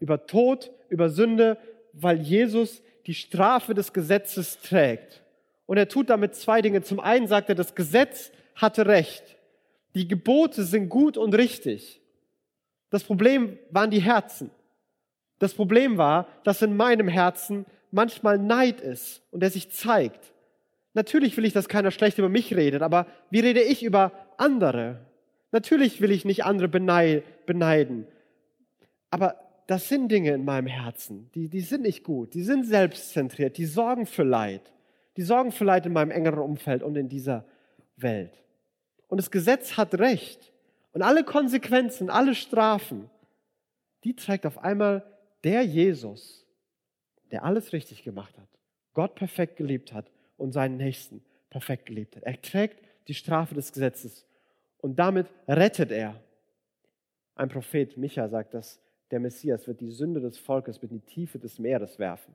über 0.00 0.26
Tod, 0.26 0.70
über 0.88 1.08
Sünde, 1.08 1.56
weil 1.92 2.20
Jesus 2.20 2.82
die 3.06 3.14
Strafe 3.14 3.74
des 3.74 3.92
Gesetzes 3.92 4.60
trägt. 4.60 5.22
Und 5.64 5.78
er 5.78 5.88
tut 5.88 6.10
damit 6.10 6.34
zwei 6.34 6.62
Dinge. 6.62 6.82
Zum 6.82 7.00
einen 7.00 7.26
sagt 7.26 7.48
er, 7.48 7.54
das 7.54 7.74
Gesetz 7.74 8.30
hatte 8.54 8.86
Recht. 8.86 9.36
Die 9.94 10.06
Gebote 10.06 10.64
sind 10.64 10.88
gut 10.88 11.16
und 11.16 11.34
richtig. 11.34 12.00
Das 12.90 13.02
Problem 13.02 13.58
waren 13.70 13.90
die 13.90 14.00
Herzen. 14.00 14.50
Das 15.38 15.54
Problem 15.54 15.98
war, 15.98 16.28
dass 16.44 16.62
in 16.62 16.76
meinem 16.76 17.08
Herzen 17.08 17.66
manchmal 17.96 18.38
Neid 18.38 18.80
ist 18.80 19.22
und 19.32 19.40
der 19.40 19.50
sich 19.50 19.72
zeigt. 19.72 20.32
Natürlich 20.94 21.36
will 21.36 21.44
ich, 21.44 21.52
dass 21.52 21.68
keiner 21.68 21.90
schlecht 21.90 22.18
über 22.18 22.28
mich 22.28 22.54
redet, 22.54 22.82
aber 22.82 23.06
wie 23.30 23.40
rede 23.40 23.62
ich 23.62 23.82
über 23.82 24.12
andere? 24.36 25.00
Natürlich 25.50 26.00
will 26.00 26.12
ich 26.12 26.24
nicht 26.24 26.44
andere 26.44 26.68
beneiden. 26.68 28.06
Aber 29.10 29.36
das 29.66 29.88
sind 29.88 30.08
Dinge 30.12 30.32
in 30.32 30.44
meinem 30.44 30.68
Herzen, 30.68 31.30
die, 31.34 31.48
die 31.48 31.60
sind 31.60 31.82
nicht 31.82 32.04
gut, 32.04 32.34
die 32.34 32.42
sind 32.42 32.64
selbstzentriert, 32.66 33.58
die 33.58 33.66
sorgen 33.66 34.06
für 34.06 34.22
Leid. 34.22 34.72
Die 35.16 35.22
sorgen 35.22 35.50
für 35.50 35.64
Leid 35.64 35.86
in 35.86 35.92
meinem 35.92 36.10
engeren 36.10 36.40
Umfeld 36.40 36.82
und 36.82 36.94
in 36.96 37.08
dieser 37.08 37.46
Welt. 37.96 38.42
Und 39.08 39.18
das 39.18 39.30
Gesetz 39.30 39.76
hat 39.78 39.94
Recht. 39.98 40.52
Und 40.92 41.02
alle 41.02 41.24
Konsequenzen, 41.24 42.10
alle 42.10 42.34
Strafen, 42.34 43.10
die 44.04 44.14
trägt 44.14 44.46
auf 44.46 44.58
einmal 44.58 45.02
der 45.44 45.62
Jesus, 45.62 46.45
der 47.30 47.44
alles 47.44 47.72
richtig 47.72 48.02
gemacht 48.02 48.36
hat, 48.38 48.48
Gott 48.94 49.14
perfekt 49.14 49.56
geliebt 49.56 49.92
hat 49.92 50.10
und 50.36 50.52
seinen 50.52 50.76
Nächsten 50.76 51.22
perfekt 51.50 51.86
geliebt 51.86 52.16
hat. 52.16 52.22
Er 52.22 52.40
trägt 52.40 52.82
die 53.08 53.14
Strafe 53.14 53.54
des 53.54 53.72
Gesetzes 53.72 54.26
und 54.78 54.98
damit 54.98 55.26
rettet 55.48 55.90
er. 55.90 56.20
Ein 57.34 57.48
Prophet, 57.48 57.96
Micha, 57.96 58.28
sagt, 58.28 58.54
dass 58.54 58.80
der 59.10 59.20
Messias 59.20 59.68
wird 59.68 59.80
die 59.80 59.90
Sünde 59.90 60.20
des 60.20 60.38
Volkes 60.38 60.80
mit 60.82 60.90
in 60.90 61.00
die 61.00 61.06
Tiefe 61.06 61.38
des 61.38 61.58
Meeres 61.58 61.98
werfen 61.98 62.34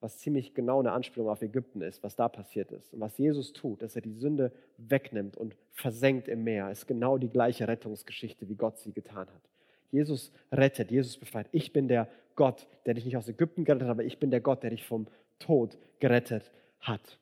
was 0.00 0.18
ziemlich 0.18 0.54
genau 0.54 0.80
eine 0.80 0.92
Anspielung 0.92 1.28
auf 1.28 1.42
Ägypten 1.42 1.82
ist, 1.82 2.02
was 2.02 2.16
da 2.16 2.28
passiert 2.28 2.72
ist. 2.72 2.92
Und 2.92 3.00
was 3.00 3.18
Jesus 3.18 3.52
tut, 3.52 3.82
dass 3.82 3.96
er 3.96 4.02
die 4.02 4.14
Sünde 4.14 4.50
wegnimmt 4.78 5.36
und 5.36 5.56
versenkt 5.72 6.26
im 6.28 6.42
Meer, 6.42 6.70
ist 6.70 6.86
genau 6.86 7.18
die 7.18 7.28
gleiche 7.28 7.68
Rettungsgeschichte, 7.68 8.48
wie 8.48 8.56
Gott 8.56 8.78
sie 8.78 8.92
getan 8.92 9.28
hat. 9.28 9.42
Jesus 9.90 10.32
rettet, 10.50 10.90
Jesus 10.90 11.18
befreit. 11.18 11.48
Ich 11.52 11.72
bin 11.72 11.88
der 11.88 12.08
Gott, 12.40 12.66
der 12.86 12.94
dich 12.94 13.04
nicht 13.04 13.18
aus 13.18 13.28
Ägypten 13.28 13.64
gerettet 13.64 13.86
hat, 13.86 13.90
aber 13.90 14.04
ich 14.04 14.18
bin 14.18 14.30
der 14.30 14.40
Gott, 14.40 14.62
der 14.62 14.70
dich 14.70 14.86
vom 14.86 15.08
Tod 15.38 15.76
gerettet 15.98 16.50
hat. 16.80 17.18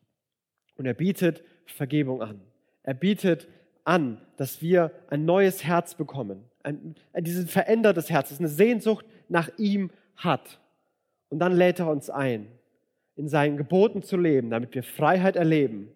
Und 0.76 0.86
er 0.86 0.94
bietet 0.94 1.42
Vergebung 1.66 2.22
an. 2.22 2.40
Er 2.84 2.94
bietet 2.94 3.48
an, 3.82 4.20
dass 4.36 4.62
wir 4.62 4.92
ein 5.10 5.24
neues 5.24 5.64
Herz 5.64 5.96
bekommen. 5.96 6.44
ein, 6.62 6.94
ein, 7.12 7.24
dieses 7.24 7.50
verändertes 7.50 8.10
Herz, 8.10 8.28
das 8.28 8.38
eine 8.38 8.46
Sehnsucht 8.46 9.04
nach 9.28 9.50
ihm 9.58 9.90
hat. 10.14 10.60
Und 11.30 11.40
dann 11.40 11.52
lädt 11.52 11.80
er 11.80 11.90
uns 11.90 12.10
ein, 12.10 12.46
in 13.16 13.28
seinen 13.28 13.56
Geboten 13.56 14.02
zu 14.02 14.16
leben, 14.16 14.50
damit 14.50 14.72
wir 14.76 14.84
Freiheit 14.84 15.34
erleben 15.34 15.90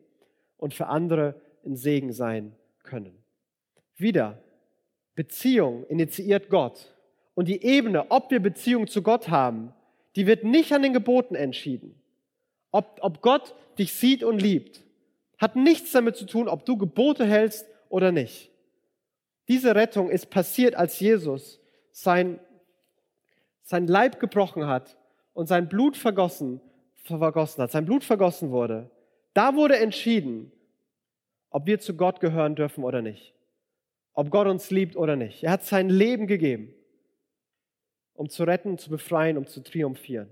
und 0.56 0.74
für 0.74 0.88
andere 0.88 1.40
ein 1.64 1.76
Segen 1.76 2.12
sein 2.12 2.56
können. 2.82 3.16
Wieder, 3.96 4.42
Beziehung 5.14 5.86
initiiert 5.86 6.50
Gott. 6.50 6.91
Und 7.34 7.48
die 7.48 7.62
Ebene, 7.62 8.10
ob 8.10 8.30
wir 8.30 8.40
Beziehung 8.40 8.88
zu 8.88 9.02
Gott 9.02 9.28
haben, 9.28 9.72
die 10.16 10.26
wird 10.26 10.44
nicht 10.44 10.72
an 10.72 10.82
den 10.82 10.92
Geboten 10.92 11.34
entschieden. 11.34 12.00
Ob, 12.70 12.98
ob 13.00 13.22
Gott 13.22 13.54
dich 13.78 13.92
sieht 13.94 14.22
und 14.22 14.40
liebt, 14.40 14.82
hat 15.38 15.56
nichts 15.56 15.92
damit 15.92 16.16
zu 16.16 16.26
tun, 16.26 16.48
ob 16.48 16.64
du 16.64 16.76
Gebote 16.76 17.24
hältst 17.24 17.66
oder 17.88 18.12
nicht. 18.12 18.50
Diese 19.48 19.74
Rettung 19.74 20.10
ist 20.10 20.30
passiert, 20.30 20.74
als 20.74 21.00
Jesus 21.00 21.60
sein, 21.90 22.38
sein 23.62 23.86
Leib 23.86 24.20
gebrochen 24.20 24.66
hat 24.66 24.96
und 25.34 25.46
sein 25.46 25.68
Blut 25.68 25.96
vergossen, 25.96 26.60
vergossen 26.94 27.62
hat, 27.62 27.70
sein 27.70 27.84
Blut 27.84 28.04
vergossen 28.04 28.50
wurde. 28.50 28.90
Da 29.34 29.56
wurde 29.56 29.78
entschieden, 29.78 30.52
ob 31.50 31.66
wir 31.66 31.80
zu 31.80 31.96
Gott 31.96 32.20
gehören 32.20 32.54
dürfen 32.54 32.84
oder 32.84 33.02
nicht. 33.02 33.34
Ob 34.14 34.30
Gott 34.30 34.46
uns 34.46 34.70
liebt 34.70 34.96
oder 34.96 35.16
nicht. 35.16 35.42
Er 35.42 35.52
hat 35.52 35.64
sein 35.64 35.88
Leben 35.88 36.26
gegeben, 36.26 36.74
um 38.14 38.28
zu 38.28 38.44
retten, 38.44 38.78
zu 38.78 38.90
befreien, 38.90 39.36
um 39.36 39.46
zu 39.46 39.62
triumphieren. 39.62 40.30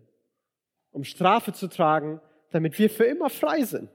Um 0.92 1.04
Strafe 1.04 1.52
zu 1.52 1.68
tragen, 1.68 2.20
damit 2.50 2.78
wir 2.78 2.90
für 2.90 3.04
immer 3.04 3.30
frei 3.30 3.62
sind. 3.62 3.90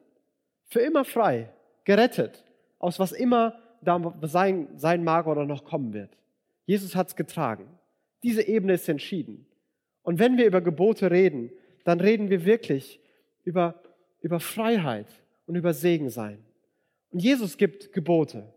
Für 0.65 0.79
immer 0.79 1.05
frei. 1.05 1.49
Gerettet. 1.83 2.43
Aus 2.79 2.99
was 2.99 3.11
immer 3.11 3.59
da 3.81 4.13
sein, 4.23 4.67
sein 4.75 5.03
mag 5.03 5.27
oder 5.27 5.45
noch 5.45 5.63
kommen 5.63 5.93
wird. 5.93 6.17
Jesus 6.65 6.95
hat 6.95 7.07
es 7.07 7.15
getragen. 7.15 7.67
Diese 8.23 8.47
Ebene 8.47 8.73
ist 8.73 8.89
entschieden. 8.89 9.45
Und 10.01 10.19
wenn 10.19 10.37
wir 10.37 10.45
über 10.45 10.61
Gebote 10.61 11.11
reden, 11.11 11.51
dann 11.83 11.99
reden 11.99 12.29
wir 12.29 12.45
wirklich 12.45 12.99
über, 13.43 13.81
über 14.21 14.39
Freiheit 14.39 15.07
und 15.45 15.55
über 15.55 15.73
Segen 15.73 16.09
sein. 16.09 16.43
Und 17.11 17.19
Jesus 17.19 17.57
gibt 17.57 17.93
Gebote. 17.93 18.51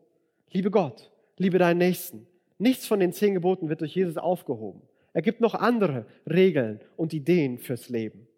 Liebe 0.51 0.71
Gott, 0.71 1.11
liebe 1.37 1.59
deinen 1.59 1.79
Nächsten. 1.79 2.27
Nichts 2.57 2.87
von 2.87 3.01
den 3.01 3.13
zehn 3.13 3.35
Geboten 3.35 3.69
wird 3.69 3.83
durch 3.83 3.95
Jesus 3.95 4.17
aufgehoben. 4.17 4.83
Er 5.19 5.23
gibt 5.23 5.41
noch 5.41 5.57
andere 5.57 6.07
Regeln 6.31 6.81
und 6.97 7.13
Ideen 7.13 7.59
fürs 7.59 7.89
Leben. 7.89 8.29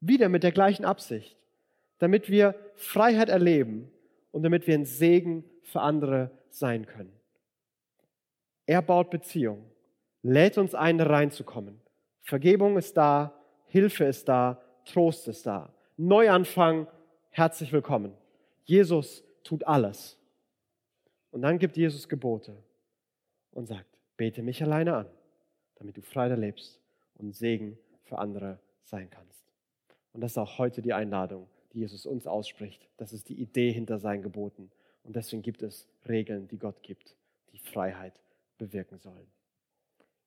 Wieder 0.00 0.28
mit 0.28 0.42
der 0.42 0.50
gleichen 0.50 0.84
Absicht, 0.84 1.36
damit 1.98 2.28
wir 2.28 2.56
Freiheit 2.74 3.28
erleben 3.28 3.92
und 4.32 4.42
damit 4.42 4.66
wir 4.66 4.74
ein 4.74 4.86
Segen 4.86 5.44
für 5.62 5.82
andere 5.82 6.32
sein 6.50 6.84
können. 6.84 7.12
Er 8.66 8.82
baut 8.82 9.08
Beziehung, 9.10 9.70
lädt 10.22 10.58
uns 10.58 10.74
ein, 10.74 11.00
reinzukommen. 11.00 11.80
Vergebung 12.22 12.76
ist 12.76 12.96
da, 12.96 13.40
Hilfe 13.66 14.06
ist 14.06 14.28
da, 14.28 14.60
Trost 14.84 15.28
ist 15.28 15.46
da. 15.46 15.72
Neuanfang, 15.96 16.88
herzlich 17.30 17.72
willkommen. 17.72 18.12
Jesus 18.64 19.22
tut 19.44 19.64
alles. 19.64 20.18
Und 21.30 21.42
dann 21.42 21.60
gibt 21.60 21.76
Jesus 21.76 22.08
Gebote 22.08 22.64
und 23.52 23.68
sagt, 23.68 23.96
bete 24.16 24.42
mich 24.42 24.60
alleine 24.60 24.96
an, 24.96 25.06
damit 25.76 25.96
du 25.96 26.02
frei 26.02 26.28
lebst 26.28 26.80
und 27.18 27.34
Segen 27.34 27.78
für 28.04 28.18
andere 28.18 28.58
sein 28.84 29.10
kannst. 29.10 29.44
Und 30.12 30.20
das 30.20 30.32
ist 30.32 30.38
auch 30.38 30.58
heute 30.58 30.82
die 30.82 30.92
Einladung, 30.92 31.48
die 31.72 31.80
Jesus 31.80 32.06
uns 32.06 32.26
ausspricht. 32.26 32.88
Das 32.96 33.12
ist 33.12 33.28
die 33.28 33.40
Idee 33.40 33.72
hinter 33.72 33.98
seinen 33.98 34.22
Geboten. 34.22 34.70
Und 35.04 35.14
deswegen 35.14 35.42
gibt 35.42 35.62
es 35.62 35.86
Regeln, 36.08 36.48
die 36.48 36.58
Gott 36.58 36.82
gibt, 36.82 37.16
die 37.52 37.58
Freiheit 37.58 38.14
bewirken 38.58 38.98
sollen. 38.98 39.26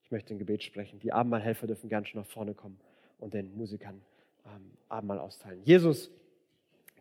Ich 0.04 0.10
möchte 0.10 0.34
ein 0.34 0.38
Gebet 0.38 0.62
sprechen. 0.62 1.00
Die 1.00 1.12
Abendmahlhelfer 1.12 1.66
dürfen 1.66 1.88
gern 1.88 2.06
schon 2.06 2.20
nach 2.20 2.28
vorne 2.28 2.54
kommen 2.54 2.78
und 3.18 3.34
den 3.34 3.56
Musikern 3.56 4.00
ähm, 4.46 4.70
Abendmahl 4.88 5.18
austeilen. 5.18 5.60
Jesus, 5.64 6.10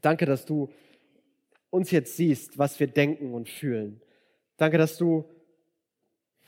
danke, 0.02 0.26
dass 0.26 0.46
du 0.46 0.70
uns 1.70 1.92
jetzt 1.92 2.18
siehst, 2.18 2.58
was 2.58 2.80
wir 2.80 2.88
denken 2.88 3.34
und 3.34 3.50
fühlen. 3.50 4.02
Danke, 4.58 4.78
dass 4.78 4.98
du 4.98 5.26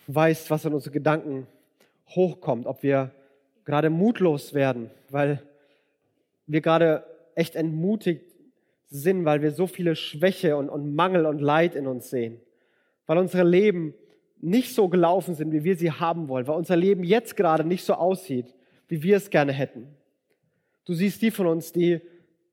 weißt, 0.08 0.49
was 0.49 0.66
an 0.66 0.74
unsere 0.74 0.91
Gedanken 0.91 1.47
hochkommt, 2.10 2.68
ob 2.68 2.84
wir 2.84 3.12
gerade 3.66 3.89
mutlos 3.89 4.54
werden, 4.54 4.89
weil 5.10 5.41
wir 6.47 6.62
gerade 6.62 7.06
echt 7.36 7.56
entmutigt 7.56 8.26
sind, 8.88 9.24
weil 9.26 9.41
wir 9.41 9.52
so 9.52 9.68
viele 9.68 9.95
Schwäche 9.95 10.58
und, 10.58 10.70
und 10.70 10.95
Mangel 10.95 11.26
und 11.26 11.39
Leid 11.39 11.76
in 11.76 11.88
uns 11.88 12.10
sehen, 12.10 12.39
weil 13.06 13.18
unsere 13.18 13.43
Leben 13.43 13.93
nicht 14.41 14.74
so 14.74 14.89
gelaufen 14.89 15.36
sind, 15.36 15.52
wie 15.54 15.64
wir 15.64 15.78
sie 15.78 15.91
haben 15.91 16.28
wollen, 16.28 16.47
weil 16.47 16.58
unser 16.58 16.76
Leben 16.76 17.04
jetzt 17.04 17.38
gerade 17.38 17.64
nicht 17.64 17.84
so 17.84 17.93
aussieht, 17.93 18.54
wie 18.88 19.04
wir 19.04 19.18
es 19.18 19.30
gerne 19.30 19.54
hätten. 19.54 19.88
Du 20.86 20.93
siehst 20.93 21.22
die 21.22 21.32
von 21.32 21.47
uns, 21.47 21.72
die, 21.72 22.02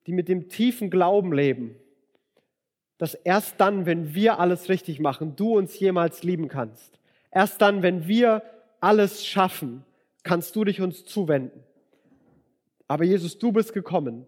die 0.07 0.13
mit 0.13 0.29
dem 0.29 0.49
tiefen 0.49 0.91
Glauben 0.91 1.33
leben, 1.33 1.75
dass 2.99 3.15
erst 3.15 3.61
dann, 3.61 3.87
wenn 3.87 4.15
wir 4.15 4.39
alles 4.39 4.69
richtig 4.69 5.01
machen, 5.01 5.35
du 5.37 5.57
uns 5.57 5.79
jemals 5.79 6.23
lieben 6.23 6.49
kannst. 6.49 6.99
Erst 7.31 7.63
dann, 7.63 7.83
wenn 7.83 8.07
wir 8.07 8.43
alles 8.81 9.27
schaffen, 9.27 9.85
kannst 10.23 10.55
du 10.57 10.65
dich 10.65 10.81
uns 10.81 11.05
zuwenden. 11.05 11.63
Aber 12.87 13.05
Jesus, 13.05 13.39
du 13.39 13.53
bist 13.53 13.73
gekommen. 13.73 14.27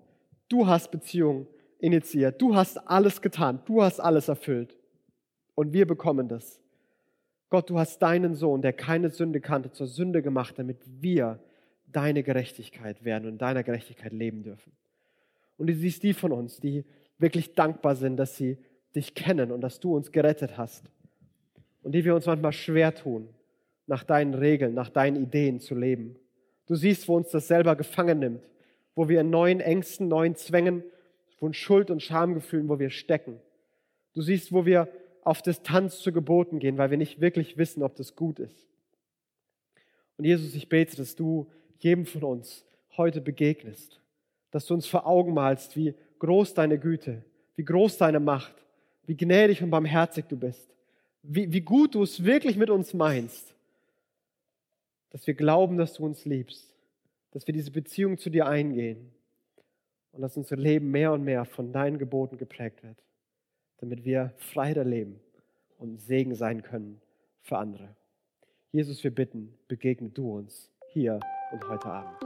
Du 0.48 0.66
hast 0.66 0.90
Beziehung 0.90 1.46
initiiert. 1.78 2.40
Du 2.40 2.54
hast 2.54 2.76
alles 2.76 3.22
getan. 3.22 3.60
Du 3.64 3.82
hast 3.82 4.00
alles 4.00 4.28
erfüllt. 4.28 4.76
Und 5.54 5.72
wir 5.72 5.86
bekommen 5.86 6.28
das. 6.28 6.60
Gott, 7.48 7.68
du 7.68 7.78
hast 7.78 8.00
deinen 8.00 8.34
Sohn, 8.34 8.62
der 8.62 8.72
keine 8.72 9.10
Sünde 9.10 9.40
kannte, 9.40 9.72
zur 9.72 9.86
Sünde 9.86 10.22
gemacht, 10.22 10.58
damit 10.58 10.78
wir 10.86 11.40
deine 11.86 12.22
Gerechtigkeit 12.22 13.04
werden 13.04 13.28
und 13.28 13.38
deiner 13.38 13.62
Gerechtigkeit 13.62 14.12
leben 14.12 14.42
dürfen. 14.42 14.72
Und 15.56 15.66
du 15.66 15.74
siehst 15.74 16.02
die 16.02 16.14
von 16.14 16.32
uns, 16.32 16.60
die 16.60 16.84
wirklich 17.18 17.54
dankbar 17.54 17.96
sind, 17.96 18.16
dass 18.16 18.36
sie 18.36 18.58
dich 18.94 19.14
kennen 19.14 19.50
und 19.50 19.60
dass 19.60 19.80
du 19.80 19.94
uns 19.94 20.12
gerettet 20.12 20.56
hast. 20.56 20.90
Und 21.82 21.92
die 21.92 22.04
wir 22.04 22.14
uns 22.14 22.26
manchmal 22.26 22.52
schwer 22.52 22.94
tun, 22.94 23.28
nach 23.90 24.04
deinen 24.04 24.34
Regeln, 24.34 24.72
nach 24.72 24.88
deinen 24.88 25.20
Ideen 25.20 25.58
zu 25.58 25.74
leben. 25.74 26.16
Du 26.66 26.76
siehst, 26.76 27.08
wo 27.08 27.16
uns 27.16 27.30
das 27.30 27.48
selber 27.48 27.74
gefangen 27.74 28.20
nimmt, 28.20 28.48
wo 28.94 29.08
wir 29.08 29.20
in 29.20 29.30
neuen 29.30 29.58
Ängsten, 29.60 30.06
neuen 30.06 30.36
Zwängen, 30.36 30.84
von 31.38 31.52
Schuld 31.54 31.90
und 31.90 32.00
Schamgefühlen, 32.00 32.68
wo 32.68 32.78
wir 32.78 32.90
stecken. 32.90 33.40
Du 34.12 34.22
siehst, 34.22 34.52
wo 34.52 34.64
wir 34.64 34.88
auf 35.24 35.42
Distanz 35.42 35.98
zu 36.00 36.12
Geboten 36.12 36.60
gehen, 36.60 36.78
weil 36.78 36.90
wir 36.90 36.98
nicht 36.98 37.20
wirklich 37.20 37.58
wissen, 37.58 37.82
ob 37.82 37.96
das 37.96 38.14
gut 38.14 38.38
ist. 38.38 38.68
Und 40.18 40.24
Jesus, 40.24 40.54
ich 40.54 40.68
bete, 40.68 40.96
dass 40.96 41.16
du 41.16 41.50
jedem 41.78 42.06
von 42.06 42.22
uns 42.22 42.64
heute 42.96 43.20
begegnest, 43.20 44.00
dass 44.50 44.66
du 44.66 44.74
uns 44.74 44.86
vor 44.86 45.06
Augen 45.06 45.34
malst, 45.34 45.76
wie 45.76 45.94
groß 46.20 46.54
deine 46.54 46.78
Güte, 46.78 47.24
wie 47.56 47.64
groß 47.64 47.96
deine 47.98 48.20
Macht, 48.20 48.54
wie 49.06 49.16
gnädig 49.16 49.62
und 49.62 49.70
barmherzig 49.70 50.26
du 50.26 50.36
bist, 50.36 50.76
wie, 51.22 51.52
wie 51.52 51.62
gut 51.62 51.94
du 51.96 52.02
es 52.02 52.22
wirklich 52.22 52.56
mit 52.56 52.70
uns 52.70 52.94
meinst, 52.94 53.54
dass 55.10 55.26
wir 55.26 55.34
glauben, 55.34 55.76
dass 55.76 55.94
du 55.94 56.04
uns 56.04 56.24
liebst, 56.24 56.74
dass 57.32 57.46
wir 57.46 57.54
diese 57.54 57.70
Beziehung 57.70 58.18
zu 58.18 58.30
dir 58.30 58.46
eingehen 58.46 59.10
und 60.12 60.22
dass 60.22 60.36
unser 60.36 60.56
Leben 60.56 60.90
mehr 60.90 61.12
und 61.12 61.22
mehr 61.24 61.44
von 61.44 61.72
deinen 61.72 61.98
Geboten 61.98 62.38
geprägt 62.38 62.82
wird, 62.82 62.96
damit 63.78 64.04
wir 64.04 64.32
Freiheit 64.38 64.78
erleben 64.78 65.20
und 65.78 66.00
Segen 66.00 66.34
sein 66.34 66.62
können 66.62 67.00
für 67.42 67.58
andere. 67.58 67.94
Jesus, 68.72 69.02
wir 69.02 69.14
bitten, 69.14 69.54
begegne 69.68 70.10
du 70.10 70.36
uns 70.36 70.70
hier 70.92 71.20
und 71.52 71.68
heute 71.68 71.86
Abend. 71.86 72.16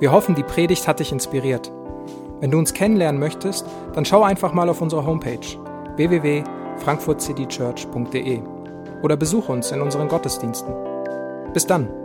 Wir 0.00 0.12
hoffen, 0.12 0.34
die 0.34 0.42
Predigt 0.42 0.88
hat 0.88 1.00
dich 1.00 1.12
inspiriert. 1.12 1.70
Wenn 2.40 2.50
du 2.50 2.58
uns 2.58 2.74
kennenlernen 2.74 3.20
möchtest, 3.20 3.64
dann 3.94 4.04
schau 4.04 4.22
einfach 4.22 4.52
mal 4.52 4.68
auf 4.68 4.82
unsere 4.82 5.06
Homepage 5.06 5.38
www.frankfurtcitychurch.de 6.74 8.42
oder 9.02 9.16
besuche 9.16 9.52
uns 9.52 9.70
in 9.70 9.80
unseren 9.80 10.08
Gottesdiensten. 10.08 10.74
Bis 11.52 11.66
dann! 11.66 12.03